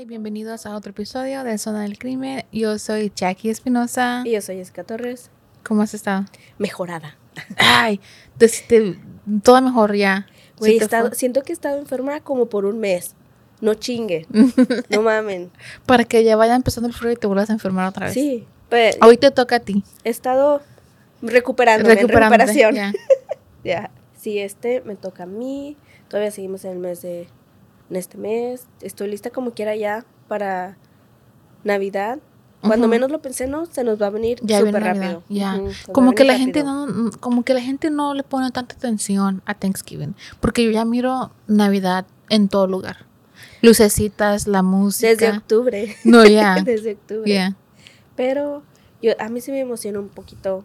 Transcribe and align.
Y 0.00 0.04
bienvenidos 0.06 0.66
a 0.66 0.76
otro 0.76 0.90
episodio 0.90 1.44
de 1.44 1.58
Zona 1.58 1.82
del 1.82 1.98
Crimen. 1.98 2.44
Yo 2.52 2.78
soy 2.78 3.12
Jackie 3.14 3.50
Espinosa. 3.50 4.22
Y 4.24 4.32
yo 4.32 4.40
soy 4.40 4.56
Jessica 4.56 4.84
Torres. 4.84 5.30
¿Cómo 5.62 5.82
has 5.82 5.92
estado? 5.94 6.24
Mejorada. 6.58 7.16
Ay, 7.58 8.00
te, 8.38 8.48
te- 8.48 8.98
todo 9.42 9.60
mejor 9.60 9.94
ya. 9.94 10.26
Sí 10.60 10.76
estado- 10.78 11.12
siento 11.12 11.42
que 11.42 11.52
he 11.52 11.54
estado 11.54 11.78
enferma 11.78 12.20
como 12.20 12.46
por 12.46 12.64
un 12.64 12.78
mes. 12.80 13.14
No 13.60 13.74
chingue. 13.74 14.26
no 14.88 15.02
mamen. 15.02 15.50
Para 15.86 16.04
que 16.04 16.24
ya 16.24 16.34
vaya 16.36 16.54
empezando 16.54 16.88
el 16.88 16.94
frío 16.94 17.12
y 17.12 17.16
te 17.16 17.26
vuelvas 17.26 17.50
a 17.50 17.52
enfermar 17.52 17.88
otra 17.88 18.06
vez. 18.06 18.14
Sí, 18.14 18.46
pero 18.70 18.96
Hoy 19.06 19.18
te 19.18 19.30
toca 19.30 19.56
a 19.56 19.60
ti. 19.60 19.84
he 20.04 20.10
estado 20.10 20.62
Recuperándote, 21.20 22.06
recuperación. 22.06 22.74
ya. 22.74 22.92
Ya. 23.64 23.90
Sí, 24.18 24.38
este 24.38 24.80
me 24.86 24.96
toca 24.96 25.24
a 25.24 25.26
mí. 25.26 25.76
Todavía 26.08 26.30
seguimos 26.30 26.64
en 26.64 26.72
el 26.72 26.78
mes 26.78 27.02
de. 27.02 27.28
En 27.90 27.96
este 27.96 28.16
mes. 28.16 28.66
Estoy 28.80 29.08
lista 29.08 29.30
como 29.30 29.52
quiera 29.52 29.76
ya 29.76 30.04
para 30.28 30.76
Navidad. 31.64 32.20
Cuando 32.62 32.88
menos 32.88 33.10
lo 33.10 33.22
pensé, 33.22 33.46
¿no? 33.46 33.64
Se 33.66 33.84
nos 33.84 34.00
va 34.00 34.08
a 34.08 34.10
venir 34.10 34.38
súper 34.40 34.82
rápido. 34.82 35.22
Ya. 35.28 35.58
Como 35.92 36.12
que 36.12 36.24
la 36.24 36.34
venir 36.34 36.46
gente 36.48 36.62
rápido. 36.62 36.86
no, 36.86 37.10
como 37.18 37.42
que 37.42 37.54
la 37.54 37.62
gente 37.62 37.90
no 37.90 38.12
le 38.12 38.22
pone 38.22 38.50
tanta 38.50 38.74
atención 38.74 39.42
a 39.46 39.54
Thanksgiving. 39.54 40.14
Porque 40.40 40.64
yo 40.64 40.70
ya 40.70 40.84
miro 40.84 41.32
Navidad 41.46 42.06
en 42.28 42.48
todo 42.48 42.66
lugar. 42.66 43.06
Lucecitas, 43.62 44.46
la 44.46 44.62
música. 44.62 45.08
Desde 45.08 45.30
octubre. 45.30 45.96
No, 46.04 46.26
ya. 46.26 46.56
Desde 46.64 46.92
octubre. 46.92 47.54
Pero 48.14 48.62
yo, 49.02 49.12
a 49.18 49.28
mí 49.30 49.40
sí 49.40 49.50
me 49.50 49.60
emociona 49.60 49.98
un 49.98 50.08
poquito. 50.08 50.64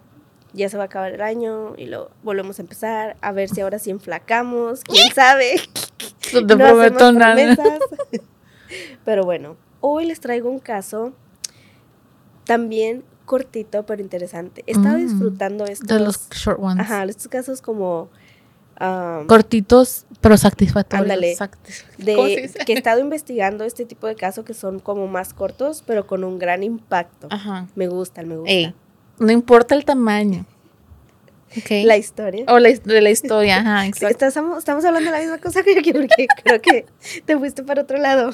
Ya 0.56 0.70
se 0.70 0.78
va 0.78 0.84
a 0.84 0.86
acabar 0.88 1.12
el 1.14 1.22
año 1.22 1.74
y 1.78 1.86
lo 1.86 2.10
volvemos 2.24 2.58
a 2.60 2.62
empezar. 2.64 3.18
A 3.22 3.32
ver 3.32 3.50
si 3.50 3.62
ahora 3.62 3.78
sí 3.78 3.90
enflacamos. 3.92 4.82
¿Quién 4.82 5.14
sabe? 5.14 5.56
No 6.34 6.46
te 6.48 6.56
prometo 6.58 6.96
hacemos 7.06 7.14
nada. 7.14 7.36
promesas. 7.36 7.80
Pero 9.06 9.24
bueno, 9.24 9.58
hoy 9.80 10.06
les 10.06 10.20
traigo 10.20 10.50
un 10.50 10.60
caso 10.60 11.14
también 12.46 13.04
cortito 13.26 13.86
pero 13.86 14.02
interesante. 14.02 14.64
He 14.68 14.72
estado 14.72 14.98
Mm, 14.98 15.08
disfrutando 15.08 15.66
estos, 15.66 15.88
De 15.88 16.00
los 16.00 16.30
short 16.32 16.60
ones. 16.60 16.80
ajá, 16.86 17.04
estos 17.06 17.28
casos 17.28 17.62
como 17.62 18.10
um, 18.82 19.26
Cortitos, 19.28 20.06
pero 20.22 20.38
satisfactorios. 20.38 21.04
Ándale. 21.04 21.36
Satis- 21.36 21.86
¿Cómo 22.16 22.28
se 22.28 22.36
de 22.36 22.42
dice? 22.44 22.60
que 22.66 22.74
he 22.74 22.78
estado 22.78 23.00
investigando 23.00 23.64
este 23.64 23.86
tipo 23.86 24.08
de 24.08 24.16
casos 24.16 24.46
que 24.46 24.54
son 24.54 24.80
como 24.80 25.08
más 25.08 25.34
cortos 25.34 25.84
pero 25.86 26.06
con 26.08 26.24
un 26.24 26.38
gran 26.40 26.64
impacto. 26.64 27.28
Ajá. 27.32 27.68
Me 27.76 27.88
gustan, 27.88 28.28
me 28.28 28.36
gustan. 28.38 28.54
Ey, 28.56 28.76
no 29.20 29.32
importa 29.32 29.76
el 29.76 29.86
tamaño. 29.86 30.46
Ok. 31.58 31.70
La 31.86 31.98
historia. 31.98 32.46
o 32.50 32.60
la, 32.60 32.70
de 32.70 33.02
la 33.02 33.10
historia, 33.10 33.58
ajá, 33.60 33.84
Sí, 33.84 33.88
exacto. 33.90 34.26
estamos, 34.26 34.58
estamos 34.60 34.84
hablando 34.86 35.10
de 35.10 35.18
la 35.18 35.22
misma 35.22 35.38
cosa 35.40 35.64
que 35.64 35.74
yo 35.76 35.82
quiero, 35.82 36.02
porque 36.02 36.28
creo 36.44 36.62
que 36.62 36.86
te 37.26 37.38
fuiste 37.38 37.64
para 37.64 37.84
otro 37.84 37.98
lado. 37.98 38.32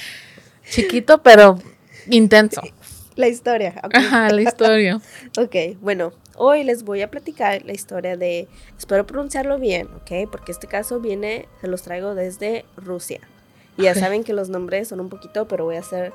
Chiquito, 0.70 1.22
pero 1.22 1.58
intenso. 2.08 2.62
La 3.14 3.28
historia. 3.28 3.74
ok. 3.82 3.94
Ajá, 3.94 4.30
la 4.30 4.42
historia. 4.42 5.00
Ok, 5.38 5.54
bueno, 5.80 6.12
hoy 6.36 6.64
les 6.64 6.82
voy 6.82 7.02
a 7.02 7.10
platicar 7.10 7.64
la 7.64 7.72
historia 7.72 8.16
de, 8.16 8.48
espero 8.78 9.06
pronunciarlo 9.06 9.58
bien, 9.58 9.88
ok, 9.96 10.30
porque 10.30 10.52
este 10.52 10.66
caso 10.66 11.00
viene, 11.00 11.46
se 11.60 11.68
los 11.68 11.82
traigo 11.82 12.14
desde 12.14 12.64
Rusia. 12.76 13.20
Y 13.78 13.82
ya 13.82 13.94
saben 13.94 14.24
que 14.24 14.32
los 14.32 14.48
nombres 14.48 14.88
son 14.88 15.00
un 15.00 15.10
poquito, 15.10 15.46
pero 15.46 15.64
voy 15.64 15.76
a 15.76 15.80
hacer 15.80 16.12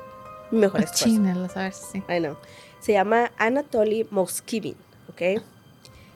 mi 0.50 0.58
mejor 0.58 0.80
esfuerzo. 0.80 1.04
China, 1.04 1.48
a 1.54 1.62
ver 1.62 1.72
si. 1.72 1.98
I 1.98 2.18
know. 2.18 2.36
Se 2.82 2.92
llama 2.92 3.30
Anatoly 3.38 4.08
Moskivin, 4.10 4.74
¿ok? 5.08 5.40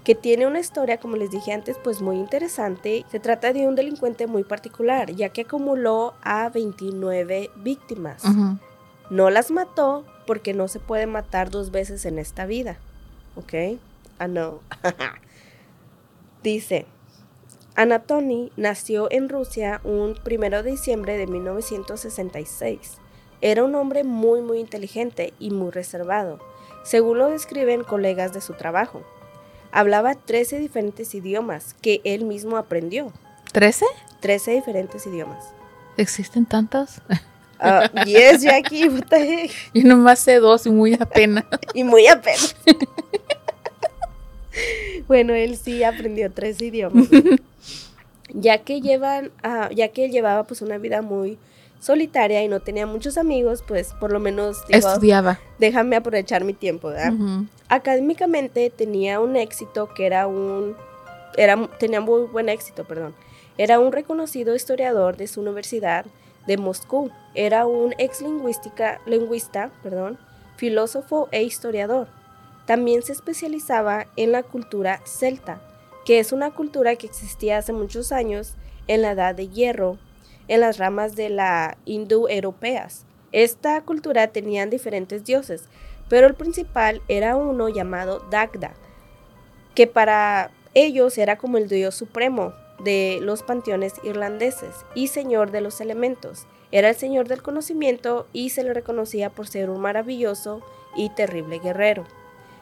Que 0.04 0.14
tiene 0.14 0.46
una 0.46 0.60
historia, 0.60 0.98
como 0.98 1.16
les 1.16 1.30
dije 1.30 1.52
antes, 1.52 1.76
pues 1.82 2.02
muy 2.02 2.16
interesante. 2.16 3.04
Se 3.10 3.20
trata 3.20 3.52
de 3.52 3.66
un 3.68 3.76
delincuente 3.76 4.26
muy 4.26 4.42
particular, 4.42 5.12
ya 5.12 5.28
que 5.28 5.42
acumuló 5.42 6.14
a 6.22 6.48
29 6.48 7.50
víctimas. 7.56 8.22
No 9.10 9.30
las 9.30 9.50
mató 9.52 10.04
porque 10.26 10.54
no 10.54 10.66
se 10.66 10.80
puede 10.80 11.06
matar 11.06 11.50
dos 11.50 11.70
veces 11.70 12.04
en 12.04 12.18
esta 12.18 12.46
vida, 12.46 12.78
¿ok? 13.36 13.78
Ah, 14.18 14.26
no. 14.26 14.60
Dice, 16.42 16.86
Anatoly 17.76 18.50
nació 18.56 19.08
en 19.12 19.28
Rusia 19.28 19.80
un 19.84 20.16
1 20.24 20.62
de 20.62 20.70
diciembre 20.70 21.16
de 21.16 21.26
1966. 21.26 22.98
Era 23.40 23.64
un 23.64 23.74
hombre 23.74 24.02
muy 24.02 24.40
muy 24.40 24.58
inteligente 24.58 25.34
y 25.38 25.50
muy 25.50 25.70
reservado, 25.70 26.40
según 26.86 27.18
lo 27.18 27.28
describen 27.28 27.82
colegas 27.82 28.32
de 28.32 28.40
su 28.40 28.54
trabajo. 28.54 29.02
Hablaba 29.72 30.14
13 30.14 30.60
diferentes 30.60 31.14
idiomas 31.14 31.74
que 31.82 32.00
él 32.04 32.24
mismo 32.24 32.56
aprendió. 32.56 33.12
¿Trece? 33.52 33.86
13 34.20 34.52
diferentes 34.52 35.04
idiomas. 35.04 35.44
¿Existen 35.96 36.46
tantos? 36.46 37.00
Ah, 37.58 37.90
yes, 38.04 38.42
Jackie, 38.42 38.88
what 38.88 39.06
the 39.08 39.16
heck? 39.16 39.50
Yo 39.74 39.82
nomás 39.82 40.20
sé 40.20 40.36
dos 40.36 40.66
y 40.66 40.70
muy 40.70 40.94
apenas. 40.94 41.44
Y 41.74 41.82
muy 41.82 42.06
apenas. 42.06 42.54
bueno, 45.08 45.34
él 45.34 45.56
sí 45.56 45.82
aprendió 45.82 46.30
tres 46.30 46.62
idiomas. 46.62 47.08
ya 48.28 48.58
que 48.58 48.80
llevan, 48.80 49.32
ah, 49.42 49.70
ya 49.74 49.88
que 49.88 50.04
él 50.04 50.12
llevaba 50.12 50.44
pues 50.44 50.62
una 50.62 50.78
vida 50.78 51.02
muy 51.02 51.36
solitaria 51.80 52.42
y 52.42 52.48
no 52.48 52.60
tenía 52.60 52.86
muchos 52.86 53.18
amigos, 53.18 53.62
pues 53.66 53.92
por 53.94 54.12
lo 54.12 54.20
menos 54.20 54.58
dijo, 54.68 54.88
Estudiaba. 54.88 55.38
déjame 55.58 55.96
aprovechar 55.96 56.44
mi 56.44 56.52
tiempo, 56.52 56.88
¿verdad? 56.88 57.12
Académicamente 57.68 58.70
tenía 58.70 59.20
un 59.20 59.36
éxito 59.36 59.88
que 59.94 60.06
era 60.06 60.26
un 60.26 60.74
era 61.36 61.68
tenía 61.78 62.00
muy 62.00 62.22
buen 62.22 62.48
éxito, 62.48 62.84
perdón. 62.84 63.14
Era 63.58 63.78
un 63.78 63.92
reconocido 63.92 64.54
historiador 64.54 65.16
de 65.16 65.26
su 65.26 65.40
universidad 65.40 66.06
de 66.46 66.56
Moscú. 66.56 67.10
Era 67.34 67.66
un 67.66 67.94
ex 67.98 68.20
lingüística, 68.20 69.00
lingüista, 69.06 69.70
perdón, 69.82 70.18
filósofo 70.56 71.28
e 71.32 71.42
historiador. 71.42 72.08
También 72.66 73.02
se 73.02 73.12
especializaba 73.12 74.06
en 74.16 74.32
la 74.32 74.42
cultura 74.42 75.00
celta, 75.04 75.60
que 76.04 76.18
es 76.18 76.32
una 76.32 76.50
cultura 76.50 76.96
que 76.96 77.06
existía 77.06 77.58
hace 77.58 77.72
muchos 77.72 78.12
años 78.12 78.54
en 78.88 79.02
la 79.02 79.12
Edad 79.12 79.34
de 79.34 79.48
Hierro, 79.48 79.98
en 80.48 80.60
las 80.60 80.78
ramas 80.78 81.16
de 81.16 81.28
la 81.28 81.76
indoeuropeas. 81.84 83.04
Esta 83.32 83.80
cultura 83.82 84.28
tenía 84.28 84.66
diferentes 84.66 85.24
dioses, 85.24 85.64
pero 86.08 86.26
el 86.26 86.34
principal 86.34 87.02
era 87.08 87.36
uno 87.36 87.68
llamado 87.68 88.20
Dagda, 88.30 88.74
que 89.74 89.86
para 89.86 90.50
ellos 90.74 91.18
era 91.18 91.36
como 91.36 91.58
el 91.58 91.68
dios 91.68 91.94
supremo 91.94 92.54
de 92.84 93.18
los 93.22 93.42
panteones 93.42 93.94
irlandeses 94.04 94.84
y 94.94 95.08
señor 95.08 95.50
de 95.50 95.60
los 95.60 95.80
elementos. 95.80 96.46
Era 96.72 96.90
el 96.90 96.96
señor 96.96 97.28
del 97.28 97.42
conocimiento 97.42 98.26
y 98.32 98.50
se 98.50 98.62
le 98.62 98.74
reconocía 98.74 99.30
por 99.30 99.48
ser 99.48 99.70
un 99.70 99.80
maravilloso 99.80 100.62
y 100.96 101.10
terrible 101.10 101.58
guerrero. 101.58 102.04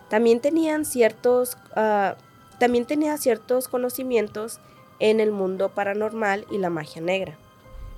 También 0.08 0.40
tenían 0.40 0.84
ciertos, 0.84 1.56
ah, 1.74 2.16
también 2.58 2.84
tenía 2.84 3.16
ciertos 3.16 3.68
conocimientos 3.68 4.60
en 5.00 5.20
el 5.20 5.32
mundo 5.32 5.70
paranormal 5.70 6.46
y 6.50 6.58
la 6.58 6.70
magia 6.70 7.02
negra. 7.02 7.36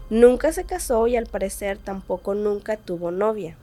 Nunca 0.08 0.52
se 0.52 0.64
casó 0.64 1.08
y 1.08 1.16
al 1.16 1.26
parecer 1.26 1.78
tampoco 1.78 2.34
nunca 2.34 2.76
tuvo 2.76 3.10
novia. 3.10 3.56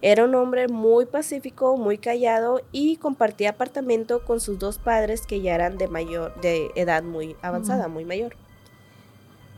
Era 0.00 0.24
un 0.24 0.34
hombre 0.34 0.68
muy 0.68 1.06
pacífico, 1.06 1.76
muy 1.76 1.98
callado 1.98 2.62
y 2.72 2.96
compartía 2.96 3.50
apartamento 3.50 4.24
con 4.24 4.40
sus 4.40 4.58
dos 4.58 4.78
padres 4.78 5.26
que 5.26 5.40
ya 5.40 5.54
eran 5.54 5.78
de 5.78 5.88
mayor, 5.88 6.40
de 6.40 6.70
edad 6.74 7.02
muy 7.02 7.36
avanzada, 7.42 7.88
muy 7.88 8.04
mayor. 8.04 8.36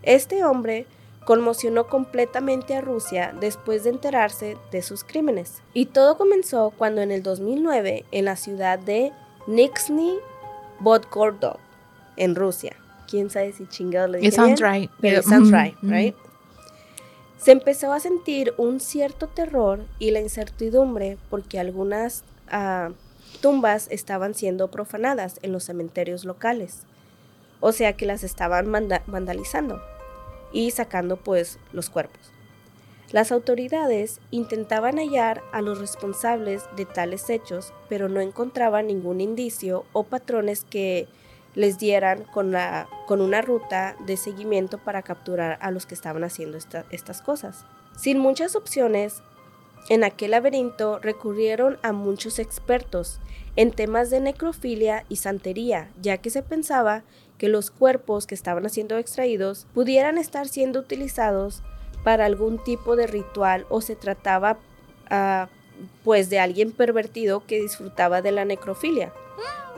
Este 0.02 0.44
hombre 0.44 0.86
conmocionó 1.24 1.88
completamente 1.88 2.76
a 2.76 2.80
Rusia 2.80 3.34
después 3.40 3.82
de 3.84 3.90
enterarse 3.90 4.56
de 4.70 4.82
sus 4.82 5.02
crímenes. 5.02 5.62
Y 5.74 5.86
todo 5.86 6.16
comenzó 6.16 6.72
cuando 6.76 7.02
en 7.02 7.10
el 7.10 7.22
2009, 7.22 8.04
en 8.12 8.24
la 8.24 8.36
ciudad 8.36 8.78
de 8.78 9.12
Nizhny 9.48 10.18
Novgorod, 10.80 11.56
en 12.16 12.36
Rusia. 12.36 12.76
¿Quién 13.08 13.30
sabe 13.30 13.52
si 13.52 13.66
chingado 13.66 14.08
lo 14.08 14.14
dije 14.14 14.28
It 14.28 14.34
sounds 14.34 14.60
bien? 14.60 14.72
right. 14.72 14.90
Pero 15.00 15.18
it 15.18 15.24
sounds 15.24 15.50
right, 15.50 15.76
right? 15.82 16.14
Se 17.38 17.52
empezó 17.52 17.92
a 17.92 18.00
sentir 18.00 18.54
un 18.56 18.80
cierto 18.80 19.28
terror 19.28 19.80
y 19.98 20.10
la 20.10 20.20
incertidumbre 20.20 21.18
porque 21.30 21.60
algunas 21.60 22.24
ah, 22.50 22.90
tumbas 23.40 23.88
estaban 23.90 24.34
siendo 24.34 24.68
profanadas 24.70 25.38
en 25.42 25.52
los 25.52 25.64
cementerios 25.64 26.24
locales. 26.24 26.80
O 27.60 27.72
sea 27.72 27.94
que 27.94 28.06
las 28.06 28.24
estaban 28.24 28.70
vandalizando 29.06 29.80
y 30.52 30.70
sacando 30.72 31.16
pues 31.16 31.58
los 31.72 31.88
cuerpos. 31.90 32.32
Las 33.12 33.30
autoridades 33.30 34.20
intentaban 34.32 34.96
hallar 34.98 35.42
a 35.52 35.62
los 35.62 35.78
responsables 35.78 36.64
de 36.76 36.86
tales 36.86 37.30
hechos, 37.30 37.72
pero 37.88 38.08
no 38.08 38.20
encontraban 38.20 38.88
ningún 38.88 39.20
indicio 39.20 39.84
o 39.92 40.02
patrones 40.02 40.64
que 40.68 41.06
les 41.56 41.78
dieran 41.78 42.22
con, 42.22 42.52
la, 42.52 42.86
con 43.08 43.20
una 43.20 43.40
ruta 43.42 43.96
de 44.06 44.16
seguimiento 44.16 44.78
para 44.78 45.02
capturar 45.02 45.58
a 45.60 45.72
los 45.72 45.86
que 45.86 45.94
estaban 45.94 46.22
haciendo 46.22 46.56
esta- 46.56 46.84
estas 46.90 47.20
cosas. 47.22 47.64
Sin 47.96 48.18
muchas 48.18 48.54
opciones, 48.54 49.22
en 49.88 50.04
aquel 50.04 50.32
laberinto 50.32 50.98
recurrieron 51.00 51.78
a 51.82 51.92
muchos 51.92 52.38
expertos 52.38 53.20
en 53.56 53.70
temas 53.72 54.10
de 54.10 54.20
necrofilia 54.20 55.04
y 55.08 55.16
santería, 55.16 55.90
ya 56.00 56.18
que 56.18 56.30
se 56.30 56.42
pensaba 56.42 57.02
que 57.38 57.48
los 57.48 57.70
cuerpos 57.70 58.26
que 58.26 58.34
estaban 58.34 58.68
siendo 58.70 58.98
extraídos 58.98 59.66
pudieran 59.74 60.18
estar 60.18 60.48
siendo 60.48 60.80
utilizados 60.80 61.62
para 62.04 62.24
algún 62.26 62.62
tipo 62.62 62.96
de 62.96 63.06
ritual 63.06 63.66
o 63.68 63.80
se 63.80 63.96
trataba 63.96 64.58
ah, 65.10 65.48
pues 66.04 66.30
de 66.30 66.38
alguien 66.38 66.72
pervertido 66.72 67.44
que 67.46 67.60
disfrutaba 67.60 68.22
de 68.22 68.32
la 68.32 68.44
necrofilia. 68.44 69.12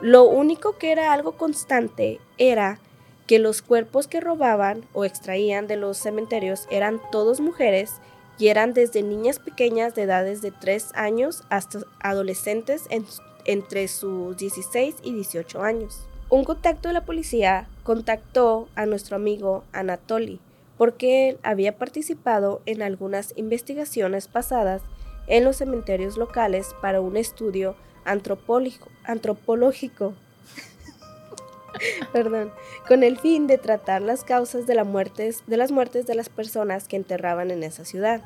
Lo 0.01 0.25
único 0.25 0.77
que 0.79 0.93
era 0.93 1.13
algo 1.13 1.33
constante 1.33 2.21
era 2.39 2.79
que 3.27 3.39
los 3.39 3.63
cuerpos 3.63 4.07
que 4.07 4.21
robaban 4.21 4.85
o 4.93 5.05
extraían 5.05 5.67
de 5.67 5.77
los 5.77 5.99
cementerios 5.99 6.67
eran 6.71 7.01
todos 7.11 7.41
mujeres 7.41 7.95
y 8.39 8.49
eran 8.49 8.73
desde 8.73 9.03
niñas 9.03 9.39
pequeñas 9.41 9.95
de 9.95 10.03
edades 10.03 10.41
de 10.41 10.53
3 10.53 10.93
años 10.95 11.43
hasta 11.51 11.81
adolescentes 12.01 12.87
en- 12.91 13.05
entre 13.45 13.89
sus 13.89 14.37
16 14.37 14.95
y 15.03 15.13
18 15.13 15.63
años. 15.63 16.07
Un 16.31 16.45
contacto 16.45 16.89
de 16.89 16.95
la 16.95 17.05
policía 17.05 17.67
contactó 17.83 18.69
a 18.77 18.87
nuestro 18.87 19.17
amigo 19.17 19.65
Anatoly 19.73 20.41
porque 20.77 21.31
él 21.31 21.39
había 21.43 21.77
participado 21.77 22.61
en 22.65 22.83
algunas 22.83 23.33
investigaciones 23.37 24.29
pasadas 24.29 24.83
en 25.27 25.45
los 25.45 25.57
cementerios 25.57 26.17
locales 26.17 26.69
para 26.81 27.01
un 27.01 27.17
estudio 27.17 27.75
antropológico, 28.11 28.89
con 32.89 33.03
el 33.03 33.19
fin 33.19 33.47
de 33.47 33.59
tratar 33.59 34.03
las 34.03 34.25
causas 34.25 34.67
de, 34.67 34.75
la 34.75 34.85
muertes, 34.85 35.43
de 35.47 35.57
las 35.57 35.71
muertes 35.71 36.07
de 36.07 36.15
las 36.15 36.29
personas 36.29 36.89
que 36.89 36.97
enterraban 36.97 37.51
en 37.51 37.63
esa 37.63 37.85
ciudad. 37.85 38.23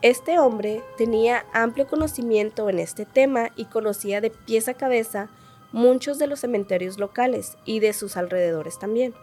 Este 0.00 0.38
hombre 0.38 0.82
tenía 0.96 1.44
amplio 1.52 1.88
conocimiento 1.88 2.68
en 2.68 2.78
este 2.78 3.04
tema 3.04 3.50
y 3.56 3.64
conocía 3.64 4.20
de 4.20 4.30
pies 4.30 4.68
a 4.68 4.74
cabeza 4.74 5.28
muchos 5.72 6.18
de 6.18 6.28
los 6.28 6.40
cementerios 6.40 6.98
locales 6.98 7.56
y 7.64 7.80
de 7.80 7.92
sus 7.92 8.16
alrededores 8.16 8.78
también. 8.78 9.14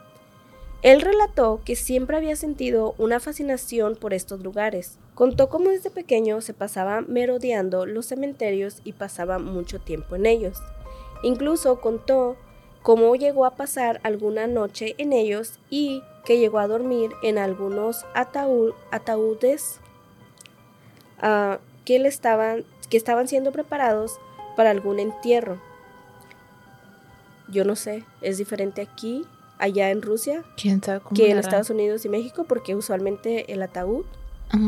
Él 0.82 1.02
relató 1.02 1.62
que 1.66 1.76
siempre 1.76 2.16
había 2.18 2.36
sentido 2.36 2.94
una 2.98 3.20
fascinación 3.20 3.96
por 3.96 4.14
estos 4.14 4.42
lugares. 4.42 5.00
Contó 5.16 5.50
cómo 5.50 5.70
desde 5.70 5.90
pequeño 5.90 6.42
se 6.42 6.54
pasaba 6.54 7.02
merodeando 7.02 7.86
los 7.86 8.06
cementerios 8.06 8.82
y 8.84 8.94
pasaba 8.94 9.40
mucho 9.40 9.80
tiempo 9.80 10.16
en 10.16 10.26
ellos. 10.28 10.60
Incluso 11.24 11.82
contó 11.82 12.36
cómo 12.84 13.16
llegó 13.16 13.46
a 13.46 13.56
pasar 13.56 14.00
alguna 14.04 14.46
noche 14.46 14.94
en 15.00 15.12
ellos 15.12 15.58
y 15.72 16.04
que 16.24 16.38
llegó 16.38 16.60
a 16.60 16.68
dormir 16.68 17.12
en 17.24 17.40
algunos 17.40 18.06
ataú- 18.14 18.76
ataúdes 18.92 19.80
ah, 21.20 21.58
que, 21.84 21.98
le 21.98 22.10
estaban, 22.10 22.64
que 22.92 22.98
estaban 22.98 23.28
siendo 23.28 23.52
preparados 23.52 24.20
para 24.56 24.70
algún 24.70 25.00
entierro. 25.00 25.60
Yo 27.48 27.64
no 27.64 27.76
sé, 27.76 28.04
es 28.22 28.38
diferente 28.38 28.82
aquí, 28.82 29.24
allá 29.58 29.92
en 29.92 30.02
Rusia, 30.02 30.44
¿Quién 30.58 30.82
sabe 30.82 31.00
cómo 31.00 31.16
que 31.16 31.32
en 31.32 31.38
Estados 31.38 31.70
Unidos 31.70 32.06
y 32.06 32.10
México, 32.10 32.46
porque 32.46 32.76
usualmente 32.76 33.52
el 33.54 33.62
ataúd 33.62 34.06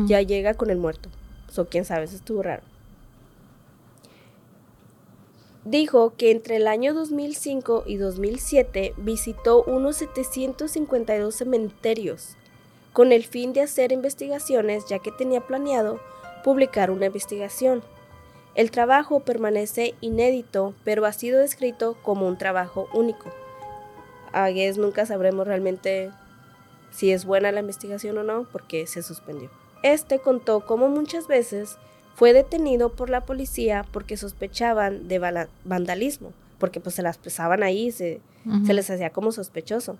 ya 0.06 0.20
llega 0.20 0.54
con 0.54 0.70
el 0.70 0.78
muerto. 0.78 1.08
So, 1.50 1.66
quién 1.68 1.84
sabe, 1.84 2.04
eso 2.04 2.16
estuvo 2.16 2.42
raro. 2.42 2.62
Dijo 5.64 6.14
que 6.16 6.30
entre 6.30 6.56
el 6.56 6.66
año 6.66 6.94
2005 6.94 7.84
y 7.86 7.96
2007 7.96 8.94
visitó 8.96 9.64
unos 9.64 9.96
752 9.96 11.34
cementerios 11.34 12.36
con 12.92 13.12
el 13.12 13.24
fin 13.24 13.52
de 13.52 13.62
hacer 13.62 13.92
investigaciones 13.92 14.84
ya 14.88 14.98
que 14.98 15.12
tenía 15.12 15.40
planeado 15.40 16.00
publicar 16.42 16.90
una 16.90 17.06
investigación. 17.06 17.82
El 18.54 18.70
trabajo 18.70 19.20
permanece 19.20 19.94
inédito, 20.00 20.74
pero 20.84 21.04
ha 21.04 21.12
sido 21.12 21.38
descrito 21.38 21.96
como 22.02 22.26
un 22.26 22.38
trabajo 22.38 22.88
único. 22.94 23.30
A 24.32 24.48
guess 24.50 24.78
nunca 24.78 25.06
sabremos 25.06 25.46
realmente 25.46 26.10
si 26.90 27.12
es 27.12 27.24
buena 27.24 27.52
la 27.52 27.60
investigación 27.60 28.18
o 28.18 28.22
no, 28.22 28.46
porque 28.50 28.86
se 28.86 29.02
suspendió. 29.02 29.50
Este 29.82 30.18
contó 30.18 30.66
cómo 30.66 30.88
muchas 30.88 31.26
veces 31.26 31.78
fue 32.14 32.32
detenido 32.32 32.90
por 32.90 33.10
la 33.10 33.24
policía 33.24 33.84
porque 33.92 34.16
sospechaban 34.16 35.06
de 35.06 35.46
vandalismo, 35.64 36.32
porque 36.58 36.80
pues 36.80 36.96
se 36.96 37.02
las 37.02 37.18
pesaban 37.18 37.62
ahí, 37.62 37.92
se, 37.92 38.20
se 38.66 38.74
les 38.74 38.90
hacía 38.90 39.10
como 39.10 39.30
sospechoso. 39.30 39.96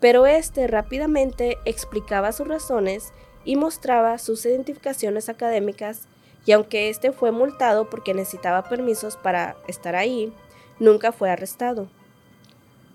Pero 0.00 0.26
este 0.26 0.66
rápidamente 0.66 1.58
explicaba 1.64 2.32
sus 2.32 2.48
razones 2.48 3.12
y 3.44 3.56
mostraba 3.56 4.18
sus 4.18 4.44
identificaciones 4.44 5.28
académicas 5.28 6.08
y 6.46 6.52
aunque 6.52 6.88
este 6.88 7.12
fue 7.12 7.32
multado 7.32 7.88
porque 7.88 8.14
necesitaba 8.14 8.64
permisos 8.64 9.16
para 9.16 9.56
estar 9.68 9.94
ahí, 9.96 10.32
nunca 10.78 11.12
fue 11.12 11.30
arrestado. 11.30 11.88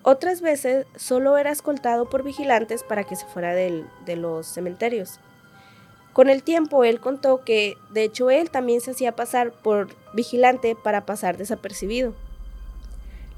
Otras 0.07 0.41
veces 0.41 0.85
solo 0.95 1.35
era 1.35 1.49
escoltado 1.49 2.07
por 2.07 2.21
vigilantes 2.21 2.83
para 2.83 3.05
que 3.05 3.15
se 3.15 3.25
fuera 3.25 3.55
del- 3.55 3.87
de 4.05 4.15
los 4.15 4.45
cementerios. 4.45 5.19
Con 6.13 6.29
el 6.29 6.43
tiempo 6.43 6.83
él 6.83 6.99
contó 6.99 7.43
que 7.43 7.75
de 7.89 8.03
hecho 8.03 8.29
él 8.29 8.51
también 8.51 8.81
se 8.81 8.91
hacía 8.91 9.15
pasar 9.15 9.51
por 9.51 9.87
vigilante 10.13 10.75
para 10.75 11.07
pasar 11.07 11.37
desapercibido. 11.37 12.13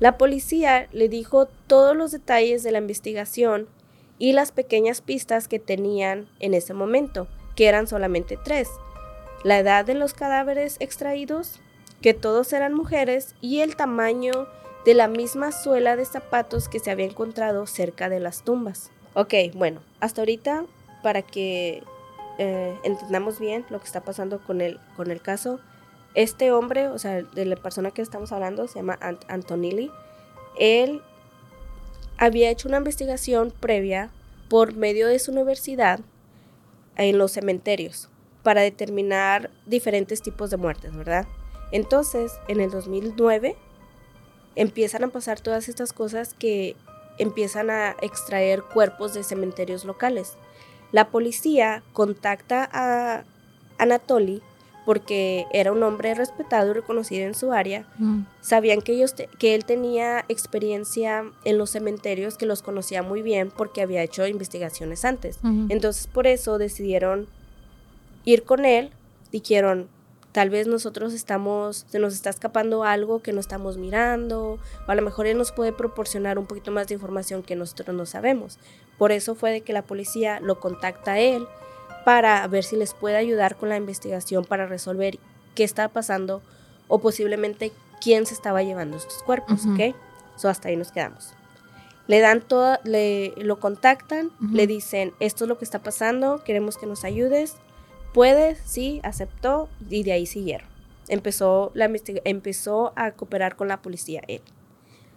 La 0.02 0.18
policía 0.18 0.90
le 0.92 1.08
dijo 1.08 1.48
todos 1.68 1.96
los 1.96 2.12
detalles 2.12 2.64
de 2.64 2.74
la 2.74 2.80
investigación 2.80 3.70
y 4.20 4.34
las 4.34 4.52
pequeñas 4.52 5.00
pistas 5.00 5.48
que 5.48 5.60
tenían 5.60 6.28
en 6.42 6.54
ese 6.54 6.74
momento, 6.74 7.30
que 7.56 7.68
eran 7.68 7.88
solamente 7.88 8.38
tres. 8.44 8.68
La 9.46 9.58
edad 9.58 9.86
de 9.86 9.94
los 9.94 10.14
cadáveres 10.14 10.76
extraídos, 10.82 11.62
que 12.02 12.14
todos 12.14 12.52
eran 12.52 12.74
mujeres 12.74 13.36
y 13.40 13.62
el 13.62 13.78
tamaño 13.78 14.48
de 14.88 14.94
la 14.94 15.10
misma 15.10 15.52
suela 15.52 15.98
de 15.98 16.06
zapatos 16.06 16.70
que 16.70 16.80
se 16.80 16.92
había 16.92 17.04
encontrado 17.06 17.68
cerca 17.68 18.08
de 18.08 18.22
las 18.22 18.44
tumbas. 18.44 18.90
Ok, 19.16 19.34
bueno, 19.54 19.82
hasta 20.00 20.22
ahorita, 20.22 20.64
para 21.04 21.24
que 21.24 21.84
eh, 22.38 22.74
entendamos 22.86 23.38
bien 23.38 23.66
lo 23.70 23.80
que 23.80 23.86
está 23.86 24.00
pasando 24.00 24.40
con 24.40 24.62
el, 24.62 24.80
con 24.96 25.12
el 25.12 25.22
caso, 25.22 25.60
este 26.14 26.54
hombre, 26.54 26.88
o 26.88 26.98
sea, 27.00 27.22
de 27.22 27.44
la 27.44 27.58
persona 27.58 27.92
que 27.92 28.02
estamos 28.02 28.32
hablando, 28.32 28.66
se 28.70 28.76
llama 28.76 28.98
Ant- 29.02 29.26
Antonelli, 29.28 29.92
él 30.58 31.02
había 32.18 32.50
hecho 32.50 32.70
una 32.70 32.78
investigación 32.78 33.52
previa 33.60 34.10
por 34.50 34.74
medio 34.74 35.10
de 35.10 35.20
su 35.20 35.32
universidad 35.34 36.00
en 36.96 37.18
los 37.18 37.34
cementerios 37.34 38.08
para 38.42 38.62
determinar 38.62 39.52
diferentes 39.66 40.22
tipos 40.22 40.50
de 40.50 40.56
muertes, 40.56 40.96
¿verdad? 40.96 41.28
Entonces, 41.74 42.32
en 42.48 42.62
el 42.62 42.72
2009 42.72 43.58
empiezan 44.58 45.06
a 45.06 45.08
pasar 45.08 45.40
todas 45.40 45.70
estas 45.70 45.94
cosas 45.94 46.34
que 46.38 46.76
empiezan 47.18 47.70
a 47.70 47.96
extraer 48.02 48.62
cuerpos 48.64 49.14
de 49.14 49.24
cementerios 49.24 49.86
locales. 49.86 50.34
La 50.92 51.08
policía 51.10 51.82
contacta 51.94 52.70
a 52.72 53.24
Anatoly 53.78 54.42
porque 54.86 55.46
era 55.52 55.72
un 55.74 55.84
hombre 55.84 56.14
respetado 56.14 56.72
y 56.72 56.74
reconocido 56.74 57.28
en 57.28 57.34
su 57.36 57.52
área. 57.52 57.86
Mm. 57.98 58.22
Sabían 58.40 58.82
que, 58.82 58.94
ellos 58.94 59.16
te- 59.16 59.28
que 59.38 59.54
él 59.54 59.66
tenía 59.66 60.24
experiencia 60.30 61.26
en 61.44 61.58
los 61.58 61.72
cementerios, 61.72 62.38
que 62.38 62.46
los 62.46 62.62
conocía 62.62 63.04
muy 63.04 63.22
bien 63.22 63.52
porque 63.56 63.82
había 63.82 64.02
hecho 64.04 64.26
investigaciones 64.28 65.04
antes. 65.04 65.40
Entonces 65.70 66.08
por 66.08 66.26
eso 66.26 66.58
decidieron 66.58 67.28
ir 68.24 68.44
con 68.44 68.64
él. 68.64 68.92
Dijeron, 69.32 69.90
tal 70.32 70.50
vez 70.50 70.68
nosotros 70.68 71.14
estamos, 71.14 71.86
se 71.90 72.00
nos 72.00 72.14
está 72.14 72.30
escapando 72.30 72.84
algo 72.84 73.22
que 73.22 73.34
no 73.34 73.40
estamos 73.40 73.78
mirando, 73.78 74.60
o 74.88 74.92
a 74.92 74.96
lo 74.96 75.02
mejor 75.02 75.28
él 75.28 75.38
nos 75.38 75.52
puede 75.52 75.74
proporcionar 75.74 76.38
un 76.38 76.46
poquito 76.46 76.72
más 76.72 76.88
de 76.88 76.96
información 76.96 77.44
que 77.44 77.56
nosotros 77.56 77.96
no 77.96 78.06
sabemos. 78.06 78.60
Por 78.98 79.12
eso 79.12 79.36
fue 79.36 79.52
de 79.52 79.62
que 79.62 79.74
la 79.74 79.82
policía 79.82 80.40
lo 80.40 80.60
contacta 80.60 81.14
a 81.14 81.20
él 81.20 81.48
para 82.06 82.48
ver 82.48 82.64
si 82.64 82.76
les 82.76 82.94
puede 82.94 83.18
ayudar 83.18 83.58
con 83.58 83.70
la 83.70 83.78
investigación 83.78 84.46
para 84.46 84.66
resolver 84.66 85.20
qué 85.56 85.64
estaba 85.64 85.92
pasando 85.92 86.42
o 86.88 87.00
posiblemente 87.00 87.72
quién 88.02 88.26
se 88.26 88.34
estaba 88.34 88.64
llevando 88.64 88.98
estos 88.98 89.22
cuerpos, 89.24 89.66
Ujú. 89.66 89.74
¿ok? 89.74 89.96
So 90.36 90.50
hasta 90.50 90.70
ahí 90.70 90.78
nos 90.78 90.92
quedamos. 90.92 91.34
Le 92.08 92.22
dan 92.22 92.42
toda, 92.42 92.80
le 92.86 93.34
lo 93.38 93.60
contactan, 93.60 94.32
le 94.54 94.66
dicen, 94.66 95.14
esto 95.20 95.44
es 95.44 95.50
lo 95.50 95.58
que 95.58 95.66
está 95.66 95.80
pasando, 95.80 96.42
queremos 96.46 96.78
que 96.78 96.86
nos 96.86 97.04
ayudes. 97.04 97.58
Puedes, 98.18 98.58
sí, 98.66 99.00
aceptó 99.04 99.70
y 99.92 100.02
de 100.02 100.14
ahí 100.14 100.26
siguieron. 100.26 100.68
Empezó, 101.08 101.70
la 101.76 101.88
empezó 102.26 102.92
a 102.96 103.12
cooperar 103.12 103.56
con 103.56 103.68
la 103.68 103.84
policía 103.84 104.24
él. 104.28 104.42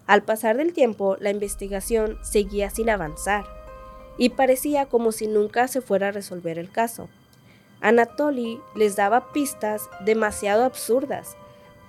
Al 0.07 0.23
pasar 0.23 0.59
del 0.59 0.75
tiempo, 0.75 1.16
la 1.19 1.30
investigación 1.30 2.19
seguía 2.21 2.69
sin 2.69 2.90
avanzar 2.90 3.47
y 4.19 4.28
parecía 4.28 4.85
como 4.85 5.12
si 5.12 5.28
nunca 5.28 5.66
se 5.66 5.80
fuera 5.80 6.09
a 6.09 6.12
resolver 6.12 6.59
el 6.59 6.71
caso. 6.71 7.09
Anatoly 7.80 8.61
les 8.76 8.97
daba 8.97 9.33
pistas 9.33 9.88
demasiado 10.04 10.64
absurdas 10.64 11.38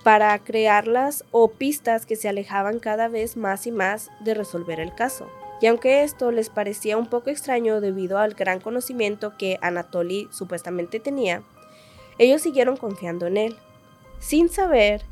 para 0.04 0.38
crearlas 0.38 1.26
o 1.30 1.50
pistas 1.50 2.06
que 2.06 2.16
se 2.16 2.30
alejaban 2.30 2.78
cada 2.78 3.08
vez 3.08 3.36
más 3.36 3.66
y 3.66 3.70
más 3.70 4.10
de 4.20 4.32
resolver 4.32 4.80
el 4.80 4.94
caso. 4.94 5.28
Y 5.62 5.68
aunque 5.68 6.02
esto 6.02 6.32
les 6.32 6.50
parecía 6.50 6.98
un 6.98 7.06
poco 7.06 7.30
extraño 7.30 7.80
debido 7.80 8.18
al 8.18 8.34
gran 8.34 8.58
conocimiento 8.58 9.38
que 9.38 9.58
Anatoly 9.62 10.28
supuestamente 10.32 10.98
tenía, 10.98 11.44
ellos 12.18 12.42
siguieron 12.42 12.76
confiando 12.76 13.28
en 13.28 13.36
él, 13.36 13.56
sin 14.18 14.48
saber 14.48 15.02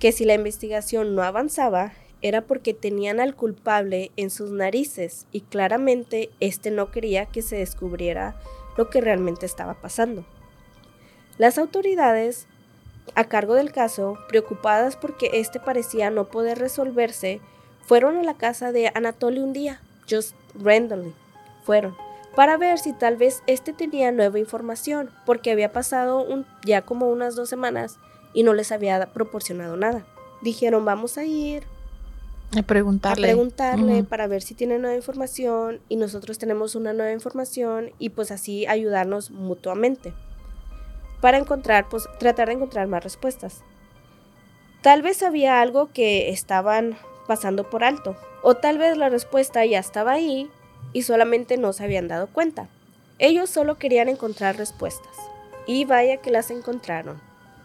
que 0.00 0.10
si 0.10 0.24
la 0.24 0.34
investigación 0.34 1.14
no 1.14 1.22
avanzaba 1.22 1.92
era 2.20 2.42
porque 2.42 2.74
tenían 2.74 3.20
al 3.20 3.36
culpable 3.36 4.10
en 4.16 4.30
sus 4.30 4.50
narices 4.50 5.26
y 5.30 5.42
claramente 5.42 6.30
este 6.40 6.72
no 6.72 6.90
quería 6.90 7.26
que 7.26 7.40
se 7.40 7.56
descubriera 7.56 8.34
lo 8.76 8.90
que 8.90 9.00
realmente 9.00 9.46
estaba 9.46 9.74
pasando. 9.74 10.24
Las 11.38 11.58
autoridades 11.58 12.48
a 13.14 13.24
cargo 13.24 13.54
del 13.54 13.70
caso, 13.70 14.18
preocupadas 14.28 14.96
porque 14.96 15.30
este 15.34 15.60
parecía 15.60 16.10
no 16.10 16.26
poder 16.26 16.58
resolverse, 16.58 17.40
fueron 17.90 18.18
a 18.18 18.22
la 18.22 18.34
casa 18.34 18.70
de 18.70 18.92
Anatoly 18.94 19.40
un 19.40 19.52
día, 19.52 19.80
just 20.08 20.36
randomly, 20.54 21.12
fueron, 21.64 21.96
para 22.36 22.56
ver 22.56 22.78
si 22.78 22.92
tal 22.92 23.16
vez 23.16 23.42
este 23.48 23.72
tenía 23.72 24.12
nueva 24.12 24.38
información, 24.38 25.10
porque 25.26 25.50
había 25.50 25.72
pasado 25.72 26.22
un- 26.22 26.46
ya 26.64 26.82
como 26.82 27.08
unas 27.08 27.34
dos 27.34 27.48
semanas 27.48 27.96
y 28.32 28.44
no 28.44 28.54
les 28.54 28.70
había 28.70 29.04
proporcionado 29.06 29.76
nada. 29.76 30.04
Dijeron, 30.40 30.84
vamos 30.84 31.18
a 31.18 31.24
ir 31.24 31.64
A 32.56 32.62
preguntarle. 32.62 33.26
a 33.26 33.30
preguntarle 33.32 34.04
para 34.04 34.28
ver 34.28 34.42
si 34.42 34.54
tiene 34.54 34.78
nueva 34.78 34.94
información 34.94 35.80
y 35.88 35.96
nosotros 35.96 36.38
tenemos 36.38 36.76
una 36.76 36.92
nueva 36.92 37.10
información 37.10 37.90
y 37.98 38.10
pues 38.10 38.30
así 38.30 38.66
ayudarnos 38.68 39.32
mutuamente 39.32 40.12
para 41.20 41.38
encontrar, 41.38 41.88
pues 41.88 42.04
tratar 42.20 42.46
de 42.46 42.54
encontrar 42.54 42.86
más 42.86 43.02
respuestas. 43.02 43.62
Tal 44.80 45.02
vez 45.02 45.24
había 45.24 45.60
algo 45.60 45.88
que 45.92 46.30
estaban 46.30 46.96
pasando 47.30 47.70
por 47.70 47.84
alto 47.84 48.16
o 48.42 48.56
tal 48.56 48.76
vez 48.76 48.96
la 48.96 49.08
respuesta 49.08 49.64
ya 49.64 49.78
estaba 49.78 50.10
ahí 50.10 50.50
y 50.92 51.02
solamente 51.02 51.58
no 51.58 51.72
se 51.72 51.84
habían 51.84 52.08
dado 52.08 52.26
cuenta. 52.26 52.66
Ellos 53.20 53.48
solo 53.48 53.78
querían 53.78 54.08
encontrar 54.08 54.56
respuestas 54.56 55.16
y 55.64 55.84
vaya 55.84 56.16
que 56.16 56.32
las 56.32 56.50
encontraron. 56.50 57.20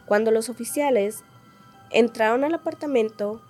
Cuando 0.05 0.29
los 0.29 0.49
oficiales 0.49 1.23
entraron 1.89 2.43
al 2.43 2.53
apartamento, 2.53 3.41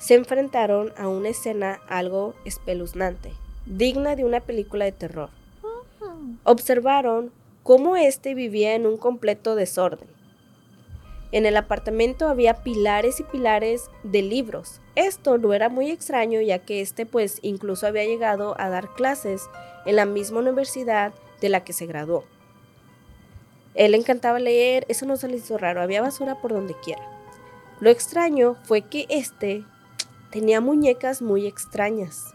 se 0.00 0.16
enfrentaron 0.16 0.92
a 0.96 1.06
una 1.06 1.28
escena 1.28 1.78
algo 1.86 2.34
espeluznante, 2.44 3.34
digna 3.66 4.16
de 4.16 4.24
una 4.24 4.40
película 4.40 4.84
de 4.84 4.92
terror. 4.92 5.30
Observaron 6.42 7.30
cómo 7.62 7.94
éste 7.94 8.34
vivía 8.34 8.74
en 8.74 8.84
un 8.84 8.96
completo 8.96 9.54
desorden. 9.54 10.08
En 11.34 11.46
el 11.46 11.56
apartamento 11.56 12.28
había 12.28 12.62
pilares 12.62 13.18
y 13.18 13.24
pilares 13.24 13.90
de 14.04 14.22
libros. 14.22 14.80
Esto 14.94 15.36
no 15.36 15.52
era 15.52 15.68
muy 15.68 15.90
extraño 15.90 16.40
ya 16.40 16.60
que 16.60 16.80
este 16.80 17.06
pues 17.06 17.40
incluso 17.42 17.88
había 17.88 18.04
llegado 18.04 18.54
a 18.56 18.68
dar 18.68 18.94
clases 18.94 19.42
en 19.84 19.96
la 19.96 20.06
misma 20.06 20.38
universidad 20.38 21.12
de 21.40 21.48
la 21.48 21.64
que 21.64 21.72
se 21.72 21.86
graduó. 21.86 22.22
Él 23.74 23.90
le 23.90 23.96
encantaba 23.96 24.38
leer, 24.38 24.86
eso 24.88 25.06
no 25.06 25.16
se 25.16 25.26
le 25.26 25.38
hizo 25.38 25.58
raro, 25.58 25.82
había 25.82 26.02
basura 26.02 26.40
por 26.40 26.52
donde 26.52 26.76
quiera. 26.84 27.02
Lo 27.80 27.90
extraño 27.90 28.54
fue 28.62 28.82
que 28.82 29.06
este 29.08 29.64
tenía 30.30 30.60
muñecas 30.60 31.20
muy 31.20 31.48
extrañas, 31.48 32.32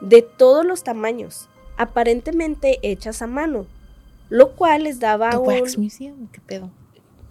de 0.00 0.22
todos 0.22 0.64
los 0.64 0.84
tamaños, 0.84 1.50
aparentemente 1.76 2.78
hechas 2.80 3.20
a 3.20 3.26
mano, 3.26 3.66
lo 4.30 4.52
cual 4.52 4.84
les 4.84 5.00
daba 5.00 5.32
The 5.32 5.36
un, 5.36 5.46
Wax 5.48 5.76
Museum, 5.76 6.28
¿qué 6.28 6.40
pedo? 6.40 6.70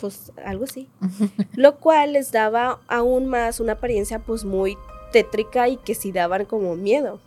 Pues 0.05 0.31
algo 0.45 0.65
así, 0.65 0.87
lo 1.55 1.77
cual 1.77 2.13
les 2.13 2.31
daba 2.31 2.79
aún 2.87 3.25
más 3.25 3.59
una 3.59 3.73
apariencia 3.73 4.19
pues 4.19 4.45
muy 4.45 4.77
tétrica 5.11 5.67
y 5.67 5.77
que 5.77 5.95
sí 5.95 6.11
daban 6.11 6.45
como 6.45 6.75
miedo. 6.75 7.19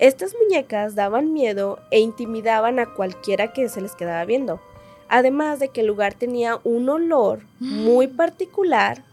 Estas 0.00 0.34
muñecas 0.34 0.96
daban 0.96 1.32
miedo 1.32 1.78
e 1.92 2.00
intimidaban 2.00 2.80
a 2.80 2.92
cualquiera 2.92 3.52
que 3.52 3.68
se 3.68 3.80
les 3.80 3.94
quedaba 3.94 4.24
viendo. 4.24 4.60
Además 5.08 5.60
de 5.60 5.68
que 5.68 5.82
el 5.82 5.86
lugar 5.86 6.14
tenía 6.14 6.58
un 6.64 6.88
olor 6.88 7.42
muy 7.60 8.08
particular, 8.22 9.04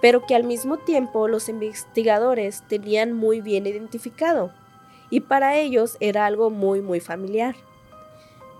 pero 0.00 0.24
que 0.24 0.34
al 0.34 0.44
mismo 0.44 0.78
tiempo 0.78 1.28
los 1.28 1.50
investigadores 1.50 2.62
tenían 2.66 3.12
muy 3.12 3.42
bien 3.42 3.66
identificado. 3.66 4.52
Y 5.10 5.20
para 5.20 5.58
ellos 5.58 5.98
era 6.00 6.24
algo 6.24 6.48
muy 6.48 6.80
muy 6.80 7.00
familiar. 7.00 7.56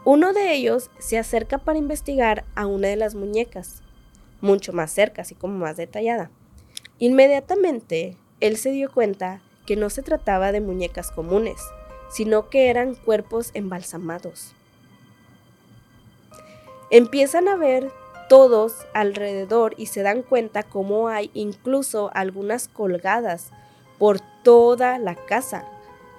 Uno 0.06 0.32
de 0.32 0.54
ellos 0.54 0.88
se 1.00 1.18
acerca 1.18 1.58
para 1.58 1.80
investigar 1.80 2.44
a 2.54 2.66
una 2.66 2.86
de 2.86 2.94
las 2.94 3.16
muñecas, 3.16 3.82
mucho 4.40 4.72
más 4.72 4.92
cerca, 4.92 5.22
así 5.22 5.34
como 5.34 5.58
más 5.58 5.76
detallada. 5.76 6.30
Inmediatamente, 7.00 8.16
él 8.38 8.56
se 8.56 8.70
dio 8.70 8.88
cuenta 8.88 9.42
que 9.66 9.75
no 9.75 9.90
se 9.90 10.04
trataba 10.04 10.52
de 10.52 10.60
muñecas 10.60 11.10
comunes, 11.10 11.56
sino 12.08 12.50
que 12.50 12.70
eran 12.70 12.94
cuerpos 12.94 13.50
embalsamados. 13.54 14.54
Empiezan 16.92 17.48
a 17.48 17.56
ver 17.56 17.90
todos 18.28 18.86
alrededor 18.94 19.75
y 19.76 19.86
se 19.86 20.02
dan 20.02 20.22
cuenta 20.22 20.62
cómo 20.62 21.08
hay 21.08 21.32
incluso 21.34 22.12
algunas 22.14 22.68
colgadas 22.68 23.50
por 23.98 24.20
toda 24.44 25.00
la 25.00 25.16
casa, 25.16 25.64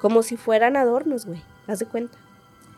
como 0.01 0.23
si 0.23 0.35
fueran 0.35 0.75
adornos, 0.75 1.25
güey. 1.25 1.41
Haz 1.67 1.79
de 1.79 1.85
cuenta. 1.85 2.26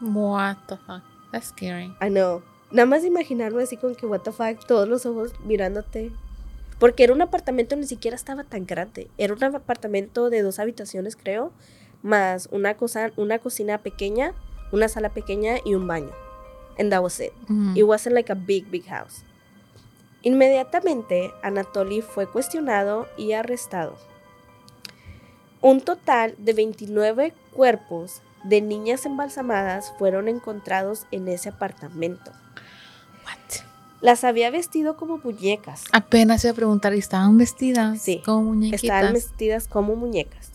What 0.02 0.58
the 0.68 0.78
fuck? 0.78 1.04
That's 1.32 1.48
scary. 1.48 1.94
I 2.02 2.10
know. 2.10 2.42
Nada 2.72 2.86
más 2.86 3.04
imaginarme 3.04 3.64
así 3.64 3.78
con 3.78 3.96
que, 3.96 4.06
what 4.06 4.22
the 4.22 4.32
fuck, 4.32 4.66
todos 4.66 4.88
los 4.88 5.06
ojos 5.06 5.34
mirándote. 5.44 6.12
Porque 6.80 7.04
era 7.04 7.14
un 7.14 7.22
apartamento, 7.22 7.76
ni 7.76 7.86
siquiera 7.86 8.16
estaba 8.16 8.44
tan 8.44 8.66
grande. 8.66 9.10
Era 9.18 9.34
un 9.34 9.44
apartamento 9.44 10.30
de 10.30 10.42
dos 10.42 10.60
habitaciones, 10.60 11.16
creo, 11.16 11.52
más 12.04 12.48
una, 12.52 12.76
cosa, 12.76 13.12
una 13.18 13.40
cocina 13.40 13.80
pequeña, 13.80 14.34
una 14.72 14.88
sala 14.88 15.10
pequeña 15.10 15.56
y 15.66 15.76
un 15.76 15.88
baño. 15.88 16.12
And 16.78 16.92
that 16.92 17.02
was 17.02 17.20
it. 17.20 17.34
Ujú. 17.50 17.76
It 17.76 17.84
wasn't 17.84 18.16
like 18.16 18.32
a 18.32 18.36
big, 18.36 18.70
big 18.70 18.86
house. 18.86 19.24
Inmediatamente, 20.22 21.32
Anatoly 21.44 22.02
fue 22.02 22.28
cuestionado 22.28 23.08
y 23.18 23.34
arrestado. 23.34 23.96
Un 25.62 25.82
total 25.82 26.36
de 26.38 26.54
29 26.54 27.34
cuerpos 27.54 28.22
de 28.44 28.62
niñas 28.62 29.06
embalsamadas 29.06 29.94
fueron 29.98 30.28
encontrados 30.28 31.06
en 31.12 31.28
ese 31.28 31.50
apartamento. 31.50 32.32
What? 33.26 33.64
Las 34.02 34.24
había 34.24 34.50
vestido 34.50 34.96
como 34.96 35.18
muñecas. 35.18 35.84
Apenas 35.92 36.44
iba 36.46 36.52
a 36.54 36.56
preguntar, 36.56 36.94
¿y 36.96 37.00
estaban 37.00 37.38
vestidas 37.38 38.02
Sí, 38.02 38.22
como 38.26 38.44
muñequitas? 38.44 38.84
Estaban 38.84 39.14
vestidas 39.14 39.68
como 39.68 39.96
muñecas. 39.96 40.52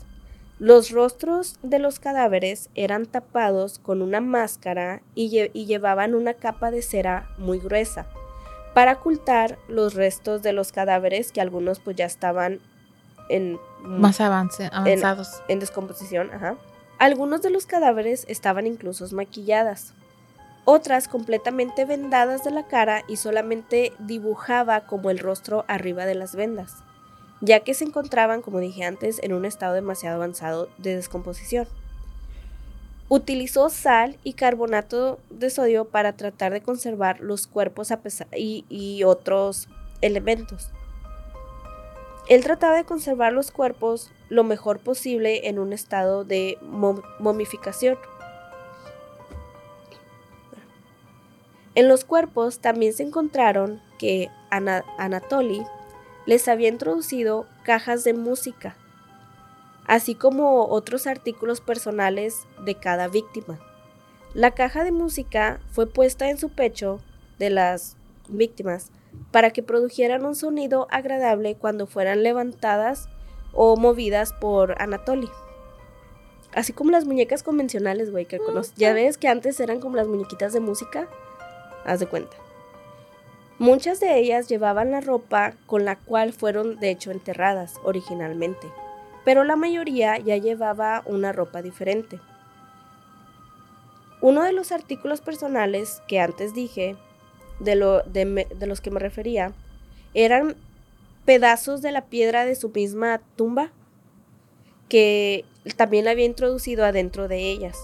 Los 0.59 0.91
rostros 0.91 1.59
de 1.63 1.79
los 1.79 1.99
cadáveres 1.99 2.71
eran 2.75 3.07
tapados 3.07 3.79
con 3.81 4.01
una 4.03 4.21
máscara 4.21 5.03
y, 5.15 5.29
lle- 5.31 5.51
y 5.53 5.67
llevaban 5.67 6.15
una 6.15 6.35
capa 6.35 6.71
de 6.71 6.81
cera 6.81 7.29
muy 7.39 7.59
gruesa 7.59 8.07
para 8.73 8.93
ocultar 8.95 9.59
los 9.69 9.95
restos 9.95 10.43
de 10.43 10.53
los 10.53 10.73
cadáveres 10.73 11.33
que 11.33 11.41
algunos 11.41 11.81
pues 11.81 11.97
ya 11.97 12.07
estaban 12.07 12.61
en 13.29 13.59
Más 13.83 14.21
avance, 14.21 14.69
avanzados. 14.73 15.43
en 15.49 15.59
descomposición, 15.61 16.31
ajá. 16.33 16.57
Algunos 17.05 17.43
de 17.43 17.51
los 17.51 17.67
cadáveres 17.67 18.25
estaban 18.31 18.67
incluso 18.67 19.07
maquilladas. 19.15 19.93
Otras 20.65 21.07
completamente 21.07 21.85
vendadas 21.85 22.45
de 22.45 22.51
la 22.51 22.67
cara 22.67 23.03
y 23.07 23.17
solamente 23.17 23.93
dibujaba 23.99 24.87
como 24.87 25.11
el 25.11 25.19
rostro 25.19 25.67
arriba 25.69 26.07
de 26.07 26.15
las 26.15 26.35
vendas, 26.35 26.77
ya 27.43 27.61
que 27.61 27.75
se 27.75 27.85
encontraban, 27.85 28.41
como 28.41 28.59
dije 28.59 28.85
antes, 28.85 29.21
en 29.23 29.35
un 29.35 29.45
estado 29.45 29.75
demasiado 29.75 30.17
avanzado 30.17 30.71
de 30.79 30.97
descomposición. 30.97 31.69
Utilizó 33.11 33.69
sal 33.69 34.17
y 34.25 34.33
carbonato 34.33 35.21
de 35.29 35.51
sodio 35.51 35.85
para 35.85 36.15
tratar 36.15 36.55
de 36.55 36.63
conservar 36.63 37.21
los 37.21 37.47
cuerpos 37.47 37.93
y 38.35 39.03
otros 39.05 39.69
elementos. 40.01 40.71
Él 42.29 42.43
trataba 42.43 42.77
de 42.77 42.85
conservar 42.85 43.33
los 43.33 43.51
cuerpos 43.51 44.11
lo 44.29 44.45
mejor 44.45 44.79
posible 44.81 45.49
en 45.49 45.59
un 45.59 45.73
estado 45.73 46.25
de 46.25 46.57
mom- 46.63 47.03
momificación. 47.19 47.99
En 51.75 51.89
los 51.89 52.05
cuerpos 52.05 52.61
también 52.61 52.93
se 52.93 53.03
encontraron 53.03 53.83
que 53.99 54.29
Ana- 54.51 54.85
Anatoly 54.97 55.63
les 56.25 56.49
había 56.49 56.69
introducido 56.69 57.47
cajas 57.65 58.05
de 58.05 58.15
música, 58.15 58.77
así 59.87 60.15
como 60.15 60.67
otros 60.69 61.07
artículos 61.07 61.61
personales 61.61 62.47
de 62.65 62.77
cada 62.77 63.09
víctima. 63.09 63.59
La 64.33 64.53
caja 64.53 64.83
de 64.85 64.93
música 64.93 65.61
fue 65.73 65.87
puesta 65.87 66.31
en 66.31 66.39
su 66.39 66.49
pecho 66.49 67.01
de 67.39 67.51
las 67.51 67.97
víctimas 68.29 68.91
para 69.31 69.51
que 69.51 69.63
produjeran 69.63 70.25
un 70.25 70.35
sonido 70.35 70.87
agradable 70.91 71.57
cuando 71.57 71.87
fueran 71.87 72.23
levantadas 72.23 73.09
o 73.53 73.77
movidas 73.77 74.33
por 74.33 74.81
Anatoly. 74.81 75.29
Así 76.55 76.73
como 76.73 76.91
las 76.91 77.05
muñecas 77.05 77.43
convencionales, 77.43 78.11
güey, 78.11 78.27
que 78.27 78.39
conoces. 78.39 78.75
Ya 78.77 78.93
ves 78.93 79.19
que 79.19 79.29
antes 79.29 79.59
eran 79.59 79.81
como 79.81 79.97
las 79.97 80.07
muñequitas 80.07 80.53
de 80.53 80.61
música. 80.61 81.09
Haz 81.85 82.01
de 82.01 82.07
cuenta. 82.07 82.37
Muchas 83.59 84.01
de 84.01 84.19
ellas 84.19 84.49
llevaban 84.49 84.91
la 84.91 85.01
ropa 85.01 85.55
con 85.67 85.85
la 85.85 85.97
cual 85.97 86.33
fueron 86.33 86.81
de 86.81 86.91
hecho 86.91 87.13
enterradas 87.13 87.81
originalmente, 87.85 88.67
pero 89.25 89.45
la 89.45 89.55
mayoría 89.55 90.19
ya 90.19 90.37
llevaba 90.37 91.03
una 91.07 91.33
ropa 91.33 91.63
diferente. 91.63 92.21
Uno 94.21 94.43
de 94.43 94.53
los 94.53 94.73
artículos 94.73 95.21
personales 95.21 96.03
que 96.09 96.19
antes 96.19 96.53
dije, 96.53 96.97
de, 97.61 97.75
lo, 97.77 98.03
de, 98.03 98.25
me- 98.25 98.47
de 98.47 98.67
los 98.67 98.81
que 98.81 98.91
me 98.91 99.01
refería, 99.01 99.53
eran 100.15 100.57
pedazos 101.25 101.81
de 101.83 101.93
la 101.93 102.05
piedra 102.07 102.45
de 102.45 102.55
su 102.55 102.69
misma 102.69 103.21
tumba 103.37 103.71
que 104.89 105.45
también 105.77 106.09
había 106.09 106.27
introducido 106.27 106.85
adentro 106.85 107.29
de 107.29 107.51
ellas, 107.51 107.79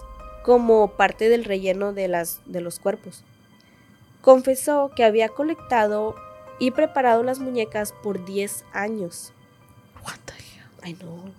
como 0.45 0.93
parte 0.97 1.29
del 1.29 1.45
relleno 1.45 1.93
de, 1.93 2.09
las, 2.09 2.41
de 2.47 2.61
los 2.61 2.79
cuerpos. 2.79 3.25
Confesó 4.21 4.91
que 4.95 5.05
había 5.05 5.29
colectado 5.31 6.15
y 6.59 6.73
preparado 6.73 7.23
las 7.23 7.39
muñecas 7.39 7.95
por 8.03 8.25
10 8.25 8.65
años. 8.73 9.33
What 10.05 10.19
the 10.27 10.33
hell? 10.35 10.67
Ay, 10.83 10.97
no. 11.03 11.33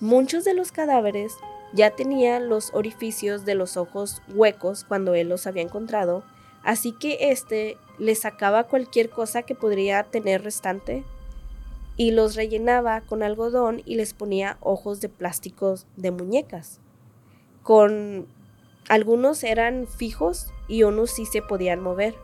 Muchos 0.00 0.44
de 0.44 0.54
los 0.54 0.70
cadáveres 0.70 1.32
ya 1.72 1.90
tenían 1.92 2.48
los 2.48 2.72
orificios 2.74 3.44
de 3.44 3.54
los 3.54 3.76
ojos 3.76 4.20
huecos 4.34 4.84
cuando 4.84 5.14
él 5.14 5.28
los 5.28 5.46
había 5.46 5.62
encontrado, 5.62 6.24
así 6.62 6.92
que 6.92 7.30
este 7.30 7.76
le 7.98 8.14
sacaba 8.14 8.64
cualquier 8.64 9.10
cosa 9.10 9.42
que 9.42 9.54
podría 9.54 10.04
tener 10.04 10.42
restante 10.42 11.04
y 11.96 12.12
los 12.12 12.34
rellenaba 12.34 13.02
con 13.02 13.22
algodón 13.22 13.82
y 13.84 13.96
les 13.96 14.14
ponía 14.14 14.56
ojos 14.60 15.00
de 15.00 15.10
plásticos 15.10 15.86
de 15.96 16.10
muñecas. 16.10 16.80
Con 17.62 18.26
algunos 18.88 19.44
eran 19.44 19.86
fijos 19.86 20.52
y 20.66 20.84
unos 20.84 21.10
sí 21.10 21.26
se 21.26 21.42
podían 21.42 21.82
mover. 21.82 22.14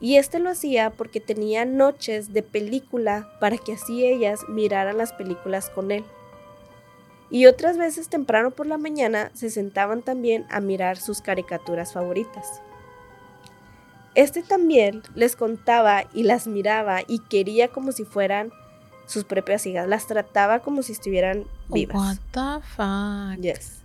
Y 0.00 0.16
este 0.16 0.38
lo 0.38 0.50
hacía 0.50 0.90
porque 0.90 1.20
tenía 1.20 1.64
noches 1.64 2.32
de 2.32 2.42
película 2.42 3.30
para 3.40 3.58
que 3.58 3.74
así 3.74 4.06
ellas 4.06 4.40
miraran 4.48 4.98
las 4.98 5.12
películas 5.12 5.70
con 5.70 5.90
él. 5.90 6.04
Y 7.30 7.46
otras 7.46 7.76
veces 7.76 8.08
temprano 8.08 8.52
por 8.52 8.66
la 8.66 8.78
mañana 8.78 9.30
se 9.34 9.50
sentaban 9.50 10.02
también 10.02 10.46
a 10.50 10.60
mirar 10.60 10.96
sus 10.96 11.20
caricaturas 11.20 11.92
favoritas. 11.92 12.62
Este 14.14 14.42
también 14.42 15.02
les 15.14 15.36
contaba 15.36 16.04
y 16.12 16.22
las 16.22 16.46
miraba 16.46 17.00
y 17.06 17.18
quería 17.18 17.68
como 17.68 17.92
si 17.92 18.04
fueran 18.04 18.52
sus 19.06 19.24
propias 19.24 19.66
hijas. 19.66 19.88
Las 19.88 20.06
trataba 20.06 20.60
como 20.60 20.82
si 20.82 20.92
estuvieran 20.92 21.44
vivas. 21.68 21.96
What 21.96 22.16
the 22.32 22.66
fuck? 22.76 23.42
Yes. 23.42 23.78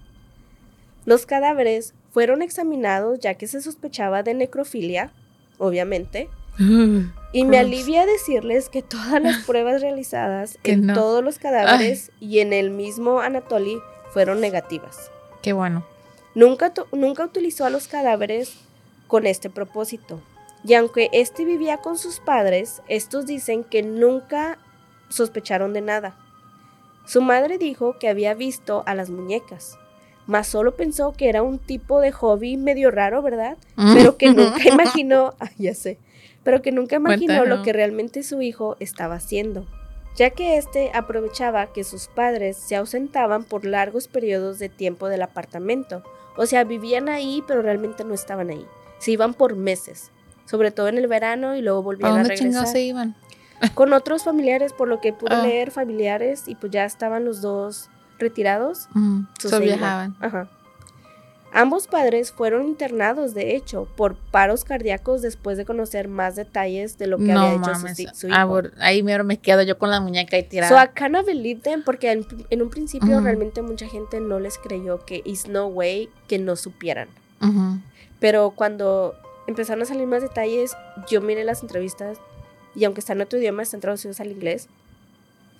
Los 1.05 1.25
cadáveres 1.25 1.93
fueron 2.11 2.41
examinados 2.41 3.19
ya 3.19 3.33
que 3.35 3.47
se 3.47 3.61
sospechaba 3.61 4.23
de 4.23 4.33
necrofilia, 4.33 5.11
obviamente, 5.57 6.29
y 7.33 7.45
me 7.45 7.57
alivia 7.57 8.05
decirles 8.05 8.69
que 8.69 8.81
todas 8.81 9.21
las 9.21 9.43
pruebas 9.45 9.81
realizadas 9.81 10.57
en 10.63 10.87
no. 10.87 10.93
todos 10.93 11.23
los 11.23 11.39
cadáveres 11.39 12.11
y 12.19 12.39
en 12.39 12.53
el 12.53 12.69
mismo 12.69 13.19
Anatoly 13.21 13.79
fueron 14.13 14.41
negativas. 14.41 15.09
Qué 15.41 15.53
bueno. 15.53 15.85
Nunca, 16.35 16.73
nunca 16.91 17.25
utilizó 17.25 17.65
a 17.65 17.69
los 17.69 17.87
cadáveres 17.87 18.55
con 19.09 19.25
este 19.27 19.49
propósito. 19.49 20.21
Y 20.63 20.75
aunque 20.75 21.09
este 21.11 21.43
vivía 21.43 21.77
con 21.77 21.97
sus 21.97 22.21
padres, 22.21 22.81
estos 22.87 23.25
dicen 23.25 23.65
que 23.65 23.83
nunca 23.83 24.57
sospecharon 25.09 25.73
de 25.73 25.81
nada. 25.81 26.15
Su 27.05 27.21
madre 27.21 27.57
dijo 27.57 27.97
que 27.99 28.07
había 28.07 28.33
visto 28.35 28.83
a 28.85 28.93
las 28.93 29.09
muñecas, 29.09 29.77
mas 30.27 30.47
solo 30.47 30.75
pensó 30.75 31.13
que 31.13 31.27
era 31.27 31.41
un 31.41 31.57
tipo 31.57 31.99
de 32.01 32.11
hobby 32.11 32.55
medio 32.55 32.91
raro, 32.91 33.23
¿verdad? 33.23 33.57
Pero 33.75 34.15
que 34.15 34.27
nunca 34.33 34.69
imaginó, 34.69 35.33
ay, 35.39 35.49
ya 35.57 35.73
sé, 35.73 35.97
pero 36.43 36.61
que 36.61 36.71
nunca 36.71 36.97
imaginó 36.97 37.45
lo 37.45 37.63
que 37.63 37.73
realmente 37.73 38.21
su 38.21 38.41
hijo 38.43 38.77
estaba 38.79 39.15
haciendo, 39.15 39.65
ya 40.15 40.29
que 40.29 40.57
éste 40.57 40.91
aprovechaba 40.93 41.73
que 41.73 41.83
sus 41.83 42.07
padres 42.09 42.57
se 42.57 42.75
ausentaban 42.75 43.43
por 43.43 43.65
largos 43.65 44.07
periodos 44.07 44.59
de 44.59 44.69
tiempo 44.69 45.09
del 45.09 45.23
apartamento, 45.23 46.03
o 46.37 46.45
sea, 46.45 46.63
vivían 46.63 47.09
ahí, 47.09 47.43
pero 47.47 47.63
realmente 47.63 48.03
no 48.03 48.13
estaban 48.13 48.51
ahí, 48.51 48.67
se 48.99 49.11
iban 49.11 49.33
por 49.33 49.55
meses, 49.55 50.11
sobre 50.45 50.71
todo 50.71 50.87
en 50.87 50.97
el 50.97 51.07
verano 51.07 51.55
y 51.55 51.61
luego 51.61 51.79
¿A 51.79 51.83
volvían 51.83 52.11
a 52.11 52.13
dónde 52.17 52.29
regresar 52.35 52.67
se 52.67 52.81
iban? 52.81 53.15
con 53.75 53.91
otros 53.93 54.23
familiares, 54.23 54.73
por 54.73 54.87
lo 54.87 55.01
que 55.01 55.11
pude 55.13 55.33
Ah. 55.35 55.41
leer 55.43 55.71
familiares 55.71 56.43
y 56.47 56.55
pues 56.55 56.71
ya 56.71 56.85
estaban 56.85 57.25
los 57.25 57.41
dos 57.41 57.89
retirados. 58.17 58.87
Mm, 58.93 59.21
so 59.39 59.49
so 59.49 59.57
se 59.57 59.63
viajaban. 59.63 60.15
Ajá. 60.21 60.49
Ambos 61.51 61.87
padres 61.87 62.31
fueron 62.31 62.67
internados, 62.67 63.33
de 63.33 63.55
hecho, 63.55 63.87
por 63.97 64.15
paros 64.15 64.63
cardíacos 64.63 65.23
después 65.23 65.57
de 65.57 65.65
conocer 65.65 66.07
más 66.07 66.35
detalles 66.35 66.99
de 66.99 67.07
lo 67.07 67.17
que 67.17 67.23
no 67.33 67.39
había 67.41 67.55
hecho 67.55 67.73
su, 67.73 67.81
mames. 67.81 67.97
su 68.13 68.27
Ah, 68.31 68.41
hijo. 68.45 68.61
ahí 68.79 69.01
mero 69.01 69.23
me 69.23 69.37
quedo 69.37 69.63
yo 69.63 69.79
con 69.79 69.89
la 69.89 69.99
muñeca 69.99 70.37
y 70.37 70.43
So 70.43 70.49
tirada. 70.49 70.83
I 70.85 70.89
kind 70.95 71.15
of 71.15 71.25
believe 71.25 71.61
them 71.61 71.81
porque 71.83 72.11
en, 72.11 72.27
en 72.51 72.61
un 72.61 72.69
principio 72.69 73.19
realmente 73.19 73.63
mucha 73.63 73.87
gente 73.87 74.19
no 74.19 74.39
les 74.39 74.59
creyó 74.59 75.03
que 75.05 75.23
is 75.25 75.47
no 75.47 75.65
way 75.65 76.09
que 76.27 76.37
no 76.37 76.55
supieran. 76.55 77.07
Pero 78.19 78.51
cuando 78.51 79.15
empezaron 79.47 79.81
a 79.83 79.85
salir 79.85 80.05
más 80.07 80.21
detalles, 80.21 80.73
yo 81.09 81.21
miré 81.21 81.43
las 81.43 81.61
entrevistas 81.61 82.17
y 82.75 82.83
aunque 82.85 82.99
están 82.99 83.17
en 83.17 83.23
otro 83.25 83.39
idioma, 83.39 83.63
están 83.63 83.79
traducidas 83.79 84.19
al 84.19 84.31
inglés. 84.31 84.67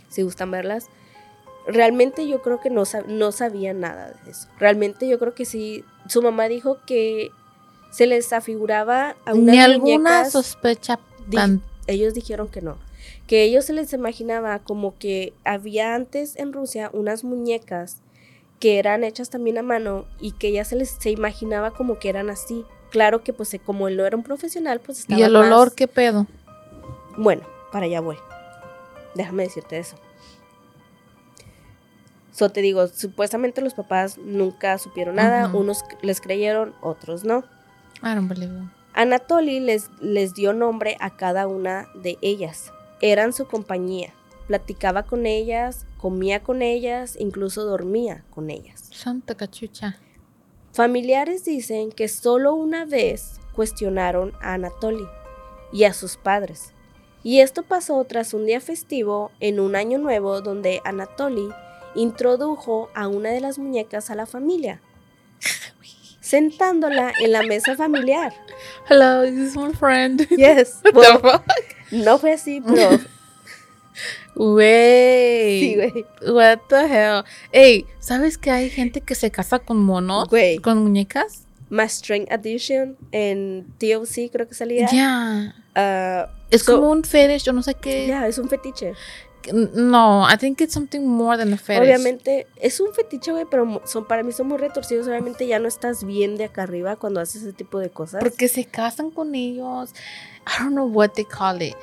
Si 0.09 0.21
gustan 0.23 0.51
verlas. 0.51 0.87
Realmente 1.67 2.27
yo 2.27 2.41
creo 2.41 2.59
que 2.59 2.69
no, 2.69 2.81
sab- 2.81 3.05
no 3.05 3.31
sabían 3.31 3.79
nada 3.79 4.13
de 4.25 4.31
eso. 4.31 4.47
Realmente 4.59 5.07
yo 5.07 5.19
creo 5.19 5.35
que 5.35 5.45
sí. 5.45 5.83
Su 6.07 6.21
mamá 6.21 6.47
dijo 6.47 6.79
que 6.85 7.29
se 7.91 8.07
les 8.07 8.33
afiguraba 8.33 9.15
a 9.25 9.33
unas 9.33 9.55
Ni 9.55 9.59
alguna 9.59 10.25
sospecha 10.29 10.99
di- 11.27 11.37
ellos 11.87 12.13
dijeron 12.13 12.47
que 12.47 12.61
no. 12.61 12.77
Que 13.27 13.43
ellos 13.43 13.65
se 13.65 13.73
les 13.73 13.93
imaginaba 13.93 14.59
como 14.59 14.97
que 14.97 15.33
había 15.43 15.93
antes 15.95 16.35
en 16.37 16.53
Rusia 16.53 16.89
unas 16.93 17.23
muñecas 17.23 17.97
que 18.59 18.79
eran 18.79 19.03
hechas 19.03 19.29
también 19.29 19.57
a 19.57 19.63
mano 19.63 20.05
y 20.19 20.33
que 20.33 20.49
ella 20.49 20.65
se 20.65 20.75
les 20.75 20.89
se 20.89 21.09
imaginaba 21.11 21.71
como 21.71 21.97
que 21.99 22.09
eran 22.09 22.29
así. 22.29 22.65
Claro 22.91 23.23
que 23.23 23.33
pues 23.33 23.55
como 23.65 23.87
él 23.87 23.97
no 23.97 24.05
era 24.05 24.17
un 24.17 24.23
profesional, 24.23 24.79
pues 24.79 24.99
estaba 24.99 25.19
¿Y 25.19 25.23
el 25.23 25.31
más- 25.33 25.45
olor 25.47 25.73
qué 25.75 25.87
pedo? 25.87 26.27
Bueno, 27.17 27.43
para 27.71 27.85
allá 27.85 28.01
voy. 28.01 28.17
Déjame 29.15 29.43
decirte 29.43 29.77
eso. 29.79 29.95
So 32.31 32.49
te 32.49 32.61
digo, 32.61 32.87
supuestamente 32.87 33.61
los 33.61 33.73
papás 33.73 34.17
nunca 34.17 34.77
supieron 34.77 35.15
nada, 35.15 35.49
unos 35.53 35.83
les 36.01 36.21
creyeron, 36.21 36.73
otros 36.81 37.23
no. 37.25 37.39
I 38.01 38.15
don't 38.15 38.29
believe 38.29 38.53
it. 38.55 38.69
Anatoly 38.93 39.59
les, 39.59 39.89
les 40.01 40.33
dio 40.33 40.53
nombre 40.53 40.95
a 40.99 41.09
cada 41.15 41.47
una 41.47 41.87
de 41.95 42.17
ellas. 42.21 42.71
Eran 43.01 43.33
su 43.33 43.45
compañía. 43.47 44.13
Platicaba 44.49 45.03
con 45.03 45.27
ellas, 45.27 45.85
comía 45.99 46.41
con 46.41 46.63
ellas, 46.63 47.15
incluso 47.19 47.65
dormía 47.65 48.23
con 48.31 48.49
ellas. 48.49 48.89
Santa 48.91 49.35
cachucha. 49.35 49.99
Familiares 50.73 51.45
dicen 51.45 51.91
que 51.91 52.07
solo 52.07 52.55
una 52.55 52.85
vez 52.85 53.39
cuestionaron 53.53 54.33
a 54.41 54.55
Anatoly 54.55 55.05
y 55.71 55.83
a 55.83 55.93
sus 55.93 56.17
padres. 56.17 56.73
Y 57.21 57.41
esto 57.41 57.61
pasó 57.61 58.03
tras 58.05 58.33
un 58.33 58.47
día 58.47 58.59
festivo 58.59 59.29
en 59.39 59.59
un 59.59 59.75
año 59.75 59.99
nuevo 59.99 60.41
donde 60.41 60.81
Anatoly 60.83 61.49
introdujo 61.93 62.89
a 62.95 63.07
una 63.07 63.29
de 63.29 63.41
las 63.41 63.59
muñecas 63.59 64.09
a 64.09 64.15
la 64.15 64.25
familia, 64.25 64.81
sentándola 66.21 67.13
en 67.19 67.33
la 67.33 67.43
mesa 67.43 67.75
familiar. 67.75 68.33
Hello, 68.89 69.21
this 69.25 69.51
is 69.51 69.55
my 69.55 69.73
friend. 69.73 70.27
Yes. 70.31 70.79
What 70.91 71.03
the 71.05 71.19
fuck? 71.19 71.43
no 71.91 72.17
fue 72.17 72.33
así, 72.33 72.61
pero 72.61 72.97
Güey. 74.39 75.59
Sí, 75.59 75.75
güey. 75.75 76.05
What 76.33 76.59
the 76.69 76.85
hell. 76.85 77.23
Ey, 77.51 77.85
¿sabes 77.99 78.37
que 78.37 78.51
hay 78.51 78.69
gente 78.69 79.01
que 79.01 79.15
se 79.15 79.31
casa 79.31 79.59
con 79.59 79.77
monos? 79.83 80.27
Güey. 80.29 80.57
Con 80.59 80.77
muñecas. 80.79 81.45
Más 81.69 81.93
Strength 81.99 82.31
Addition 82.31 82.97
en 83.11 83.67
TLC 83.77 84.29
creo 84.31 84.47
que 84.47 84.55
salía. 84.55 84.89
Ya. 84.91 85.55
Ah, 85.75 86.29
Es 86.49 86.63
So- 86.63 86.77
como 86.77 86.91
un 86.91 87.03
fetish, 87.03 87.43
yo 87.43 87.53
no 87.53 87.61
sé 87.61 87.75
qué. 87.75 88.07
ya, 88.07 88.27
es 88.27 88.37
un 88.39 88.49
fetiche. 88.49 88.93
No, 89.53 90.27
I 90.29 90.37
think 90.37 90.59
it's 90.61 90.73
something 90.73 90.99
more 91.01 91.37
than 91.37 91.53
a 91.53 91.57
fetish. 91.57 91.81
Obviamente, 91.81 92.47
es 92.57 92.79
un 92.79 92.93
fetiche, 92.93 93.31
güey, 93.31 93.45
pero 93.49 93.81
son, 93.85 94.05
para 94.05 94.21
mí 94.23 94.31
son 94.31 94.47
muy 94.47 94.57
retorcidos. 94.57 95.07
Obviamente 95.07 95.47
ya 95.47 95.59
no 95.59 95.67
estás 95.67 96.03
bien 96.03 96.35
de 96.37 96.45
acá 96.45 96.63
arriba 96.63 96.95
cuando 96.97 97.21
haces 97.21 97.43
ese 97.43 97.53
tipo 97.53 97.79
de 97.79 97.89
cosas. 97.89 98.21
Porque 98.21 98.47
se 98.47 98.65
casan 98.65 99.11
con 99.11 99.35
ellos. 99.35 99.91
I 100.45 100.63
don't 100.63 100.71
know 100.73 100.87
what 100.87 101.11
they 101.11 101.25
call 101.25 101.61
it. 101.61 101.75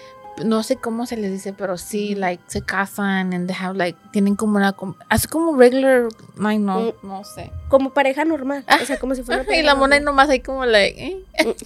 No 0.44 0.62
sé 0.62 0.76
cómo 0.76 1.06
se 1.06 1.16
les 1.16 1.32
dice, 1.32 1.52
pero 1.54 1.78
sí, 1.78 2.14
like, 2.14 2.42
se 2.46 2.60
casan 2.62 3.32
and 3.32 3.46
they 3.48 3.56
have, 3.58 3.76
like, 3.76 3.98
tienen 4.12 4.36
como 4.36 4.56
una. 4.58 4.76
Así 5.08 5.28
como 5.28 5.56
regular. 5.56 6.08
Ay, 6.44 6.58
no, 6.58 6.80
Mm. 7.02 7.06
no 7.06 7.24
sé. 7.24 7.50
Como 7.68 7.94
pareja 7.94 8.24
normal. 8.24 8.64
O 8.82 8.84
sea, 8.84 8.98
como 8.98 9.14
si 9.14 9.22
fuera 9.22 9.42
una 9.42 9.56
y 9.56 9.62
la 9.62 9.74
mona 9.74 9.96
normal. 9.96 10.04
nomás 10.04 10.28
ahí 10.28 10.40
como, 10.40 10.66
like, 10.66 11.02
eh. 11.06 11.24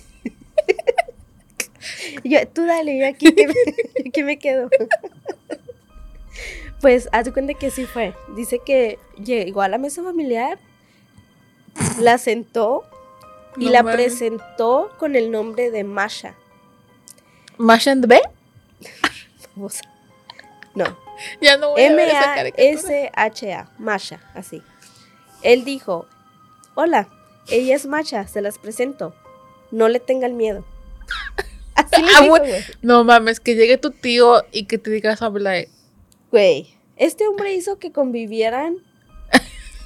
Yo, 2.24 2.46
tú 2.48 2.66
dale, 2.66 2.98
yo 2.98 3.06
aquí, 3.08 3.32
que 3.34 3.48
me, 3.48 3.54
aquí 4.08 4.22
me 4.22 4.38
quedo. 4.38 4.68
Pues 6.80 7.08
haz 7.12 7.24
de 7.24 7.32
cuenta 7.32 7.54
que 7.54 7.70
sí 7.70 7.84
fue. 7.86 8.14
Dice 8.36 8.60
que 8.64 8.98
llegó 9.22 9.62
a 9.62 9.68
la 9.68 9.78
mesa 9.78 10.02
familiar, 10.02 10.58
la 11.98 12.18
sentó 12.18 12.84
y 13.56 13.66
No 13.66 13.70
la 13.72 13.82
presentó 13.82 14.90
con 14.98 15.16
el 15.16 15.30
nombre 15.30 15.70
de 15.70 15.84
Masha. 15.84 16.34
Masha 17.58 17.92
and 17.92 18.02
the 18.02 18.08
Bay. 18.08 18.20
No, 20.74 20.96
Ya 21.40 21.56
no 21.56 21.70
voy 21.70 21.82
a 21.82 21.92
ver 21.94 22.08
esa 22.08 22.34
caricatura. 22.34 22.64
M-A-S-H-A, 22.68 23.68
Masha, 23.78 24.20
así. 24.34 24.62
Él 25.42 25.64
dijo, 25.64 26.06
hola, 26.74 27.08
ella 27.48 27.74
es 27.74 27.86
Masha, 27.86 28.26
se 28.28 28.40
las 28.40 28.58
presento. 28.58 29.14
No 29.70 29.88
le 29.88 30.00
tengan 30.00 30.36
miedo. 30.36 30.64
Así 31.74 32.02
le 32.02 32.08
Ah, 32.16 32.26
güey. 32.26 32.52
No 32.82 33.04
mames, 33.04 33.40
que 33.40 33.54
llegue 33.54 33.78
tu 33.78 33.90
tío 33.90 34.44
y 34.52 34.64
que 34.66 34.76
te 34.78 34.90
diga 34.90 35.16
something 35.16 35.42
like, 35.42 35.70
Güey, 36.30 36.74
este 36.96 37.26
hombre 37.26 37.54
hizo 37.54 37.78
que 37.78 37.90
convivieran 37.92 38.76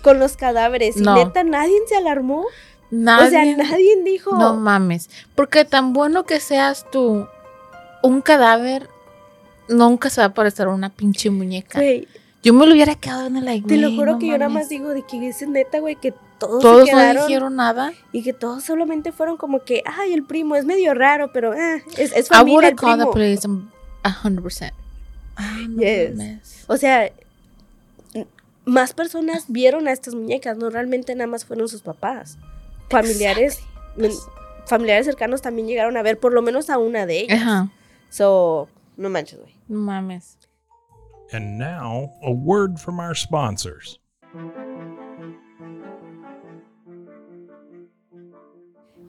con 0.02 0.18
los 0.18 0.36
cadáveres. 0.36 0.96
No. 0.96 1.16
Y 1.20 1.24
neta, 1.24 1.44
nadie 1.44 1.76
se 1.86 1.96
alarmó. 1.96 2.44
nadie. 2.90 3.26
O 3.26 3.30
sea, 3.30 3.44
nadie 3.56 4.02
dijo. 4.02 4.36
No 4.36 4.54
mames. 4.56 5.08
Porque 5.34 5.64
tan 5.64 5.92
bueno 5.92 6.24
que 6.24 6.40
seas 6.40 6.84
tú, 6.90 7.26
un 8.02 8.20
cadáver 8.22 8.88
nunca 9.68 10.10
se 10.10 10.20
va 10.20 10.26
a 10.28 10.34
parecer 10.34 10.68
una 10.68 10.90
pinche 10.90 11.30
muñeca. 11.30 11.78
Güey, 11.78 12.06
Yo 12.42 12.52
me 12.52 12.66
lo 12.66 12.72
hubiera 12.72 12.94
quedado 12.94 13.26
en 13.26 13.36
el 13.36 13.44
like, 13.44 13.66
te 13.66 13.76
lo 13.76 13.90
juro 13.90 14.12
no 14.12 14.18
que 14.18 14.26
yo 14.28 14.38
nada 14.38 14.48
más 14.50 14.68
digo 14.68 14.90
de 14.90 15.02
que 15.02 15.28
es 15.28 15.46
neta, 15.48 15.78
güey, 15.80 15.96
que 15.96 16.12
todos, 16.38 16.60
Todos 16.62 16.86
se 16.86 16.92
no 16.92 16.98
quedaron. 16.98 17.26
dijeron 17.26 17.56
nada. 17.56 17.92
y 18.12 18.22
que 18.22 18.32
todos 18.32 18.64
solamente 18.64 19.12
fueron 19.12 19.36
como 19.36 19.64
que, 19.64 19.82
ay, 19.86 20.12
el 20.12 20.24
primo 20.24 20.54
es 20.56 20.64
medio 20.66 20.92
raro, 20.94 21.30
pero 21.32 21.54
eh, 21.54 21.82
es, 21.96 22.12
es 22.12 22.26
I 22.26 22.34
familia 22.34 22.54
would 22.54 22.64
have 22.64 22.74
called 22.76 23.00
the 23.00 23.06
police 23.12 23.46
um, 23.46 23.70
a 24.02 24.10
hundred 24.10 24.42
percent. 24.42 24.72
Ah, 25.36 25.56
no 25.68 25.80
Yes. 25.80 26.10
mames. 26.16 26.64
O 26.66 26.76
sea, 26.76 27.10
más 28.66 28.92
personas 28.94 29.44
vieron 29.48 29.88
a 29.88 29.92
estas 29.92 30.14
muñecas, 30.14 30.56
no 30.56 30.70
realmente 30.70 31.14
nada 31.14 31.26
más 31.26 31.44
fueron 31.44 31.68
sus 31.68 31.82
papás. 31.82 32.38
Familiares, 32.90 33.60
familiares 34.66 35.06
cercanos 35.06 35.42
también 35.42 35.66
llegaron 35.68 35.96
a 35.96 36.02
ver 36.02 36.18
por 36.18 36.32
lo 36.32 36.42
menos 36.42 36.70
a 36.70 36.78
una 36.78 37.06
de 37.06 37.20
ellas. 37.20 37.40
Ajá. 37.42 37.70
So, 38.10 38.68
no 38.96 39.10
manches, 39.10 39.38
güey. 39.40 39.53
No 39.68 39.78
mames. 39.78 40.36
And 41.32 41.58
now, 41.58 42.12
a 42.22 42.30
word 42.30 42.78
from 42.78 43.00
our 43.00 43.14
sponsors. 43.14 43.98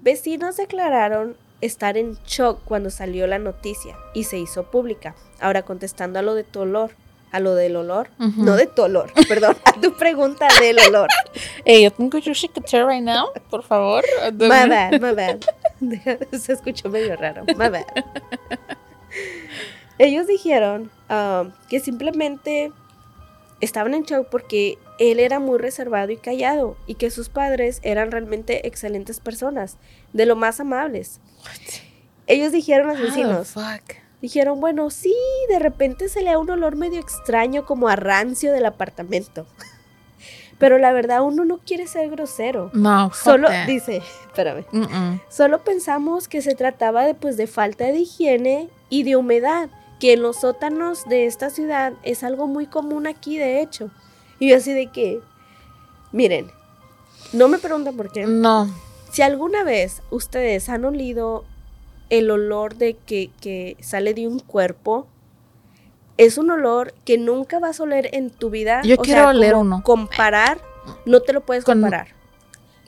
Vecinos 0.01 0.57
declararon 0.57 1.35
estar 1.61 1.97
en 1.97 2.17
shock 2.25 2.61
cuando 2.63 2.89
salió 2.89 3.27
la 3.27 3.39
noticia 3.39 3.95
y 4.13 4.23
se 4.25 4.37
hizo 4.37 4.69
pública. 4.69 5.15
Ahora 5.39 5.63
contestando 5.63 6.19
a 6.19 6.21
lo 6.21 6.35
de 6.35 6.43
tu 6.43 6.61
olor, 6.61 6.91
a 7.31 7.39
lo 7.39 7.55
del 7.55 7.75
olor, 7.75 8.09
no 8.19 8.55
de 8.55 8.67
tu 8.67 8.83
olor, 8.83 9.11
perdón, 9.27 9.57
a 9.65 9.73
tu 9.81 9.93
pregunta 9.95 10.47
del 10.61 10.79
olor. 10.79 11.09
Hey, 11.65 11.83
yo 11.83 11.91
tengo 11.91 12.19
your 12.19 12.35
secretary 12.35 12.85
right 12.85 13.03
now, 13.03 13.29
por 13.49 13.63
favor. 13.63 14.03
My 14.33 14.67
bad, 14.69 15.01
my 15.01 15.11
bad. 15.13 15.43
Se 16.39 16.53
escuchó 16.53 16.89
medio 16.89 17.15
raro. 17.17 17.43
My 17.57 17.69
bad. 17.69 17.85
Ellos 19.97 20.27
dijeron 20.27 20.91
um, 21.09 21.51
que 21.69 21.79
simplemente 21.79 22.71
estaban 23.61 23.93
en 23.93 24.03
shock 24.03 24.27
porque 24.29 24.77
él 24.99 25.19
era 25.19 25.39
muy 25.39 25.57
reservado 25.57 26.11
y 26.11 26.17
callado 26.17 26.77
y 26.87 26.95
que 26.95 27.11
sus 27.11 27.29
padres 27.29 27.79
eran 27.83 28.11
realmente 28.11 28.67
excelentes 28.67 29.19
personas, 29.19 29.77
de 30.13 30.25
lo 30.25 30.35
más 30.35 30.59
amables. 30.59 31.19
Ellos 32.27 32.51
dijeron 32.51 32.89
a 32.89 32.93
los 32.93 33.01
vecinos, 33.01 33.49
fuck? 33.49 33.95
dijeron, 34.21 34.59
bueno, 34.59 34.89
sí, 34.89 35.15
de 35.49 35.59
repente 35.59 36.09
se 36.09 36.21
le 36.21 36.31
da 36.31 36.39
un 36.39 36.49
olor 36.49 36.75
medio 36.75 36.99
extraño 36.99 37.65
como 37.65 37.87
a 37.87 37.95
rancio 37.95 38.51
del 38.51 38.65
apartamento. 38.65 39.45
Pero 40.57 40.77
la 40.77 40.93
verdad 40.93 41.21
uno 41.21 41.43
no 41.43 41.57
quiere 41.59 41.85
ser 41.85 42.09
grosero. 42.09 42.71
No, 42.73 43.11
Solo 43.13 43.49
that. 43.49 43.67
dice, 43.67 43.97
espérame. 44.27 44.65
Solo 45.29 45.63
pensamos 45.63 46.27
que 46.27 46.41
se 46.41 46.55
trataba 46.55 47.05
de, 47.05 47.13
pues, 47.13 47.35
de 47.37 47.47
falta 47.47 47.85
de 47.85 47.99
higiene 47.99 48.69
y 48.89 49.03
de 49.03 49.17
humedad, 49.17 49.69
que 49.99 50.13
en 50.13 50.21
los 50.21 50.37
sótanos 50.41 51.05
de 51.05 51.25
esta 51.25 51.49
ciudad 51.49 51.93
es 52.03 52.23
algo 52.23 52.47
muy 52.47 52.67
común 52.67 53.07
aquí, 53.07 53.37
de 53.37 53.61
hecho. 53.61 53.89
Y 54.39 54.49
yo 54.49 54.57
así 54.57 54.73
de 54.73 54.87
que, 54.87 55.19
miren, 56.11 56.51
no 57.33 57.47
me 57.47 57.57
preguntan 57.57 57.95
por 57.95 58.11
qué. 58.11 58.25
No. 58.25 58.69
Si 59.11 59.21
alguna 59.21 59.63
vez 59.63 60.01
ustedes 60.09 60.67
han 60.69 60.83
olido 60.85 61.45
el 62.09 62.29
olor 62.29 62.75
de 62.75 62.95
que, 62.95 63.31
que 63.41 63.77
sale 63.79 64.13
de 64.13 64.27
un 64.27 64.39
cuerpo, 64.39 65.07
es 66.17 66.37
un 66.37 66.51
olor 66.51 66.93
que 67.05 67.17
nunca 67.17 67.59
vas 67.59 67.79
a 67.79 67.83
oler 67.83 68.09
en 68.13 68.29
tu 68.29 68.49
vida. 68.49 68.81
Yo 68.83 68.95
O 68.95 69.01
quiero 69.01 69.21
sea, 69.21 69.29
oler 69.29 69.55
uno. 69.55 69.81
Comparar, 69.83 70.59
no 71.05 71.21
te 71.21 71.33
lo 71.33 71.41
puedes 71.45 71.63
Con- 71.65 71.81
comparar. 71.81 72.09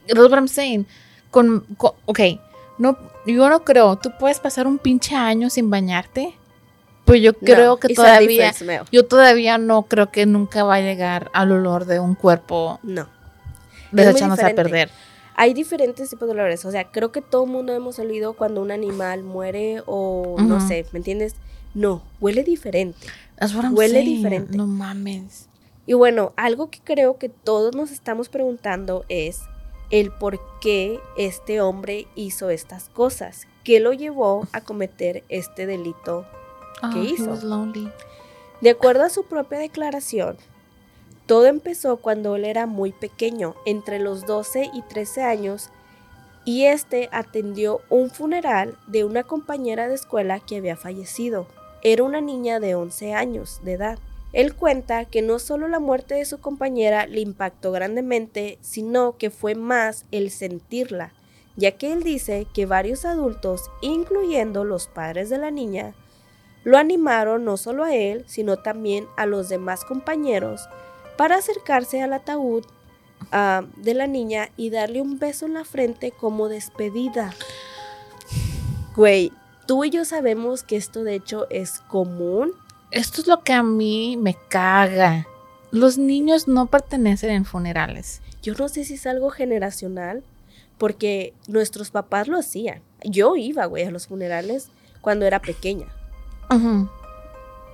That's 0.06 0.18
what 0.20 0.30
I'm 0.32 0.48
saying. 0.48 0.86
Con, 1.30 1.60
con- 1.76 1.92
ok, 2.06 2.20
no, 2.78 2.96
yo 3.26 3.48
no 3.50 3.64
creo. 3.64 3.96
Tú 3.96 4.10
puedes 4.18 4.40
pasar 4.40 4.66
un 4.66 4.78
pinche 4.78 5.14
año 5.14 5.50
sin 5.50 5.68
bañarte. 5.68 6.34
Pues 7.08 7.22
yo 7.22 7.32
creo 7.32 7.64
No, 7.70 7.76
que 7.78 7.94
todavía, 7.94 8.52
yo 8.92 9.06
todavía 9.06 9.58
no 9.58 9.82
creo 9.84 10.10
que 10.12 10.26
nunca 10.26 10.62
va 10.62 10.76
a 10.76 10.80
llegar 10.80 11.30
al 11.32 11.50
olor 11.52 11.86
de 11.86 11.98
un 12.00 12.14
cuerpo 12.14 12.78
No. 12.82 13.08
desechándose 13.92 14.44
a 14.44 14.54
perder. 14.54 14.90
Hay 15.34 15.54
diferentes 15.54 16.10
tipos 16.10 16.26
de 16.28 16.32
olores. 16.34 16.64
O 16.64 16.70
sea, 16.70 16.84
creo 16.90 17.10
que 17.12 17.22
todo 17.22 17.44
el 17.44 17.50
mundo 17.50 17.72
hemos 17.72 17.98
olido 17.98 18.34
cuando 18.34 18.60
un 18.60 18.70
animal 18.70 19.22
muere 19.22 19.82
o 19.86 20.36
no 20.38 20.60
sé, 20.66 20.84
¿me 20.92 20.98
entiendes? 20.98 21.34
No, 21.74 22.02
huele 22.20 22.42
diferente. 22.44 23.06
That's 23.38 23.54
what 23.54 23.64
I'm 23.64 23.74
Huele 23.76 24.00
saying. 24.02 24.16
diferente. 24.16 24.56
No 24.56 24.66
mames. 24.66 25.48
Y 25.86 25.94
bueno, 25.94 26.32
algo 26.36 26.70
que 26.70 26.80
creo 26.84 27.18
que 27.18 27.28
todos 27.28 27.74
nos 27.74 27.90
estamos 27.90 28.28
preguntando 28.28 29.04
es 29.08 29.40
el 29.90 30.10
por 30.10 30.38
qué 30.60 30.98
este 31.16 31.60
hombre 31.62 32.06
hizo 32.16 32.50
estas 32.50 32.88
cosas. 32.90 33.46
¿Qué 33.64 33.80
lo 33.80 33.92
llevó 33.92 34.46
a 34.52 34.60
cometer 34.60 35.22
este 35.30 35.66
delito? 35.66 36.26
Oh, 36.82 36.90
¿Qué 36.92 37.00
he 37.00 37.04
hizo? 37.04 37.36
De 38.60 38.70
acuerdo 38.70 39.04
a 39.04 39.10
su 39.10 39.24
propia 39.24 39.58
declaración, 39.58 40.36
todo 41.26 41.46
empezó 41.46 41.98
cuando 41.98 42.36
él 42.36 42.44
era 42.44 42.66
muy 42.66 42.92
pequeño, 42.92 43.54
entre 43.66 43.98
los 43.98 44.26
12 44.26 44.70
y 44.72 44.82
13 44.82 45.22
años, 45.22 45.70
y 46.44 46.64
este 46.64 47.10
atendió 47.12 47.82
un 47.90 48.08
funeral 48.08 48.78
de 48.86 49.04
una 49.04 49.24
compañera 49.24 49.88
de 49.88 49.94
escuela 49.94 50.40
que 50.40 50.56
había 50.56 50.76
fallecido. 50.76 51.46
Era 51.82 52.02
una 52.02 52.22
niña 52.22 52.60
de 52.60 52.74
11 52.74 53.12
años 53.12 53.60
de 53.62 53.74
edad. 53.74 53.98
Él 54.32 54.54
cuenta 54.54 55.04
que 55.04 55.20
no 55.20 55.38
solo 55.38 55.68
la 55.68 55.78
muerte 55.78 56.14
de 56.14 56.24
su 56.24 56.38
compañera 56.38 57.06
le 57.06 57.20
impactó 57.20 57.72
grandemente, 57.72 58.58
sino 58.62 59.18
que 59.18 59.28
fue 59.30 59.54
más 59.54 60.06
el 60.10 60.30
sentirla, 60.30 61.12
ya 61.56 61.72
que 61.72 61.92
él 61.92 62.02
dice 62.02 62.46
que 62.54 62.64
varios 62.64 63.04
adultos, 63.04 63.70
incluyendo 63.82 64.64
los 64.64 64.86
padres 64.86 65.28
de 65.28 65.36
la 65.36 65.50
niña, 65.50 65.94
lo 66.68 66.76
animaron 66.76 67.46
no 67.46 67.56
solo 67.56 67.82
a 67.82 67.94
él, 67.94 68.24
sino 68.26 68.58
también 68.58 69.06
a 69.16 69.24
los 69.24 69.48
demás 69.48 69.86
compañeros 69.86 70.68
para 71.16 71.36
acercarse 71.36 72.02
al 72.02 72.12
ataúd 72.12 72.62
ah, 73.32 73.62
de 73.76 73.94
la 73.94 74.06
niña 74.06 74.50
y 74.58 74.68
darle 74.68 75.00
un 75.00 75.18
beso 75.18 75.46
en 75.46 75.54
la 75.54 75.64
frente 75.64 76.10
como 76.10 76.50
despedida. 76.50 77.32
Güey, 78.94 79.32
tú 79.66 79.82
y 79.86 79.88
yo 79.88 80.04
sabemos 80.04 80.62
que 80.62 80.76
esto 80.76 81.04
de 81.04 81.14
hecho 81.14 81.46
es 81.48 81.78
común. 81.88 82.52
Esto 82.90 83.22
es 83.22 83.28
lo 83.28 83.42
que 83.42 83.54
a 83.54 83.62
mí 83.62 84.18
me 84.18 84.36
caga. 84.50 85.26
Los 85.70 85.96
niños 85.96 86.48
no 86.48 86.66
pertenecen 86.66 87.30
en 87.30 87.46
funerales. 87.46 88.20
Yo 88.42 88.52
no 88.52 88.68
sé 88.68 88.84
si 88.84 88.94
es 88.94 89.06
algo 89.06 89.30
generacional, 89.30 90.22
porque 90.76 91.32
nuestros 91.46 91.90
papás 91.90 92.28
lo 92.28 92.36
hacían. 92.36 92.82
Yo 93.04 93.36
iba, 93.36 93.64
güey, 93.64 93.84
a 93.84 93.90
los 93.90 94.06
funerales 94.06 94.68
cuando 95.00 95.24
era 95.24 95.40
pequeña. 95.40 95.86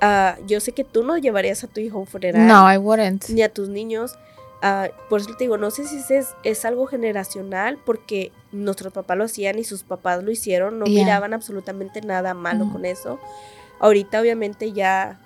Ah, 0.01 0.37
yo 0.47 0.61
sé 0.61 0.73
que 0.73 0.85
tú 0.85 1.03
no 1.05 1.17
llevarías 1.17 1.65
a 1.65 1.67
tu 1.69 1.81
hijo 1.81 1.97
a 1.99 2.01
un 2.01 2.07
funeral. 2.07 2.47
No, 2.47 2.71
I 2.73 2.77
wouldn't. 2.77 3.29
Ni 3.31 3.43
a 3.43 3.53
tus 3.53 3.69
niños. 3.69 4.17
Ah, 4.63 4.89
por 5.11 5.21
eso 5.21 5.31
te 5.37 5.45
digo, 5.45 5.57
no 5.59 5.71
sé 5.71 5.85
si 5.87 5.99
es, 6.15 6.35
es 6.43 6.65
algo 6.65 6.87
generacional, 6.87 7.79
porque 7.85 8.33
nuestros 8.53 8.93
papás 8.93 9.17
lo 9.19 9.25
hacían 9.25 9.59
y 9.59 9.65
sus 9.65 9.83
papás 9.83 10.23
lo 10.25 10.31
hicieron, 10.31 10.79
no 10.79 10.87
Yeah. 10.87 11.05
miraban 11.05 11.35
absolutamente 11.35 12.01
nada 12.01 12.35
malo 12.35 12.71
con 12.73 12.85
eso. 12.85 13.19
Ahorita 13.81 14.21
obviamente 14.21 14.73
ya 14.73 15.21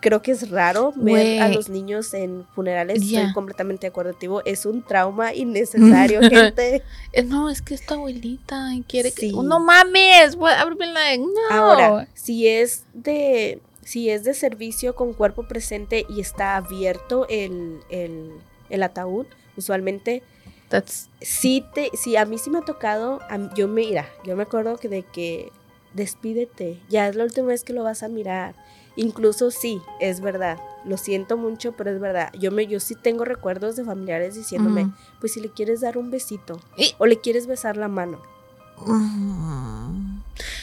creo 0.00 0.22
que 0.22 0.32
es 0.32 0.50
raro 0.50 0.92
ver 0.96 1.40
a 1.42 1.48
los 1.48 1.68
niños 1.68 2.12
en 2.14 2.46
funerales, 2.54 3.02
Yeah. 3.02 3.20
estoy 3.20 3.34
completamente 3.34 3.90
contigo, 3.90 4.42
es 4.44 4.66
un 4.66 4.82
trauma 4.82 5.34
innecesario, 5.34 6.20
gente. 6.30 6.82
Eh, 7.12 7.22
No, 7.22 7.48
es 7.50 7.62
que 7.62 7.74
es 7.74 7.84
tu 7.86 7.94
abuelita 7.94 8.68
quiere 8.88 9.10
Sí. 9.10 9.30
que. 9.30 9.36
No 9.42 9.60
mames. 9.60 10.36
Like, 10.36 11.18
no. 11.24 11.30
Ahora, 11.50 12.08
si 12.14 12.48
es 12.48 12.84
de 12.94 13.60
si 13.82 14.08
es 14.10 14.22
de 14.24 14.34
servicio 14.34 14.94
con 14.94 15.12
cuerpo 15.14 15.48
presente 15.48 16.06
y 16.08 16.20
está 16.20 16.56
abierto 16.56 17.26
el, 17.28 17.80
el, 17.90 18.30
el 18.68 18.82
ataúd, 18.84 19.26
usualmente 19.56 20.22
That's. 20.68 21.08
sí 21.20 21.64
te, 21.74 21.90
sí, 21.94 22.14
a 22.16 22.24
mí 22.24 22.38
sí 22.38 22.50
me 22.50 22.58
ha 22.58 22.62
tocado, 22.62 23.18
a 23.28 23.52
yo 23.56 23.66
me, 23.66 23.80
mira, 23.86 24.08
yo 24.24 24.36
me 24.36 24.44
acuerdo 24.44 24.76
que 24.76 24.88
de 24.88 25.02
que 25.02 25.50
despídete, 25.94 26.78
ya 26.88 27.08
es 27.08 27.16
la 27.16 27.24
última 27.24 27.48
vez 27.48 27.64
que 27.64 27.72
lo 27.72 27.82
vas 27.82 28.02
a 28.04 28.08
mirar. 28.08 28.54
Incluso 28.96 29.50
sí, 29.50 29.80
es 30.00 30.20
verdad, 30.20 30.58
lo 30.84 30.96
siento 30.96 31.36
mucho, 31.36 31.72
pero 31.72 31.90
es 31.90 32.00
verdad. 32.00 32.30
Yo 32.38 32.50
me, 32.50 32.66
yo 32.66 32.80
sí 32.80 32.94
tengo 32.94 33.24
recuerdos 33.24 33.76
de 33.76 33.84
familiares 33.84 34.34
diciéndome, 34.34 34.90
pues 35.20 35.32
si 35.34 35.40
le 35.40 35.50
quieres 35.50 35.80
dar 35.80 35.96
un 35.96 36.10
besito 36.10 36.60
Y- 36.76 36.94
o 36.98 37.06
le 37.06 37.20
quieres 37.20 37.46
besar 37.46 37.76
la 37.76 37.88
mano. 37.88 38.20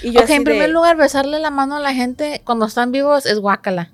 Y 0.04 0.12
yo 0.12 0.22
en 0.28 0.44
primer 0.44 0.70
lugar, 0.70 0.98
besarle 0.98 1.40
la 1.40 1.50
mano 1.52 1.76
a 1.76 1.80
la 1.80 1.94
gente 1.94 2.42
cuando 2.44 2.66
están 2.66 2.92
vivos 2.92 3.26
es 3.26 3.40
guácala. 3.40 3.92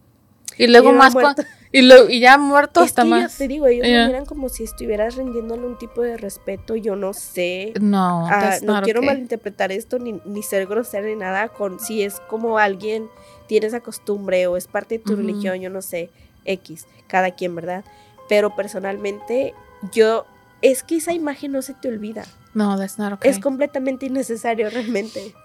Y 0.57 0.67
luego 0.67 0.91
"Yo 0.91 0.97
más 0.97 1.13
muerto". 1.13 1.41
cua- 1.41 1.47
y, 1.71 1.81
lo, 1.81 2.07
y 2.09 2.19
ya 2.19 2.37
muerto 2.37 2.83
Es 2.83 2.93
que 2.93 3.03
más. 3.03 3.31
yo 3.31 3.37
te 3.39 3.47
digo, 3.47 3.65
ellos 3.65 3.87
Yeah. 3.87 4.01
me 4.03 4.07
miran 4.07 4.25
como 4.25 4.47
si 4.49 4.63
estuvieras 4.63 5.15
rindiéndole 5.15 5.65
un 5.65 5.77
tipo 5.79 6.01
de 6.03 6.17
respeto, 6.17 6.75
yo 6.75 6.95
no 6.95 7.13
sé. 7.13 7.73
No, 7.81 8.27
Ah, 8.29 8.57
no 8.61 8.81
quiero 8.83 8.99
okay. 8.99 9.07
malinterpretar 9.09 9.71
esto 9.71 9.97
ni, 9.97 10.21
ni 10.25 10.43
ser 10.43 10.67
grosera 10.67 11.07
ni 11.07 11.15
nada 11.15 11.47
con 11.49 11.79
si 11.79 12.03
es 12.03 12.19
como 12.29 12.59
alguien 12.59 13.09
tiene 13.53 13.67
esa 13.67 13.81
costumbre 13.81 14.47
o 14.47 14.57
es 14.57 14.65
parte 14.65 14.97
de 14.97 15.03
tu 15.03 15.15
religión, 15.15 15.61
yo 15.61 15.69
no 15.69 15.83
sé, 15.83 16.09
X, 16.43 16.87
cada 17.05 17.29
quien, 17.35 17.53
¿verdad? 17.53 17.85
Pero 18.27 18.55
personalmente 18.55 19.53
yo 19.91 20.25
es 20.63 20.81
que 20.81 20.95
esa 20.95 21.13
imagen 21.13 21.51
no 21.51 21.61
se 21.61 21.75
te 21.75 21.87
olvida. 21.87 22.23
No, 22.55 22.75
that's 22.79 22.97
not 22.97 23.13
okay. 23.13 23.29
Es 23.29 23.37
completamente 23.37 24.07
innecesario 24.07 24.69
realmente. 24.71 25.35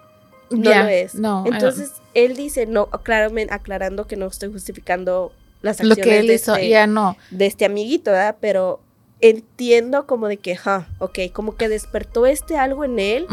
No 0.49 0.71
Yeah, 0.71 0.81
lo 0.85 0.89
es. 0.89 1.13
No, 1.13 1.43
Entonces, 1.45 1.91
él 2.15 2.35
dice, 2.35 2.65
no, 2.65 2.87
claramente 2.87 3.53
aclarando 3.53 4.07
que 4.07 4.15
no 4.15 4.25
estoy 4.25 4.51
justificando 4.51 5.31
las 5.61 5.79
lo 5.83 5.89
acciones 5.91 6.11
que 6.11 6.19
él 6.21 6.25
de 6.27 6.33
hizo, 6.33 6.55
este- 6.55 6.69
ya 6.69 6.87
no. 6.87 7.15
de 7.29 7.45
este 7.45 7.65
amiguito, 7.65 8.09
¿verdad? 8.09 8.37
Pero 8.41 8.79
entiendo 9.21 10.07
como 10.07 10.27
de 10.27 10.37
que, 10.37 10.55
ja, 10.55 10.87
ok, 10.97 11.19
como 11.31 11.57
que 11.57 11.69
despertó 11.69 12.25
este 12.25 12.57
algo 12.57 12.83
en 12.85 12.97
él, 12.97 13.27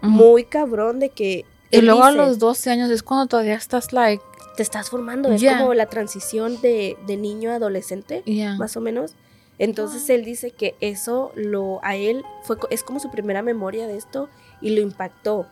muy 0.00 0.44
cabrón 0.44 0.98
de 0.98 1.10
que... 1.10 1.44
y 1.70 1.80
luego 1.82 2.04
a 2.04 2.12
los 2.12 2.38
12 2.38 2.70
años 2.70 2.90
es 2.90 3.02
cuando 3.02 3.26
todavía 3.26 3.54
estás 3.54 3.92
like, 3.92 4.22
Te 4.56 4.62
estás 4.62 4.90
formando, 4.90 5.30
es 5.30 5.42
como 5.44 5.74
la 5.74 5.86
transición 5.86 6.60
de, 6.60 6.96
de 7.06 7.16
niño 7.16 7.50
a 7.50 7.56
adolescente, 7.56 8.22
yeah. 8.24 8.56
más 8.56 8.76
o 8.76 8.80
menos. 8.80 9.14
Entonces 9.58 10.08
él 10.08 10.24
dice 10.24 10.52
que 10.52 10.76
eso 10.80 11.32
lo 11.34 11.80
a 11.82 11.96
él 11.96 12.24
fue 12.44 12.56
es 12.70 12.84
como 12.84 13.00
su 13.00 13.10
primera 13.10 13.42
memoria 13.42 13.86
de 13.86 13.96
esto 13.96 14.28
y 14.60 14.70
lo 14.70 14.80
impactó. 14.80 15.46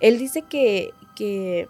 Él 0.00 0.18
dice 0.18 0.42
que, 0.42 0.92
que 1.14 1.68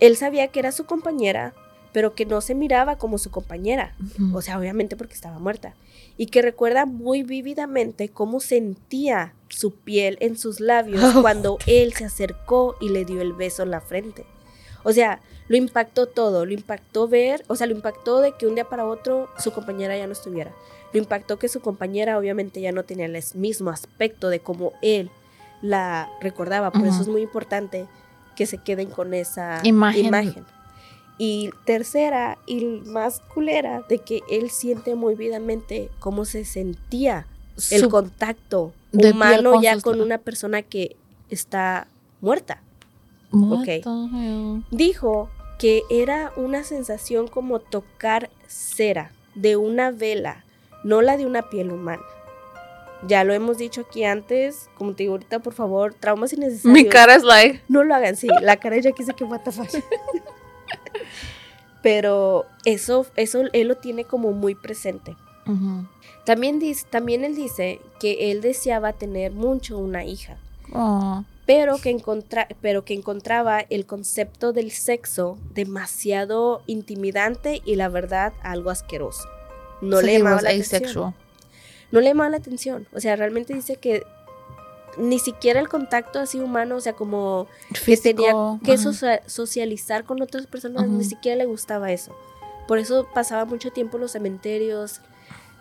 él 0.00 0.16
sabía 0.16 0.48
que 0.48 0.60
era 0.60 0.72
su 0.72 0.86
compañera, 0.86 1.54
pero 1.98 2.14
que 2.14 2.26
no 2.26 2.40
se 2.40 2.54
miraba 2.54 2.94
como 2.96 3.18
su 3.18 3.28
compañera. 3.32 3.92
O 4.32 4.40
sea, 4.40 4.56
obviamente 4.56 4.94
porque 4.96 5.14
estaba 5.14 5.40
muerta. 5.40 5.74
Y 6.16 6.26
que 6.26 6.42
recuerda 6.42 6.86
muy 6.86 7.24
vívidamente 7.24 8.08
cómo 8.08 8.38
sentía 8.38 9.34
su 9.48 9.74
piel 9.74 10.16
en 10.20 10.38
sus 10.38 10.60
labios 10.60 11.02
Oh. 11.16 11.22
cuando 11.22 11.58
él 11.66 11.92
se 11.94 12.04
acercó 12.04 12.76
y 12.80 12.90
le 12.90 13.04
dio 13.04 13.20
el 13.20 13.32
beso 13.32 13.64
en 13.64 13.72
la 13.72 13.80
frente. 13.80 14.24
O 14.84 14.92
sea, 14.92 15.20
lo 15.48 15.56
impactó 15.56 16.06
todo. 16.06 16.46
Lo 16.46 16.52
impactó 16.52 17.08
ver, 17.08 17.44
o 17.48 17.56
sea, 17.56 17.66
lo 17.66 17.74
impactó 17.74 18.20
de 18.20 18.30
que 18.36 18.46
un 18.46 18.54
día 18.54 18.68
para 18.68 18.86
otro 18.86 19.28
su 19.36 19.50
compañera 19.50 19.98
ya 19.98 20.06
no 20.06 20.12
estuviera. 20.12 20.52
Lo 20.92 21.00
impactó 21.00 21.36
que 21.40 21.48
su 21.48 21.58
compañera 21.58 22.16
obviamente 22.16 22.60
ya 22.60 22.70
no 22.70 22.84
tenía 22.84 23.06
el 23.06 23.20
mismo 23.34 23.70
aspecto 23.70 24.28
de 24.28 24.38
cómo 24.38 24.72
él 24.82 25.10
la 25.62 26.08
recordaba. 26.20 26.70
Por 26.70 26.86
eso 26.86 27.02
es 27.02 27.08
muy 27.08 27.22
importante 27.22 27.86
que 28.36 28.46
se 28.46 28.58
queden 28.58 28.88
con 28.88 29.14
esa 29.14 29.58
Imagen. 29.64 30.04
imagen. 30.06 30.46
Y 31.18 31.50
tercera 31.64 32.38
y 32.46 32.64
más 32.64 33.20
culera, 33.34 33.82
de 33.88 33.98
que 33.98 34.22
él 34.30 34.50
siente 34.50 34.94
muy 34.94 35.14
vívidamente 35.16 35.90
cómo 35.98 36.24
se 36.24 36.44
sentía 36.44 37.26
el 37.70 37.80
Su- 37.82 37.88
contacto 37.88 38.72
humano 38.92 39.52
con 39.54 39.62
ya 39.62 39.80
con 39.80 40.00
una 40.00 40.18
persona 40.18 40.62
que 40.62 40.94
está 41.28 41.88
muerta. 42.20 42.62
Dijo 44.70 45.28
que 45.58 45.82
era 45.90 46.32
una 46.36 46.62
sensación 46.62 47.26
como 47.28 47.58
tocar 47.58 48.30
cera 48.46 49.10
de 49.34 49.56
una 49.56 49.90
vela, 49.90 50.44
no 50.84 51.02
la 51.02 51.16
de 51.16 51.26
una 51.26 51.42
piel 51.50 51.72
humana. 51.72 52.02
Ya 53.06 53.22
lo 53.22 53.32
hemos 53.32 53.58
dicho 53.58 53.82
aquí 53.82 54.02
antes, 54.04 54.68
como 54.76 54.92
te 54.94 55.04
digo 55.04 55.12
ahorita, 55.14 55.38
por 55.38 55.52
favor, 55.54 55.94
traumas 55.94 56.32
innecesarios. 56.32 56.72
Mi 56.72 56.88
cara 56.88 57.14
es 57.14 57.22
like, 57.22 57.60
No 57.68 57.84
lo 57.84 57.94
hagan, 57.94 58.16
sí. 58.16 58.26
La 58.40 58.56
cara 58.56 58.76
ya 58.78 58.90
quise 58.92 59.14
que 59.14 59.22
what 59.24 59.40
the 59.42 59.52
fuck. 59.52 59.68
Pero 61.82 62.46
eso, 62.64 63.06
eso 63.16 63.42
él 63.52 63.68
lo 63.68 63.76
tiene 63.76 64.04
como 64.04 64.32
muy 64.32 64.54
presente. 64.54 65.16
También, 66.24 66.58
dice, 66.58 66.86
también 66.90 67.24
él 67.24 67.34
dice 67.34 67.80
que 67.98 68.30
él 68.30 68.42
deseaba 68.42 68.92
tener 68.92 69.32
mucho 69.32 69.78
una 69.78 70.04
hija, 70.04 70.36
Oh, 70.74 71.24
pero 71.46 71.78
que, 71.78 71.88
encontra, 71.88 72.46
pero 72.60 72.84
que 72.84 72.92
encontraba 72.92 73.60
el 73.70 73.86
concepto 73.86 74.52
del 74.52 74.70
sexo 74.70 75.38
demasiado 75.54 76.60
intimidante 76.66 77.62
y 77.64 77.76
la 77.76 77.88
verdad 77.88 78.34
algo 78.42 78.68
asqueroso. 78.68 79.26
No 79.80 80.00
so 80.00 80.02
le 80.02 80.18
llamaba 80.18 80.42
la 80.42 80.50
atención. 80.50 81.14
No 81.90 82.00
le 82.00 82.08
llamaba 82.08 82.28
la 82.28 82.36
atención. 82.36 82.86
O 82.92 83.00
sea, 83.00 83.16
realmente 83.16 83.54
dice 83.54 83.76
que 83.76 84.04
ni 84.98 85.18
siquiera 85.18 85.60
el 85.60 85.68
contacto 85.68 86.18
así 86.18 86.40
humano, 86.40 86.76
o 86.76 86.80
sea, 86.80 86.92
como 86.94 87.46
que 87.84 87.96
tenía 87.96 88.32
que 88.64 88.72
ajá. 88.72 89.20
socializar 89.26 90.04
con 90.04 90.20
otras 90.22 90.46
personas, 90.46 90.88
ni 90.88 91.04
siquiera 91.04 91.36
le 91.36 91.46
gustaba 91.46 91.92
eso. 91.92 92.14
Por 92.66 92.78
eso 92.78 93.06
pasaba 93.14 93.44
mucho 93.44 93.70
tiempo 93.70 93.96
en 93.96 94.02
los 94.02 94.12
cementerios, 94.12 95.00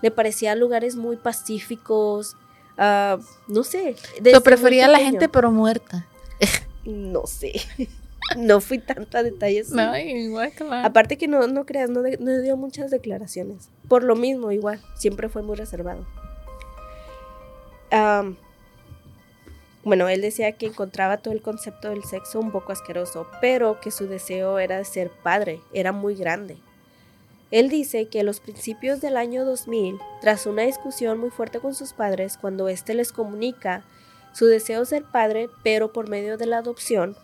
le 0.02 0.12
parecían 0.12 0.60
lugares 0.60 0.95
muy 0.95 1.15
pacíficos, 1.17 2.36
ah, 2.78 3.17
no 3.47 3.63
sé. 3.63 3.95
muy 4.21 4.41
prefería 4.41 4.88
la 4.88 5.00
gente 5.00 5.30
pero 5.30 5.52
muerta. 5.52 6.08
No 6.86 7.28
sé, 7.28 7.52
no 8.38 8.62
fui 8.62 8.80
tanto 8.80 9.17
a 9.17 9.23
detalles. 9.23 9.71
No, 9.71 9.97
igual 9.97 10.54
que 10.54 10.63
la- 10.63 10.86
Aparte 10.86 11.17
que 11.17 11.28
no, 11.28 11.45
no 11.47 11.65
creas, 11.65 11.89
no, 11.89 12.02
de- 12.02 12.17
no 12.17 12.39
dio 12.41 12.56
muchas 12.56 12.91
declaraciones. 12.91 13.69
Por 13.89 14.04
lo 14.04 14.15
mismo, 14.15 14.54
igual, 14.54 14.82
siempre 14.95 15.28
fue 15.28 15.41
muy 15.43 15.58
reservado. 15.58 16.06
Am, 17.91 18.38
bueno, 19.88 20.10
él 20.10 20.21
decía 20.21 20.52
que 20.52 20.67
encontraba 20.67 21.17
todo 21.17 21.34
el 21.34 21.41
concepto 21.41 21.89
del 21.89 22.04
sexo 22.04 22.39
un 22.39 22.52
poco 22.52 22.71
asqueroso, 22.71 23.26
pero 23.41 23.80
que 23.80 23.89
su 23.89 24.08
deseo 24.08 24.60
era 24.60 24.78
de 24.78 24.86
ser 24.86 25.10
padre, 25.10 25.62
era 25.73 25.91
muy 25.91 26.15
grande. 26.15 26.58
Él 27.52 27.69
dice 27.69 28.08
que 28.08 28.19
a 28.19 28.23
los 28.23 28.41
principios 28.41 29.00
del 29.00 29.15
año 29.15 29.45
2000, 29.45 29.97
tras 30.19 30.45
una 30.45 30.63
discusión 30.63 31.17
muy 31.17 31.30
fuerte 31.30 31.60
con 31.60 31.73
sus 31.73 31.93
padres, 31.93 32.38
cuando 32.38 32.67
éste 32.67 32.93
les 32.93 33.13
comunica 33.13 33.86
su 34.34 34.45
deseo 34.45 34.82
de 34.82 34.86
ser 34.86 35.04
padre, 35.04 35.50
pero 35.63 35.93
por 35.93 36.10
medio 36.10 36.38
de 36.38 36.47
la 36.47 36.58
adopción, 36.58 37.15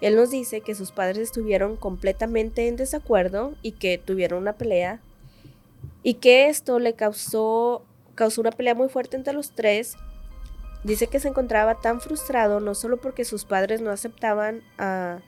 él 0.00 0.16
nos 0.16 0.30
dice 0.30 0.60
que 0.60 0.74
sus 0.74 0.90
padres 0.90 1.18
estuvieron 1.18 1.76
completamente 1.76 2.66
en 2.66 2.74
desacuerdo 2.74 3.54
y 3.62 3.72
que 3.72 3.98
tuvieron 3.98 4.42
una 4.42 4.54
pelea 4.54 5.00
y 6.02 6.14
que 6.14 6.48
esto 6.48 6.80
le 6.80 6.94
causó, 6.94 7.84
causó 8.14 8.40
una 8.40 8.52
pelea 8.52 8.74
muy 8.74 8.88
fuerte 8.88 9.16
entre 9.16 9.32
los 9.32 9.52
tres. 9.52 9.96
Dice 10.84 11.08
que 11.08 11.20
se 11.20 11.28
encontraba 11.28 11.76
tan 11.76 12.00
frustrado 12.00 12.60
no 12.60 12.74
solo 12.74 12.96
porque 12.98 13.24
sus 13.24 13.44
padres 13.44 13.80
no 13.80 13.90
aceptaban 13.90 14.62
a 14.78 15.18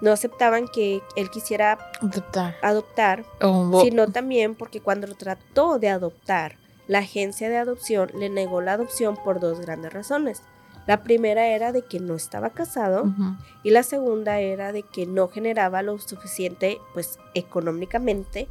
no 0.00 0.12
aceptaban 0.12 0.66
que 0.68 1.00
él 1.16 1.30
quisiera 1.30 1.78
Adoptar. 2.02 2.56
adoptar, 2.62 3.24
Oh, 3.40 3.80
sino 3.82 4.08
también 4.08 4.54
porque 4.54 4.80
cuando 4.80 5.06
trató 5.14 5.78
de 5.78 5.88
adoptar, 5.88 6.56
la 6.88 6.98
agencia 6.98 7.48
de 7.48 7.56
adopción 7.56 8.10
le 8.14 8.28
negó 8.28 8.60
la 8.60 8.74
adopción 8.74 9.16
por 9.16 9.40
dos 9.40 9.60
grandes 9.60 9.92
razones. 9.92 10.42
La 10.86 11.02
primera 11.02 11.46
era 11.46 11.72
de 11.72 11.82
que 11.82 12.00
no 12.00 12.14
estaba 12.16 12.50
casado 12.50 13.14
y 13.62 13.70
la 13.70 13.82
segunda 13.82 14.40
era 14.40 14.72
de 14.72 14.82
que 14.82 15.06
no 15.06 15.28
generaba 15.28 15.80
lo 15.80 15.98
suficiente, 15.98 16.78
pues 16.92 17.18
económicamente, 17.32 18.48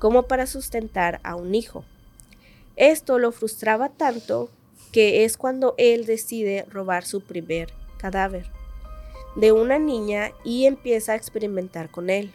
como 0.00 0.24
para 0.24 0.46
sustentar 0.48 1.20
a 1.22 1.36
un 1.36 1.54
hijo. 1.54 1.84
Esto 2.74 3.20
lo 3.20 3.30
frustraba 3.30 3.90
tanto 3.90 4.50
que 4.92 5.24
es 5.24 5.36
cuando 5.36 5.74
él 5.78 6.06
decide 6.06 6.66
robar 6.70 7.04
su 7.04 7.20
primer 7.20 7.72
cadáver. 7.98 8.50
de 9.34 9.52
una 9.52 9.78
niña 9.78 10.32
y 10.44 10.64
empieza 10.64 11.12
a 11.12 11.16
experimentar 11.16 11.90
con 11.90 12.08
él. 12.08 12.32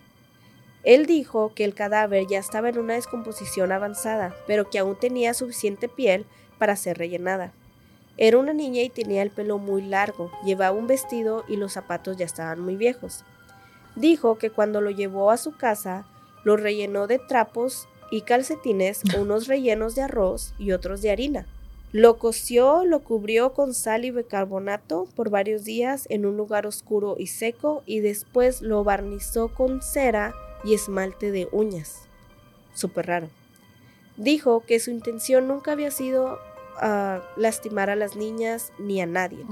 Él 0.84 1.08
dijo 1.08 1.52
que 1.56 1.64
el 1.64 1.74
cadáver 1.74 2.28
ya 2.28 2.38
estaba 2.38 2.70
en 2.70 2.78
una 2.78 2.94
descomposición 2.94 3.72
avanzada, 3.72 4.36
pero 4.46 4.70
que 4.70 4.78
aún 4.78 4.96
tenía 4.96 5.34
suficiente 5.34 5.88
piel 5.88 6.26
para 6.60 6.76
ser 6.76 6.98
rellenada. 7.00 7.54
Era 8.18 8.38
una 8.38 8.54
niña 8.54 8.82
y 8.84 8.90
tenía 8.90 9.22
el 9.22 9.32
pelo 9.32 9.58
muy 9.58 9.82
largo, 9.82 10.32
llevaba 10.46 10.78
un 10.78 10.88
vestido 10.88 11.44
y 11.48 11.56
los 11.56 11.74
zapatos 11.74 12.18
ya 12.18 12.26
estaban 12.26 12.60
muy 12.60 12.76
viejos. 12.76 13.24
Dijo 13.96 14.38
que 14.38 14.50
cuando 14.50 14.82
lo 14.82 14.92
llevó 14.92 15.32
a 15.32 15.38
su 15.38 15.56
casa, 15.56 16.06
lo 16.44 16.58
rellenó 16.58 17.08
de 17.08 17.20
trapos 17.20 17.88
y 18.12 18.22
calcetines, 18.22 19.02
unos 19.18 19.48
rellenos 19.48 19.96
de 19.96 20.04
arroz 20.04 20.54
y 20.58 20.72
otros 20.72 21.02
de 21.02 21.12
harina. 21.12 21.48
Lo 21.94 22.18
coció, 22.18 22.86
lo 22.86 23.00
cubrió 23.00 23.54
con 23.54 23.74
sal 23.74 24.06
y 24.06 24.12
bicarbonato 24.12 25.08
por 25.14 25.30
varios 25.30 25.66
días 25.66 26.08
en 26.10 26.26
un 26.26 26.38
lugar 26.38 26.66
oscuro 26.66 27.18
y 27.20 27.28
seco 27.28 27.84
y 27.86 28.00
después 28.00 28.62
lo 28.62 28.86
barnizó 28.86 29.50
con 29.50 29.82
cera 29.82 30.34
y 30.64 30.74
esmalte 30.74 31.32
de 31.32 31.50
uñas. 31.52 32.04
Súper 32.74 33.08
raro. 33.08 33.30
Dijo 34.16 34.64
que 34.66 34.80
su 34.80 34.90
intención 34.90 35.50
nunca 35.50 35.74
había 35.74 35.92
sido 35.92 36.40
ah, 36.78 37.22
lastimar 37.36 37.90
a 37.90 37.98
las 37.98 38.16
niñas 38.16 38.72
ni 38.80 39.02
a 39.02 39.06
nadie. 39.06 39.46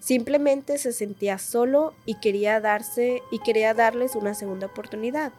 Simplemente 0.00 0.76
se 0.76 0.92
sentía 0.92 1.38
solo 1.38 1.94
y 2.04 2.16
quería 2.20 2.60
darse 2.60 3.22
y 3.30 3.38
quería 3.38 3.72
darles 3.72 4.16
una 4.16 4.34
segunda 4.34 4.66
oportunidad, 4.66 5.32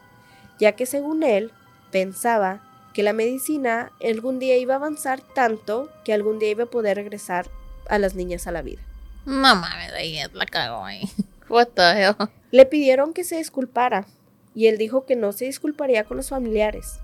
ya 0.58 0.72
que 0.72 0.86
según 0.86 1.22
él 1.22 1.52
pensaba 1.92 2.71
que 2.92 3.02
la 3.02 3.12
medicina 3.12 3.92
algún 4.02 4.38
día 4.38 4.56
iba 4.56 4.74
a 4.74 4.76
avanzar 4.76 5.20
tanto 5.20 5.90
que 6.04 6.12
algún 6.12 6.38
día 6.38 6.50
iba 6.50 6.64
a 6.64 6.70
poder 6.70 6.96
regresar 6.96 7.48
a 7.88 7.98
las 7.98 8.14
niñas 8.14 8.46
a 8.46 8.52
la 8.52 8.62
vida. 8.62 8.82
No 9.24 9.54
mames, 9.54 9.92
ahí 9.92 10.18
la 10.32 10.46
cago 10.46 10.84
ahí. 10.84 11.02
What 11.48 11.68
the 11.74 11.82
hell? 11.82 12.16
Le 12.50 12.66
pidieron 12.66 13.12
que 13.12 13.24
se 13.24 13.36
disculpara 13.36 14.06
y 14.54 14.66
él 14.66 14.78
dijo 14.78 15.06
que 15.06 15.16
no 15.16 15.32
se 15.32 15.46
disculparía 15.46 16.04
con 16.04 16.16
los 16.16 16.28
familiares. 16.28 16.98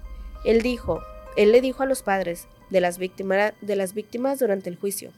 Él 0.44 0.62
dijo, 0.62 1.02
él 1.36 1.52
le 1.52 1.60
dijo 1.60 1.82
a 1.82 1.86
los 1.86 2.02
padres 2.02 2.46
de 2.70 2.80
las, 2.80 2.98
de 2.98 3.76
las 3.76 3.94
víctimas 3.94 4.38
durante 4.38 4.68
el 4.70 4.76
juicio, 4.76 5.12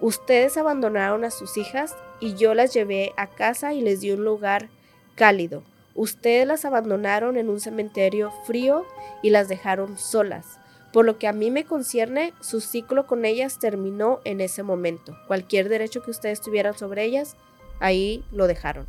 ustedes 0.00 0.56
abandonaron 0.56 1.24
a 1.24 1.30
sus 1.30 1.56
hijas 1.56 1.94
y 2.20 2.34
yo 2.34 2.54
las 2.54 2.74
llevé 2.74 3.12
a 3.16 3.26
casa 3.26 3.72
y 3.72 3.80
les 3.80 4.00
di 4.00 4.12
un 4.12 4.24
lugar 4.24 4.68
cálido. 5.14 5.62
Ustedes 5.96 6.46
las 6.46 6.64
abandonaron 6.66 7.38
en 7.38 7.48
un 7.48 7.58
cementerio 7.58 8.30
frío 8.46 8.84
y 9.22 9.30
las 9.30 9.48
dejaron 9.48 9.96
solas. 9.96 10.60
Por 10.92 11.06
lo 11.06 11.18
que 11.18 11.26
a 11.26 11.32
mí 11.32 11.50
me 11.50 11.64
concierne, 11.64 12.34
su 12.40 12.60
ciclo 12.60 13.06
con 13.06 13.24
ellas 13.24 13.58
terminó 13.58 14.20
en 14.24 14.40
ese 14.40 14.62
momento. 14.62 15.16
Cualquier 15.26 15.68
derecho 15.68 16.02
que 16.02 16.10
ustedes 16.10 16.40
tuvieran 16.40 16.76
sobre 16.76 17.04
ellas, 17.04 17.36
ahí 17.80 18.24
lo 18.30 18.46
dejaron. 18.46 18.86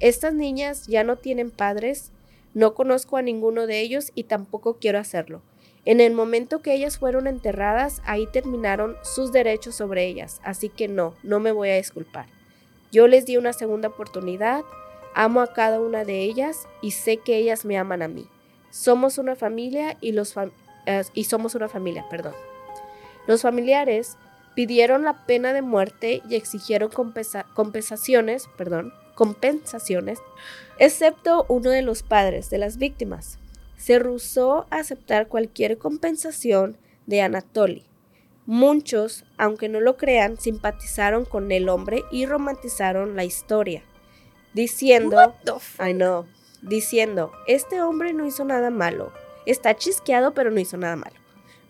Estas 0.00 0.32
niñas 0.32 0.86
ya 0.86 1.04
no 1.04 1.16
tienen 1.16 1.50
padres, 1.50 2.12
no 2.54 2.74
conozco 2.74 3.16
a 3.18 3.22
ninguno 3.22 3.66
de 3.66 3.80
ellos 3.80 4.10
y 4.14 4.24
tampoco 4.24 4.78
quiero 4.78 4.98
hacerlo. 4.98 5.42
En 5.84 6.00
el 6.00 6.12
momento 6.12 6.60
que 6.60 6.74
ellas 6.74 6.98
fueron 6.98 7.26
enterradas, 7.26 8.02
ahí 8.04 8.26
terminaron 8.26 8.96
sus 9.02 9.32
derechos 9.32 9.74
sobre 9.74 10.06
ellas, 10.06 10.40
así 10.44 10.68
que 10.68 10.88
no, 10.88 11.14
no 11.22 11.40
me 11.40 11.52
voy 11.52 11.70
a 11.70 11.76
disculpar. 11.76 12.26
Yo 12.90 13.06
les 13.06 13.26
di 13.26 13.36
una 13.36 13.52
segunda 13.52 13.88
oportunidad, 13.88 14.64
amo 15.14 15.40
a 15.40 15.52
cada 15.52 15.80
una 15.80 16.04
de 16.04 16.22
ellas 16.22 16.68
y 16.82 16.92
sé 16.92 17.18
que 17.18 17.36
ellas 17.36 17.64
me 17.64 17.78
aman 17.78 18.02
a 18.02 18.08
mí. 18.08 18.26
Somos 18.70 19.18
una 19.18 19.36
familia 19.36 19.96
y, 20.00 20.12
los 20.12 20.34
eh, 20.86 21.02
y 21.14 21.24
somos 21.24 21.54
una 21.54 21.68
familia, 21.68 22.04
perdón. 22.08 22.34
Los 23.26 23.42
familiares 23.42 24.16
pidieron 24.54 25.04
la 25.04 25.26
pena 25.26 25.52
de 25.52 25.62
muerte 25.62 26.22
y 26.28 26.34
exigieron 26.34 26.90
compensaciones, 26.90 28.48
perdón, 28.56 28.92
compensaciones, 29.14 30.18
excepto 30.78 31.44
uno 31.48 31.70
de 31.70 31.82
los 31.82 32.02
padres 32.02 32.50
de 32.50 32.58
las 32.58 32.78
víctimas. 32.78 33.38
Se 33.76 33.98
rehusó 33.98 34.66
a 34.70 34.78
aceptar 34.78 35.28
cualquier 35.28 35.78
compensación 35.78 36.76
de 37.06 37.22
Anatoly. 37.22 37.84
Muchos, 38.46 39.24
aunque 39.36 39.68
no 39.68 39.80
lo 39.80 39.96
crean, 39.96 40.38
simpatizaron 40.38 41.24
con 41.24 41.52
el 41.52 41.68
hombre 41.68 42.02
y 42.10 42.26
romantizaron 42.26 43.14
la 43.14 43.24
historia, 43.24 43.82
diciendo, 44.54 45.34
I 45.78 45.92
know, 45.92 46.26
diciendo, 46.62 47.32
este 47.46 47.82
hombre 47.82 48.12
no 48.12 48.26
hizo 48.26 48.44
nada 48.44 48.70
malo, 48.70 49.12
está 49.46 49.76
chisqueado 49.76 50.34
pero 50.34 50.50
no 50.50 50.60
hizo 50.60 50.76
nada 50.76 50.96
malo. 50.96 51.16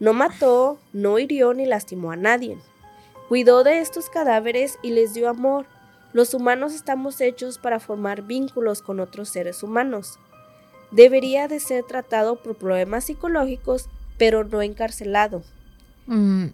No 0.01 0.13
mató, 0.13 0.79
no 0.93 1.19
hirió 1.19 1.55
ni 1.55 1.67
lastimó 1.67 2.13
a 2.13 2.17
nadie. 2.17 2.57
Cuidó 3.29 3.65
de 3.65 3.81
estos 3.81 4.09
cadáveres 4.09 4.79
y 4.83 4.91
les 4.91 5.13
dio 5.13 5.29
amor, 5.29 5.67
los 6.13 6.33
humanos 6.33 6.75
estamos 6.75 7.21
hechos 7.21 7.59
para 7.59 7.81
formar 7.81 8.23
vínculos 8.23 8.81
con 8.81 9.01
otros 9.01 9.29
seres 9.29 9.63
humanos. 9.63 10.19
Debería 10.91 11.49
de 11.49 11.61
ser 11.61 11.85
tratado 11.85 12.43
por 12.43 12.57
problemas 12.57 13.05
psicológicos, 13.05 13.89
pero 14.17 14.45
no 14.45 14.63
encarcelado. 14.63 15.43
Mm, 16.07 16.47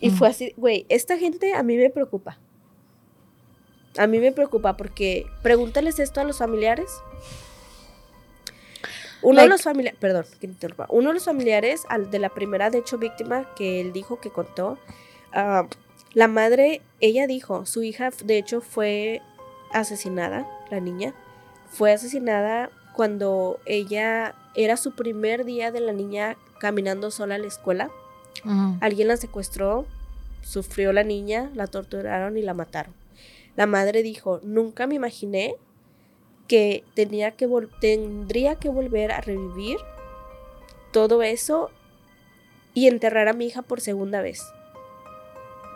Y 0.00 0.10
mm. 0.10 0.14
fue 0.14 0.28
así, 0.28 0.54
güey, 0.56 0.86
esta 0.88 1.18
gente 1.18 1.52
a 1.52 1.62
mí 1.62 1.76
me 1.76 1.90
preocupa. 1.90 2.38
A 3.98 4.06
mí 4.06 4.18
me 4.18 4.32
preocupa 4.32 4.76
porque 4.76 5.26
pregúntales 5.42 5.98
esto 5.98 6.20
a 6.20 6.24
los 6.24 6.38
familiares. 6.38 6.90
Uno 9.22 9.42
de 9.42 9.48
los 9.48 9.62
familiares, 9.62 9.98
perdón, 10.00 10.24
que 10.32 10.46
te 10.48 10.52
interrumpa. 10.52 10.86
Uno 10.88 11.08
de 11.08 11.14
los 11.14 11.24
familiares 11.24 11.82
al 11.88 12.10
de 12.10 12.18
la 12.18 12.30
primera, 12.30 12.70
de 12.70 12.78
hecho, 12.78 12.98
víctima 12.98 13.46
que 13.54 13.80
él 13.80 13.92
dijo 13.92 14.20
que 14.20 14.30
contó, 14.30 14.78
ah, 15.32 15.66
la 16.12 16.28
madre, 16.28 16.82
ella 17.00 17.26
dijo, 17.26 17.64
su 17.64 17.82
hija, 17.82 18.10
de 18.24 18.38
hecho, 18.38 18.60
fue 18.60 19.22
asesinada, 19.72 20.46
la 20.70 20.80
niña, 20.80 21.14
fue 21.70 21.92
asesinada 21.92 22.70
cuando 22.94 23.60
ella 23.64 24.34
era 24.54 24.76
su 24.76 24.92
primer 24.92 25.44
día 25.44 25.70
de 25.70 25.80
la 25.80 25.92
niña 25.92 26.36
caminando 26.58 27.10
sola 27.10 27.36
a 27.36 27.38
la 27.38 27.46
escuela. 27.46 27.90
Alguien 28.80 29.08
la 29.08 29.16
secuestró, 29.16 29.86
sufrió 30.42 30.92
la 30.92 31.04
niña, 31.04 31.50
la 31.54 31.68
torturaron 31.68 32.36
y 32.36 32.42
la 32.42 32.54
mataron. 32.54 32.92
La 33.56 33.66
madre 33.66 34.02
dijo, 34.02 34.40
nunca 34.42 34.86
me 34.86 34.94
imaginé 34.94 35.56
que, 36.48 36.84
tenía 36.94 37.32
que 37.32 37.48
tendría 37.80 38.56
que 38.56 38.68
volver 38.68 39.12
a 39.12 39.20
revivir 39.20 39.78
todo 40.92 41.22
eso 41.22 41.70
y 42.74 42.88
enterrar 42.88 43.28
a 43.28 43.32
mi 43.32 43.46
hija 43.46 43.62
por 43.62 43.80
segunda 43.80 44.22
vez. 44.22 44.42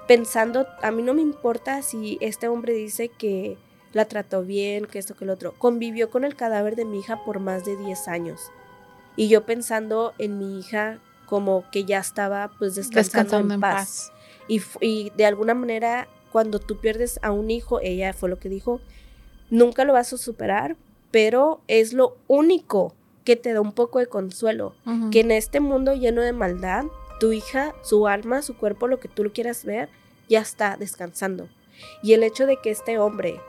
Pensando, 0.07 0.67
a 0.83 0.91
mí 0.91 1.03
no 1.03 1.15
me 1.15 1.23
importa 1.23 1.83
si 1.83 2.19
este 2.21 2.49
hombre 2.49 2.73
dice 2.73 3.09
que 3.09 3.57
la 3.93 4.05
trató 4.07 4.43
bien, 4.43 4.87
que 4.87 4.99
esto, 4.99 5.17
que 5.17 5.25
lo 5.25 5.33
otro. 5.33 5.55
Convivió 5.59 6.11
con 6.11 6.25
el 6.25 6.37
cadáver 6.37 6.77
de 6.77 6.85
mi 6.85 7.01
hija 7.01 7.25
por 7.25 7.41
más 7.41 7.65
de 7.65 7.77
10 7.77 8.09
años. 8.09 8.41
Y 9.17 9.29
yo 9.29 9.45
pensando 9.45 10.15
en 10.19 10.39
mi 10.39 10.59
hija 10.61 11.01
como 11.27 11.65
que 11.73 11.85
ya 11.85 11.99
estaba 11.99 12.51
pues 12.59 12.75
descansando, 12.77 13.39
Descansando 13.39 13.55
en 13.55 13.61
paz. 13.61 14.12
Y 14.49 15.11
de 15.17 15.27
alguna 15.27 15.55
manera, 15.55 16.09
cuando 16.37 16.59
tú 16.59 16.77
pierdes 16.77 17.18
a 17.22 17.31
un 17.31 17.51
hijo, 17.51 17.81
ella 17.81 18.12
fue 18.12 18.29
lo 18.29 18.38
que 18.38 18.51
dijo, 18.51 18.83
nunca 19.49 19.87
lo 19.87 19.94
vas 19.94 20.12
a 20.12 20.18
superar, 20.18 20.77
pero 21.11 21.62
es 21.66 21.94
lo 21.94 22.18
único 22.29 22.92
que 23.25 23.37
te 23.37 23.55
da 23.55 23.62
un 23.62 23.72
poco 23.72 24.01
de 24.01 24.07
consuelo. 24.07 24.75
Que 25.11 25.20
en 25.20 25.31
este 25.31 25.61
mundo 25.61 25.94
lleno 25.94 26.20
de 26.20 26.35
maldad, 26.35 26.85
tu 27.20 27.33
hija, 27.33 27.75
su 27.83 28.07
alma, 28.07 28.42
su 28.42 28.55
cuerpo, 28.55 28.87
lo 28.87 29.01
que 29.01 29.09
tú 29.09 29.25
lo 29.25 29.33
quieras 29.33 29.64
ver, 29.64 29.88
ya 30.29 30.40
está 30.40 30.77
descansando. 30.77 31.49
Y 32.03 32.12
el 32.12 32.22
hecho 32.22 32.44
de 32.44 32.59
que 32.61 32.70
este 32.70 32.99
hombre 32.99 33.40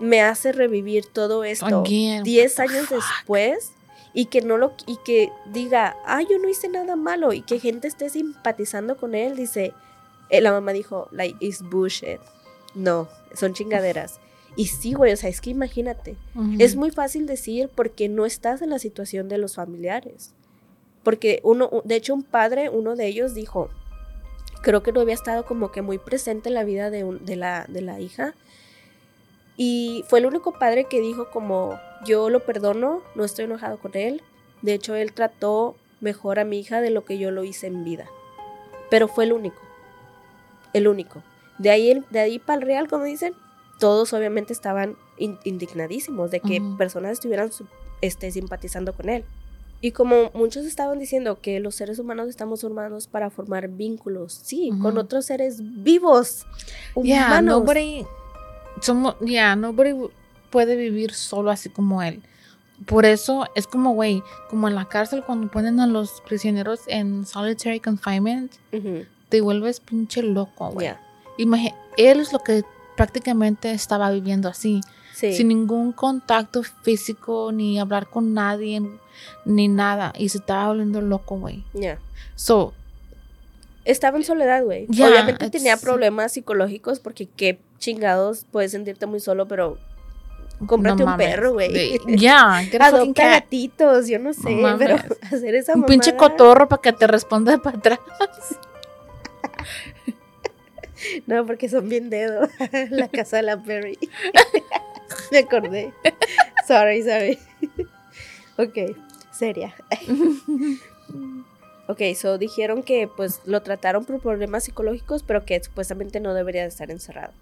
me 0.00 0.22
hace 0.22 0.50
revivir 0.50 1.06
todo 1.06 1.44
esto 1.44 1.82
Again, 1.82 2.24
10 2.24 2.58
what 2.58 2.66
the 2.66 2.72
años 2.72 2.86
fuck? 2.88 2.96
después 2.98 3.72
y 4.12 4.24
que 4.24 4.42
no 4.42 4.56
lo 4.56 4.72
y 4.86 4.96
que 5.04 5.30
diga, 5.46 5.96
"Ah, 6.04 6.20
yo 6.28 6.40
no 6.40 6.48
hice 6.48 6.68
nada 6.68 6.96
malo" 6.96 7.32
y 7.32 7.42
que 7.42 7.60
gente 7.60 7.86
esté 7.86 8.10
simpatizando 8.10 8.96
con 8.96 9.14
él, 9.14 9.36
dice, 9.36 9.72
la 10.40 10.52
mamá 10.52 10.72
dijo, 10.72 11.08
like 11.12 11.36
it's 11.44 11.62
bullshit. 11.62 12.18
No, 12.74 13.08
son 13.34 13.52
chingaderas. 13.52 14.18
Y 14.56 14.66
sí, 14.66 14.92
güey, 14.94 15.12
o 15.12 15.16
sea, 15.16 15.30
es 15.30 15.40
que 15.40 15.50
imagínate. 15.50 16.16
Es 16.58 16.76
muy 16.76 16.90
fácil 16.90 17.26
decir 17.26 17.68
porque 17.74 18.08
no 18.08 18.24
estás 18.26 18.62
en 18.62 18.70
la 18.70 18.78
situación 18.78 19.28
de 19.28 19.38
los 19.38 19.54
familiares. 19.56 20.32
Porque 21.02 21.40
uno, 21.42 21.70
de 21.84 21.96
hecho, 21.96 22.14
un 22.14 22.22
padre, 22.22 22.68
uno 22.68 22.94
de 22.96 23.06
ellos 23.06 23.34
dijo, 23.34 23.70
creo 24.62 24.82
que 24.82 24.92
no 24.92 25.00
había 25.00 25.14
estado 25.14 25.44
como 25.44 25.72
que 25.72 25.82
muy 25.82 25.98
presente 25.98 26.48
en 26.48 26.54
la 26.54 26.64
vida 26.64 26.90
de, 26.90 27.04
un- 27.04 27.24
de, 27.24 27.36
la, 27.36 27.64
de 27.68 27.80
la 27.82 27.98
hija. 28.00 28.34
Y 29.56 30.04
fue 30.08 30.18
el 30.20 30.26
único 30.26 30.52
padre 30.58 30.84
que 30.84 31.00
dijo 31.00 31.30
como, 31.30 31.78
yo 32.04 32.30
lo 32.30 32.40
perdono, 32.44 33.02
no 33.14 33.24
estoy 33.24 33.44
enojado 33.46 33.78
con 33.78 33.92
él. 33.96 34.22
De 34.62 34.74
hecho, 34.74 34.94
él 34.94 35.12
trató 35.12 35.76
mejor 36.00 36.38
a 36.38 36.44
mi 36.44 36.58
hija 36.60 36.80
de 36.80 36.90
lo 36.90 37.04
que 37.04 37.18
yo 37.18 37.30
lo 37.30 37.44
hice 37.44 37.66
en 37.66 37.84
vida. 37.84 38.06
Pero 38.90 39.08
fue 39.08 39.24
el 39.24 39.32
único. 39.32 39.60
El 40.72 40.88
único. 40.88 41.22
De 41.58 41.70
ahí, 41.70 42.02
de 42.10 42.20
ahí 42.20 42.38
para 42.38 42.60
el 42.60 42.66
real, 42.66 42.88
como 42.88 43.04
dicen, 43.04 43.34
todos 43.78 44.12
obviamente 44.12 44.52
estaban 44.52 44.96
in- 45.18 45.38
indignadísimos 45.44 46.30
de 46.30 46.40
que 46.40 46.62
personas 46.78 47.12
estuvieran 47.12 47.50
este, 48.00 48.30
simpatizando 48.30 48.92
con 48.92 49.08
él. 49.08 49.24
Y 49.80 49.90
como 49.90 50.30
muchos 50.34 50.64
estaban 50.64 50.98
diciendo 51.00 51.40
que 51.42 51.58
los 51.58 51.74
seres 51.74 51.98
humanos 51.98 52.28
estamos 52.28 52.60
formados 52.60 53.08
para 53.08 53.30
formar 53.30 53.66
vínculos, 53.68 54.32
sí, 54.32 54.70
con 54.80 54.96
otros 54.96 55.26
seres 55.26 55.58
vivos, 55.82 56.46
Yeah, 57.02 57.26
humanos. 57.26 57.58
nobody 57.58 58.04
somos, 58.80 59.16
yeah, 59.20 59.56
nobody 59.56 59.92
puede 60.50 60.76
vivir 60.76 61.12
solo 61.12 61.50
así 61.50 61.68
como 61.68 62.00
él. 62.02 62.22
Por 62.86 63.04
eso 63.04 63.46
es 63.56 63.66
como, 63.66 63.92
güey, 63.94 64.22
como 64.50 64.68
en 64.68 64.74
la 64.76 64.84
cárcel 64.88 65.22
cuando 65.24 65.48
ponen 65.50 65.80
a 65.80 65.86
los 65.86 66.20
prisioneros 66.22 66.80
en 66.86 67.26
solitary 67.26 67.80
confinement, 67.80 68.52
Ujú, 68.72 69.04
te 69.32 69.40
vuelves 69.40 69.80
pinche 69.80 70.22
loco, 70.22 70.70
güey. 70.70 70.90
Imagi- 71.38 71.74
Él 71.96 72.20
es 72.20 72.32
lo 72.32 72.38
que 72.40 72.62
prácticamente 72.96 73.72
estaba 73.72 74.10
viviendo 74.10 74.48
así, 74.48 74.80
Sí. 75.14 75.32
sin 75.34 75.48
ningún 75.48 75.92
contacto 75.92 76.62
físico, 76.62 77.50
ni 77.52 77.78
hablar 77.80 78.08
con 78.08 78.34
nadie, 78.34 78.80
ni 79.44 79.68
nada. 79.68 80.12
Y 80.18 80.28
se 80.28 80.38
estaba 80.38 80.68
volviendo 80.68 81.00
loco, 81.00 81.36
güey. 81.38 81.64
ya. 81.74 81.98
So, 82.36 82.72
Estaba 83.84 84.16
en 84.16 84.22
soledad, 84.22 84.62
güey. 84.62 84.86
Ya, 84.90 85.08
Obviamente 85.08 85.50
tenía 85.50 85.76
problemas 85.76 86.32
psicológicos 86.32 87.00
porque 87.00 87.26
qué 87.26 87.58
chingados 87.78 88.46
puedes 88.52 88.70
sentirte 88.70 89.06
muy 89.06 89.18
solo, 89.18 89.48
pero 89.48 89.76
cómprate 90.66 91.02
no 91.04 91.10
un 91.10 91.16
perro, 91.16 91.52
güey. 91.54 91.98
Ya, 92.06 92.60
fucking 92.62 92.80
Adopta 92.80 93.28
gatitos, 93.28 94.06
yo 94.06 94.20
no 94.20 94.34
sé, 94.34 94.62
pero 94.78 94.96
hacer 95.32 95.56
esa 95.56 95.74
Un 95.74 95.84
pinche 95.86 96.16
cotorro 96.16 96.68
para 96.68 96.80
que 96.80 96.92
te 96.92 97.08
responda 97.08 97.58
para 97.62 97.76
atrás. 97.78 97.98
No, 101.26 101.44
porque 101.46 101.68
son 101.68 101.88
bien 101.88 102.10
dedo. 102.10 102.48
la 102.90 103.08
casa 103.08 103.38
de 103.38 103.42
la 103.42 103.62
Perry. 103.62 103.98
Me 105.32 105.38
acordé. 105.38 105.92
Sorry, 106.66 107.02
sorry. 107.02 107.38
ok, 108.56 108.96
seria. 109.32 109.74
ok, 111.88 112.00
so 112.14 112.38
dijeron 112.38 112.82
que 112.82 113.08
pues 113.08 113.40
lo 113.44 113.62
trataron 113.62 114.04
por 114.04 114.20
problemas 114.20 114.64
psicológicos, 114.64 115.22
pero 115.22 115.44
que 115.44 115.62
supuestamente 115.62 116.20
no 116.20 116.34
debería 116.34 116.62
de 116.62 116.68
estar 116.68 116.90
encerrado. 116.90 117.32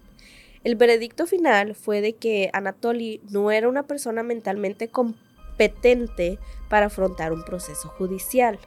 El 0.63 0.75
veredicto 0.75 1.25
final 1.25 1.75
fue 1.75 2.01
de 2.01 2.13
que 2.13 2.49
Anatoly 2.53 3.21
no 3.29 3.51
era 3.51 3.67
una 3.67 3.83
persona 3.83 4.21
mentalmente 4.21 4.89
competente 4.89 6.37
para 6.69 6.87
afrontar 6.87 7.33
un 7.33 7.43
proceso 7.43 7.89
judicial, 7.89 8.59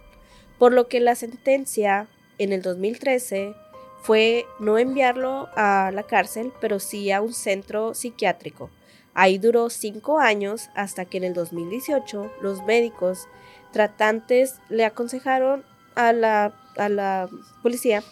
por 0.58 0.72
lo 0.72 0.88
que 0.88 1.00
la 1.00 1.14
sentencia 1.14 2.08
en 2.38 2.52
el 2.52 2.62
2013 2.62 3.54
fue 4.02 4.46
no 4.58 4.78
enviarlo 4.78 5.48
a 5.56 5.90
la 5.92 6.02
cárcel, 6.02 6.52
pero 6.60 6.78
sí 6.78 7.10
a 7.10 7.22
un 7.22 7.32
centro 7.32 7.94
psiquiátrico. 7.94 8.70
Ahí 9.14 9.38
duró 9.38 9.70
cinco 9.70 10.18
años 10.18 10.68
hasta 10.74 11.04
que 11.04 11.18
en 11.18 11.24
el 11.24 11.34
2018 11.34 12.32
los 12.42 12.62
médicos 12.64 13.28
tratantes 13.72 14.56
le 14.68 14.84
aconsejaron 14.84 15.64
a 15.94 16.12
la, 16.12 16.54
a 16.76 16.88
la 16.88 17.28
policía 17.62 18.02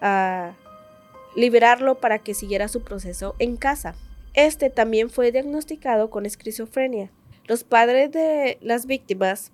a 0.00 0.54
liberarlo 1.34 1.98
para 1.98 2.18
que 2.18 2.34
siguiera 2.34 2.68
su 2.68 2.82
proceso 2.82 3.34
en 3.38 3.56
casa. 3.56 3.94
Este 4.34 4.70
también 4.70 5.10
fue 5.10 5.32
diagnosticado 5.32 6.08
con 6.08 6.24
esquizofrenia. 6.24 7.10
Los 7.46 7.64
padres 7.64 8.12
de 8.12 8.58
las 8.60 8.86
víctimas 8.86 9.52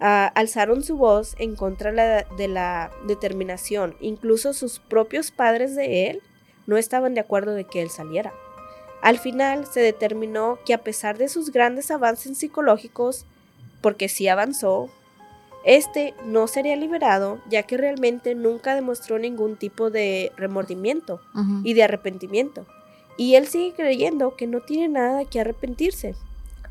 ah, 0.00 0.26
alzaron 0.34 0.82
su 0.82 0.96
voz 0.96 1.34
en 1.38 1.54
contra 1.56 1.92
la- 1.92 2.24
de 2.36 2.48
la 2.48 2.90
determinación. 3.06 3.94
Incluso 4.00 4.52
sus 4.52 4.78
propios 4.78 5.30
padres 5.30 5.74
de 5.76 6.08
él 6.10 6.22
no 6.66 6.76
estaban 6.76 7.14
de 7.14 7.20
acuerdo 7.20 7.52
de 7.54 7.64
que 7.64 7.82
él 7.82 7.90
saliera. 7.90 8.32
Al 9.02 9.18
final 9.18 9.66
se 9.66 9.80
determinó 9.80 10.58
que 10.66 10.74
a 10.74 10.78
pesar 10.82 11.16
de 11.18 11.28
sus 11.28 11.50
grandes 11.52 11.90
avances 11.90 12.36
psicológicos, 12.38 13.24
porque 13.80 14.08
sí 14.08 14.28
avanzó, 14.28 14.90
este 15.64 16.14
no 16.24 16.46
sería 16.46 16.76
liberado 16.76 17.40
ya 17.48 17.62
que 17.64 17.76
realmente 17.76 18.34
nunca 18.34 18.74
demostró 18.74 19.18
ningún 19.18 19.56
tipo 19.56 19.90
de 19.90 20.32
remordimiento 20.36 21.20
y 21.64 21.74
de 21.74 21.82
arrepentimiento. 21.82 22.66
Y 23.16 23.34
él 23.34 23.46
sigue 23.46 23.74
creyendo 23.74 24.36
que 24.36 24.46
no 24.46 24.60
tiene 24.60 24.88
nada 24.88 25.24
que 25.26 25.40
arrepentirse. 25.40 26.14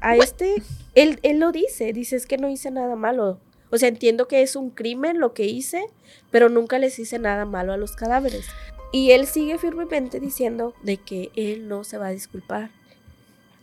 A 0.01 0.15
este, 0.15 0.61
él, 0.95 1.19
él 1.23 1.39
lo 1.39 1.51
dice, 1.51 1.91
dice 1.93 2.15
es 2.15 2.25
que 2.25 2.37
no 2.37 2.49
hice 2.49 2.71
nada 2.71 2.95
malo. 2.95 3.39
O 3.71 3.77
sea, 3.77 3.89
entiendo 3.89 4.27
que 4.27 4.41
es 4.41 4.55
un 4.55 4.69
crimen 4.69 5.19
lo 5.19 5.33
que 5.33 5.45
hice, 5.45 5.85
pero 6.31 6.49
nunca 6.49 6.79
les 6.79 6.97
hice 6.99 7.19
nada 7.19 7.45
malo 7.45 7.73
a 7.73 7.77
los 7.77 7.95
cadáveres. 7.95 8.47
Y 8.91 9.11
él 9.11 9.27
sigue 9.27 9.57
firmemente 9.57 10.19
diciendo 10.19 10.73
de 10.81 10.97
que 10.97 11.31
él 11.35 11.67
no 11.67 11.83
se 11.83 11.97
va 11.97 12.07
a 12.07 12.11
disculpar. 12.11 12.71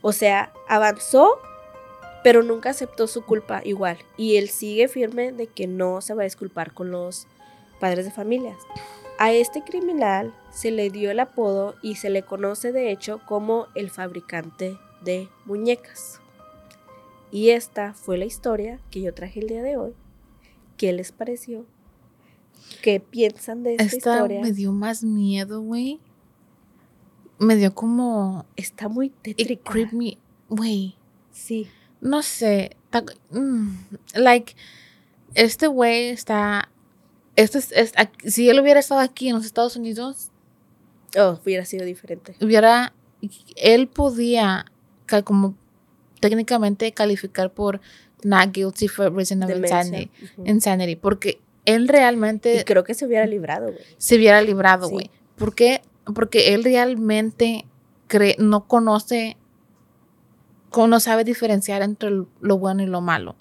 O 0.01 0.13
sea, 0.13 0.53
avanzó, 0.69 1.39
pero 2.23 2.43
nunca 2.43 2.69
aceptó 2.69 3.07
su 3.07 3.25
culpa 3.25 3.61
igual. 3.65 3.97
Y 4.15 4.37
él 4.37 4.49
sigue 4.49 4.87
firme 4.87 5.33
de 5.33 5.47
que 5.47 5.67
no 5.67 6.01
se 6.01 6.13
va 6.13 6.21
a 6.21 6.25
disculpar 6.25 6.73
con 6.73 6.91
los 6.91 7.27
padres 7.79 8.05
de 8.05 8.11
familias. 8.11 8.57
A 9.19 9.33
este 9.33 9.63
criminal 9.63 10.33
se 10.51 10.71
le 10.71 10.89
dio 10.89 11.11
el 11.11 11.19
apodo 11.19 11.75
y 11.81 11.95
se 11.95 12.09
le 12.09 12.23
conoce 12.23 12.71
de 12.71 12.91
hecho 12.91 13.19
como 13.25 13.67
el 13.75 13.89
fabricante 13.89 14.77
de 15.01 15.27
muñecas. 15.45 16.21
Y 17.31 17.49
esta 17.49 17.93
fue 17.93 18.17
la 18.17 18.25
historia 18.25 18.79
que 18.89 19.01
yo 19.01 19.13
traje 19.13 19.39
el 19.39 19.47
día 19.47 19.61
de 19.63 19.77
hoy. 19.77 19.93
¿Qué 20.77 20.93
les 20.93 21.11
pareció? 21.11 21.65
¿Qué 22.81 22.99
piensan 22.99 23.63
de 23.63 23.71
esta, 23.73 23.83
Esta 23.83 23.97
historia? 23.97 24.41
me 24.41 24.51
dio 24.51 24.71
más 24.71 25.03
miedo, 25.03 25.61
güey. 25.61 25.99
Me 27.39 27.55
dio 27.55 27.73
como. 27.75 28.45
Está 28.55 28.87
muy 28.89 29.09
tétrica. 29.09 29.71
me. 29.91 30.17
Güey. 30.49 30.95
Sí. 31.31 31.67
No 32.01 32.21
sé. 32.23 32.75
mm, 33.31 33.69
like. 34.15 34.55
Este 35.35 35.67
güey 35.67 36.09
está. 36.09 36.69
Este 37.35 37.59
es, 37.59 37.93
si 38.25 38.49
él 38.49 38.59
hubiera 38.59 38.79
estado 38.79 39.01
aquí 39.01 39.29
en 39.29 39.35
los 39.35 39.45
Estados 39.45 39.75
Unidos, 39.75 40.31
Oh, 41.17 41.39
hubiera 41.43 41.65
sido 41.65 41.85
diferente. 41.85 42.35
hubiera. 42.41 42.93
Él 43.55 43.87
podía, 43.87 44.65
como 45.23 45.55
técnicamente, 46.19 46.91
calificar 46.93 47.51
por 47.51 47.79
not 48.23 48.51
guilty 48.51 48.87
for 48.87 49.13
reason 49.13 49.43
of 49.43 49.49
insanity, 49.51 50.09
Ujú. 50.37 50.47
insanity. 50.47 50.95
Porque 50.95 51.39
él 51.65 51.87
realmente 51.87 52.61
Y 52.61 52.63
creo 52.63 52.83
que 52.83 52.93
se 52.93 53.05
hubiera 53.05 53.25
librado, 53.25 53.67
güey. 53.71 53.79
se 53.97 54.15
hubiera 54.15 54.41
librado, 54.41 54.87
Sí. 54.87 54.93
güey. 54.93 55.11
¿Por 55.35 55.53
qué? 55.53 55.81
Porque 56.15 56.53
él 56.53 56.63
realmente 56.63 57.65
cree, 58.07 58.35
no 58.39 58.67
conoce, 58.67 59.37
co- 60.69 60.87
no 60.87 60.99
sabe 60.99 61.23
diferenciar 61.23 61.81
entre 61.81 62.09
lo- 62.41 62.57
bueno 62.57 62.83
y 62.83 62.85
lo 62.87 63.01
malo. 63.01 63.35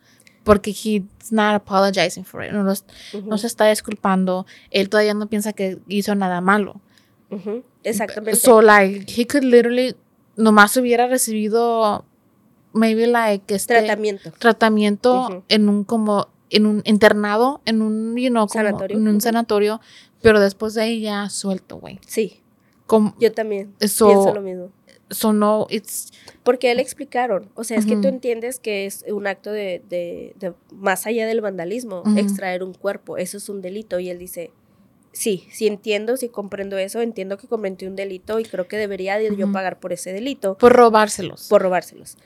Porque 0.44 0.70
he's 0.70 1.32
not 1.32 1.54
apologizing 1.54 2.24
for 2.24 2.44
it. 2.44 2.52
No, 2.52 2.62
los- 2.62 2.84
Ujú. 3.14 3.28
no 3.28 3.38
se 3.38 3.46
está 3.48 3.66
disculpando. 3.68 4.46
Él 4.70 4.88
todavía 4.88 5.14
no 5.14 5.26
piensa 5.28 5.52
que 5.52 5.78
hizo 5.88 6.14
nada 6.14 6.40
malo. 6.40 6.80
Ujú. 7.30 7.64
Exactamente. 7.82 8.38
So, 8.38 8.62
like, 8.62 9.06
he 9.20 9.26
could 9.26 9.42
literally, 9.44 9.96
nomás 10.36 10.76
hubiera 10.76 11.08
recibido, 11.08 12.04
maybe, 12.76 13.06
like, 13.06 13.54
este 13.54 13.74
Tratamiento. 13.74 14.30
tratamiento 14.38 15.44
en 15.48 15.68
un, 15.68 15.84
como, 15.84 16.28
en 16.50 16.66
un 16.66 16.82
internado, 16.84 17.60
en 17.64 17.82
un, 17.82 18.16
you 18.16 18.28
know, 18.30 18.46
como, 18.46 18.64
Sanatorio. 18.64 18.96
en 18.96 19.08
un 19.08 19.20
sanatorio, 19.20 19.80
pero 20.22 20.40
después 20.40 20.74
de 20.74 20.82
ahí 20.82 21.00
ya 21.00 21.28
suelto, 21.28 21.78
güey. 21.78 21.98
Sí, 22.06 22.40
Como, 22.86 23.14
yo 23.18 23.32
también 23.32 23.74
So- 23.80 24.06
pienso 24.08 24.32
lo 24.34 24.40
mismo. 24.42 24.70
so 25.10 25.32
no, 25.32 25.66
it's, 25.70 26.12
Porque 26.44 26.72
le 26.74 26.82
explicaron, 26.82 27.50
o 27.54 27.64
sea, 27.64 27.76
es 27.78 27.86
que 27.86 27.96
tú 27.96 28.06
entiendes 28.08 28.58
que 28.60 28.86
es 28.86 29.04
un 29.08 29.26
acto 29.26 29.50
de, 29.50 29.82
de- 29.88 30.34
de- 30.38 30.52
más 30.72 31.06
allá 31.06 31.26
del 31.26 31.40
vandalismo, 31.40 32.02
extraer 32.16 32.62
un 32.62 32.74
cuerpo, 32.74 33.16
eso 33.16 33.36
es 33.38 33.48
un 33.48 33.60
delito. 33.62 33.98
Y 33.98 34.10
él 34.10 34.18
dice, 34.18 34.50
sí, 35.12 35.46
sí 35.52 35.66
entiendo, 35.66 36.16
sí 36.16 36.28
comprendo 36.28 36.76
eso, 36.78 37.00
entiendo 37.00 37.38
que 37.38 37.48
cometí 37.48 37.86
un 37.86 37.96
delito 37.96 38.38
y 38.38 38.44
creo 38.44 38.68
que 38.68 38.76
debería 38.76 39.16
de 39.18 39.34
yo 39.36 39.50
pagar 39.50 39.80
por 39.80 39.92
ese 39.92 40.12
delito, 40.12 40.56
por 40.58 40.72
robárselos. 40.72 41.48
por 41.48 41.62
robárselos. 41.62 42.16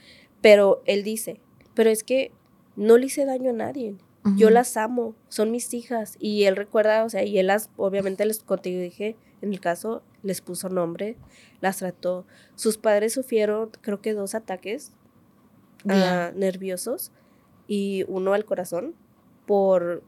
Pero 0.41 0.81
él 0.85 1.03
dice, 1.03 1.39
pero 1.73 1.89
es 1.89 2.03
que 2.03 2.31
no 2.75 2.97
le 2.97 3.07
hice 3.07 3.25
daño 3.25 3.51
a 3.51 3.53
nadie. 3.53 3.95
Yo 4.37 4.49
las 4.51 4.77
amo, 4.77 5.15
son 5.29 5.49
mis 5.51 5.73
hijas. 5.73 6.15
Y 6.19 6.43
él 6.43 6.55
recuerda, 6.55 7.03
o 7.05 7.09
sea, 7.09 7.23
y 7.23 7.39
él 7.39 7.47
las, 7.47 7.69
obviamente 7.77 8.23
les 8.25 8.39
contigo 8.43 8.79
dije, 8.81 9.15
en 9.41 9.51
el 9.53 9.59
caso, 9.59 10.03
les 10.21 10.41
puso 10.41 10.69
nombre, 10.69 11.17
las 11.59 11.77
trató. 11.77 12.25
Sus 12.55 12.77
padres 12.77 13.13
sufrieron, 13.13 13.71
creo 13.81 14.01
que 14.01 14.13
dos 14.13 14.35
ataques 14.35 14.93
ah, 15.89 16.31
nerviosos 16.35 17.11
y 17.67 18.05
uno 18.07 18.33
al 18.33 18.45
corazón 18.45 18.93
por 19.47 20.03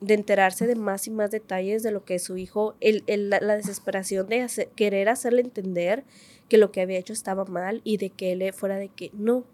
de 0.00 0.14
enterarse 0.14 0.66
de 0.66 0.76
más 0.76 1.06
y 1.06 1.10
más 1.10 1.30
detalles 1.30 1.82
de 1.82 1.90
lo 1.90 2.04
que 2.06 2.18
su 2.18 2.38
hijo, 2.38 2.74
el, 2.80 3.04
el- 3.06 3.28
la, 3.28 3.38
la 3.40 3.56
desesperación 3.56 4.28
de 4.28 4.40
hacer- 4.40 4.68
querer 4.74 5.10
hacerle 5.10 5.42
entender 5.42 6.04
que 6.48 6.56
lo 6.56 6.72
que 6.72 6.80
había 6.80 6.98
hecho 6.98 7.12
estaba 7.12 7.44
mal 7.44 7.82
y 7.84 7.98
de 7.98 8.08
que 8.08 8.32
él 8.32 8.50
fuera 8.54 8.76
de 8.78 8.88
que 8.88 9.10
no, 9.12 9.44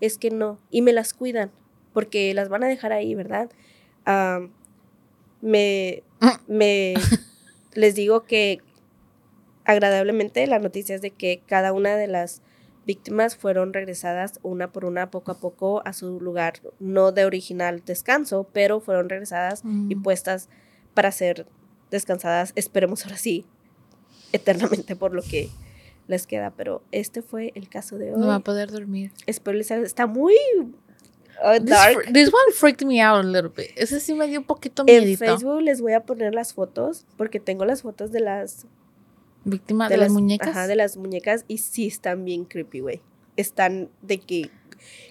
es 0.00 0.18
que 0.18 0.30
no, 0.30 0.58
y 0.70 0.82
me 0.82 0.92
las 0.92 1.14
cuidan, 1.14 1.50
porque 1.92 2.32
las 2.34 2.48
van 2.48 2.64
a 2.64 2.68
dejar 2.68 2.92
ahí, 2.92 3.14
¿verdad? 3.14 3.50
Me, 5.40 6.02
me 6.48 6.94
les 7.74 7.94
digo 7.94 8.24
que 8.24 8.60
agradablemente 9.64 10.46
la 10.46 10.58
noticia 10.58 10.94
es 10.94 11.02
de 11.02 11.10
que 11.10 11.42
cada 11.46 11.72
una 11.72 11.96
de 11.96 12.06
las 12.06 12.42
víctimas 12.86 13.36
fueron 13.36 13.74
regresadas 13.74 14.40
una 14.42 14.72
por 14.72 14.86
una 14.86 15.10
poco 15.10 15.30
a 15.32 15.38
poco 15.38 15.82
a 15.84 15.92
su 15.92 16.20
lugar, 16.20 16.54
no 16.78 17.12
de 17.12 17.26
original 17.26 17.82
descanso, 17.84 18.48
pero 18.52 18.80
fueron 18.80 19.10
regresadas 19.10 19.62
y 19.88 19.94
Mm. 19.94 20.02
puestas 20.02 20.48
para 20.94 21.12
ser 21.12 21.46
descansadas, 21.90 22.52
esperemos 22.56 23.04
ahora 23.04 23.18
sí, 23.18 23.44
eternamente 24.32 24.96
por 24.96 25.14
lo 25.14 25.22
que 25.22 25.48
les 26.08 26.26
queda, 26.26 26.50
pero 26.50 26.82
este 26.90 27.22
fue 27.22 27.52
el 27.54 27.68
caso 27.68 27.98
de 27.98 28.12
hoy. 28.12 28.18
No 28.18 28.26
va 28.26 28.36
a 28.36 28.40
poder 28.40 28.70
dormir. 28.72 29.12
Espero 29.26 29.56
les 29.56 29.70
está 29.70 30.06
muy 30.06 30.34
uh, 30.60 31.60
This, 31.60 31.64
dark. 31.66 32.12
this 32.12 32.28
one 32.28 32.52
freaked 32.54 32.84
me 32.86 33.00
out 33.00 33.24
a 33.24 33.28
little 33.28 33.50
bit. 33.54 33.70
Ese 33.76 34.00
sí 34.00 34.14
me 34.14 34.26
dio 34.26 34.40
un 34.40 34.46
poquito 34.46 34.82
En 34.86 35.04
miedito. 35.04 35.24
Facebook 35.24 35.60
les 35.60 35.80
voy 35.80 35.92
a 35.92 36.00
poner 36.00 36.34
las 36.34 36.54
fotos 36.54 37.06
porque 37.16 37.38
tengo 37.38 37.64
las 37.64 37.82
fotos 37.82 38.10
de 38.10 38.20
las 38.20 38.66
Víctima 39.44 39.88
de, 39.88 39.96
las, 39.96 40.10
muñecas. 40.10 40.48
Ajá, 40.48 40.66
de 40.66 40.76
las 40.76 40.96
muñecas 40.96 41.44
y 41.46 41.58
sí 41.58 41.86
están 41.86 42.24
bien 42.24 42.44
creepy, 42.44 42.80
güey. 42.80 43.00
Están 43.36 43.88
de 44.02 44.18
que 44.18 44.50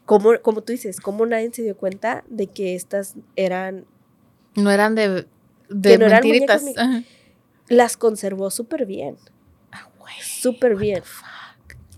como 0.05 0.31
como 0.41 0.61
tú 0.61 0.73
dices, 0.73 0.99
como 0.99 1.25
nadie 1.25 1.51
se 1.53 1.63
dio 1.63 1.77
cuenta 1.77 2.23
de 2.27 2.47
que 2.47 2.75
estas 2.75 3.15
eran 3.35 3.85
No 4.55 4.71
eran 4.71 4.95
de, 4.95 5.27
de 5.69 5.97
no 5.97 6.05
eran 6.05 6.21
mentiritas. 6.23 6.63
muñecas 6.63 7.03
las 7.69 7.97
conservó 7.97 8.49
súper 8.49 8.85
bien. 8.85 9.17
Súper 10.21 10.75
bien. 10.75 11.03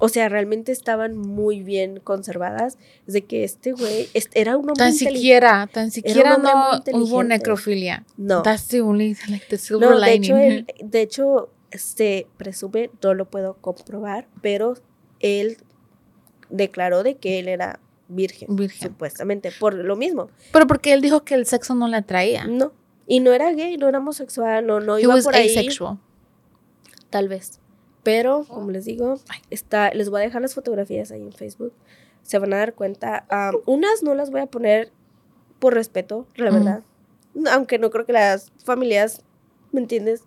O 0.01 0.07
sea, 0.07 0.29
realmente 0.29 0.71
estaban 0.71 1.17
muy 1.17 1.61
bien 1.61 1.99
conservadas. 1.99 2.77
De 3.05 3.25
que 3.25 3.43
este 3.43 3.73
güey 3.73 4.07
est- 4.13 4.31
era 4.33 4.55
un 4.55 4.69
hombre 4.69 4.75
Tan 4.85 4.93
siquiera, 4.93 5.67
tan 5.71 5.91
siquiera 5.91 6.37
no 6.37 6.81
hubo 6.93 7.23
necrofilia. 7.23 8.05
No. 8.15 8.41
That's 8.43 8.67
the 8.69 8.81
only, 8.81 9.15
like, 9.27 9.45
the 9.49 9.57
silver 9.57 9.89
No, 9.89 9.99
de 9.99 10.05
lining. 10.05 10.23
hecho, 10.23 10.37
él- 10.37 10.67
de 10.83 11.01
hecho, 11.01 11.49
se 11.71 12.27
presume, 12.37 12.89
no 13.03 13.13
lo 13.13 13.29
puedo 13.29 13.55
comprobar, 13.55 14.27
pero 14.41 14.75
él 15.19 15.57
declaró 16.49 17.03
de 17.03 17.15
que 17.17 17.39
él 17.39 17.47
era 17.49 17.79
virgen, 18.07 18.55
Virgen. 18.55 18.89
supuestamente, 18.89 19.51
por 19.59 19.73
lo 19.75 19.95
mismo. 19.97 20.29
Pero 20.53 20.65
porque 20.65 20.93
él 20.93 21.01
dijo 21.01 21.23
que 21.25 21.35
el 21.35 21.45
sexo 21.45 21.75
no 21.75 21.87
le 21.89 21.97
atraía. 21.97 22.45
No. 22.47 22.71
Y 23.05 23.19
no 23.19 23.33
era 23.33 23.51
gay, 23.51 23.75
no 23.77 23.87
era 23.89 23.99
homosexual, 23.99 24.65
no, 24.65 24.79
no 24.79 24.97
He 24.97 25.01
iba 25.03 25.13
was 25.15 25.25
por 25.25 25.35
ahí. 25.35 25.49
asexual. 25.49 25.99
Tal 27.09 27.27
vez. 27.27 27.58
Pero, 28.11 28.45
como 28.47 28.71
les 28.71 28.85
digo, 28.85 29.19
está, 29.49 29.91
les 29.93 30.09
voy 30.09 30.21
a 30.21 30.23
dejar 30.25 30.41
las 30.41 30.53
fotografías 30.55 31.11
ahí 31.11 31.21
en 31.21 31.31
Facebook. 31.33 31.73
Se 32.23 32.39
van 32.39 32.53
a 32.53 32.57
dar 32.57 32.73
cuenta. 32.73 33.25
Am, 33.29 33.55
unas 33.65 34.03
no 34.03 34.15
las 34.15 34.29
voy 34.31 34.41
a 34.41 34.45
poner 34.47 34.91
por 35.59 35.73
respeto, 35.73 36.27
la 36.35 36.51
verdad. 36.51 36.83
Aunque 37.51 37.77
no 37.79 37.89
creo 37.91 38.05
que 38.05 38.13
las 38.13 38.51
familias, 38.63 39.21
¿me 39.71 39.81
entiendes? 39.81 40.23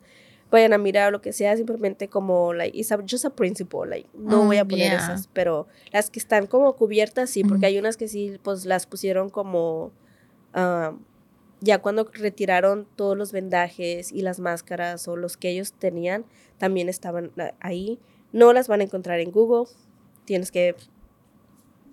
Vayan 0.51 0.73
a 0.75 0.79
mirar 0.79 1.09
o 1.09 1.11
lo 1.13 1.21
que 1.23 1.33
sea, 1.33 1.57
simplemente 1.57 2.09
como, 2.09 2.53
like, 2.53 2.77
it's 2.79 2.93
a- 2.93 2.99
just 3.09 3.25
a 3.25 3.31
principle, 3.31 3.89
like, 3.89 4.09
no 4.15 4.43
Mm, 4.43 4.47
voy 4.47 4.57
a 4.59 4.65
poner 4.65 4.91
yeah. 4.91 4.99
esas, 4.99 5.29
pero 5.33 5.67
las 5.93 6.11
que 6.11 6.19
están 6.19 6.47
como 6.47 6.77
cubiertas, 6.77 7.31
sí, 7.31 7.43
porque 7.43 7.67
hay 7.67 7.79
unas 7.79 7.97
que 7.97 8.07
sí, 8.09 8.39
pues 8.43 8.67
las 8.67 8.87
pusieron 8.87 9.31
como, 9.31 9.93
ya 11.63 11.79
cuando 11.79 12.05
retiraron 12.13 12.87
todos 12.97 13.17
los 13.17 13.33
vendajes 13.33 14.13
y 14.13 14.23
las 14.23 14.41
máscaras 14.41 15.09
o 15.09 15.17
los 15.17 15.37
que 15.37 15.49
ellos 15.51 15.73
tenían, 15.73 16.25
también 16.59 16.89
estaban 16.89 17.33
ahí. 17.61 17.99
No 18.33 18.53
las 18.53 18.69
van 18.69 18.81
a 18.81 18.85
encontrar 18.85 19.21
en 19.21 19.31
Google, 19.31 19.69
tienes 20.25 20.51
que 20.51 20.75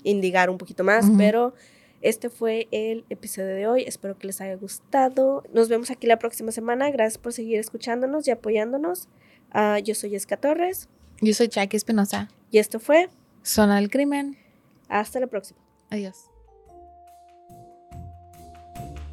indigar 0.04 0.50
un 0.50 0.58
poquito 0.58 0.84
más, 0.84 1.06
pero 1.18 1.54
este 2.02 2.30
fue 2.30 2.68
el 2.72 3.04
episodio 3.10 3.50
de 3.56 3.68
hoy. 3.68 3.84
Espero 3.84 4.18
que 4.18 4.28
les 4.28 4.40
haya 4.42 4.56
gustado. 4.56 5.44
Nos 5.54 5.68
vemos 5.70 5.92
aquí 5.92 6.08
la 6.08 6.18
próxima 6.20 6.52
semana. 6.52 6.90
Gracias 6.92 7.18
por 7.18 7.34
seguir 7.34 7.60
escuchándonos 7.60 8.28
y 8.28 8.32
apoyándonos. 8.32 9.10
Ah, 9.52 9.80
yo 9.80 9.96
soy 9.96 10.16
Esca 10.16 10.38
Torres 10.38 10.88
Yo 11.22 11.34
soy 11.34 11.48
Jackie 11.50 11.76
Espinosa. 11.78 12.30
y 12.52 12.60
esto 12.60 12.80
fue 12.80 13.10
Zona 13.44 13.78
del 13.78 13.90
crimen. 13.90 14.38
hasta 14.88 15.20
la 15.20 15.28
próxima. 15.28 15.60
Adiós. 15.90 16.30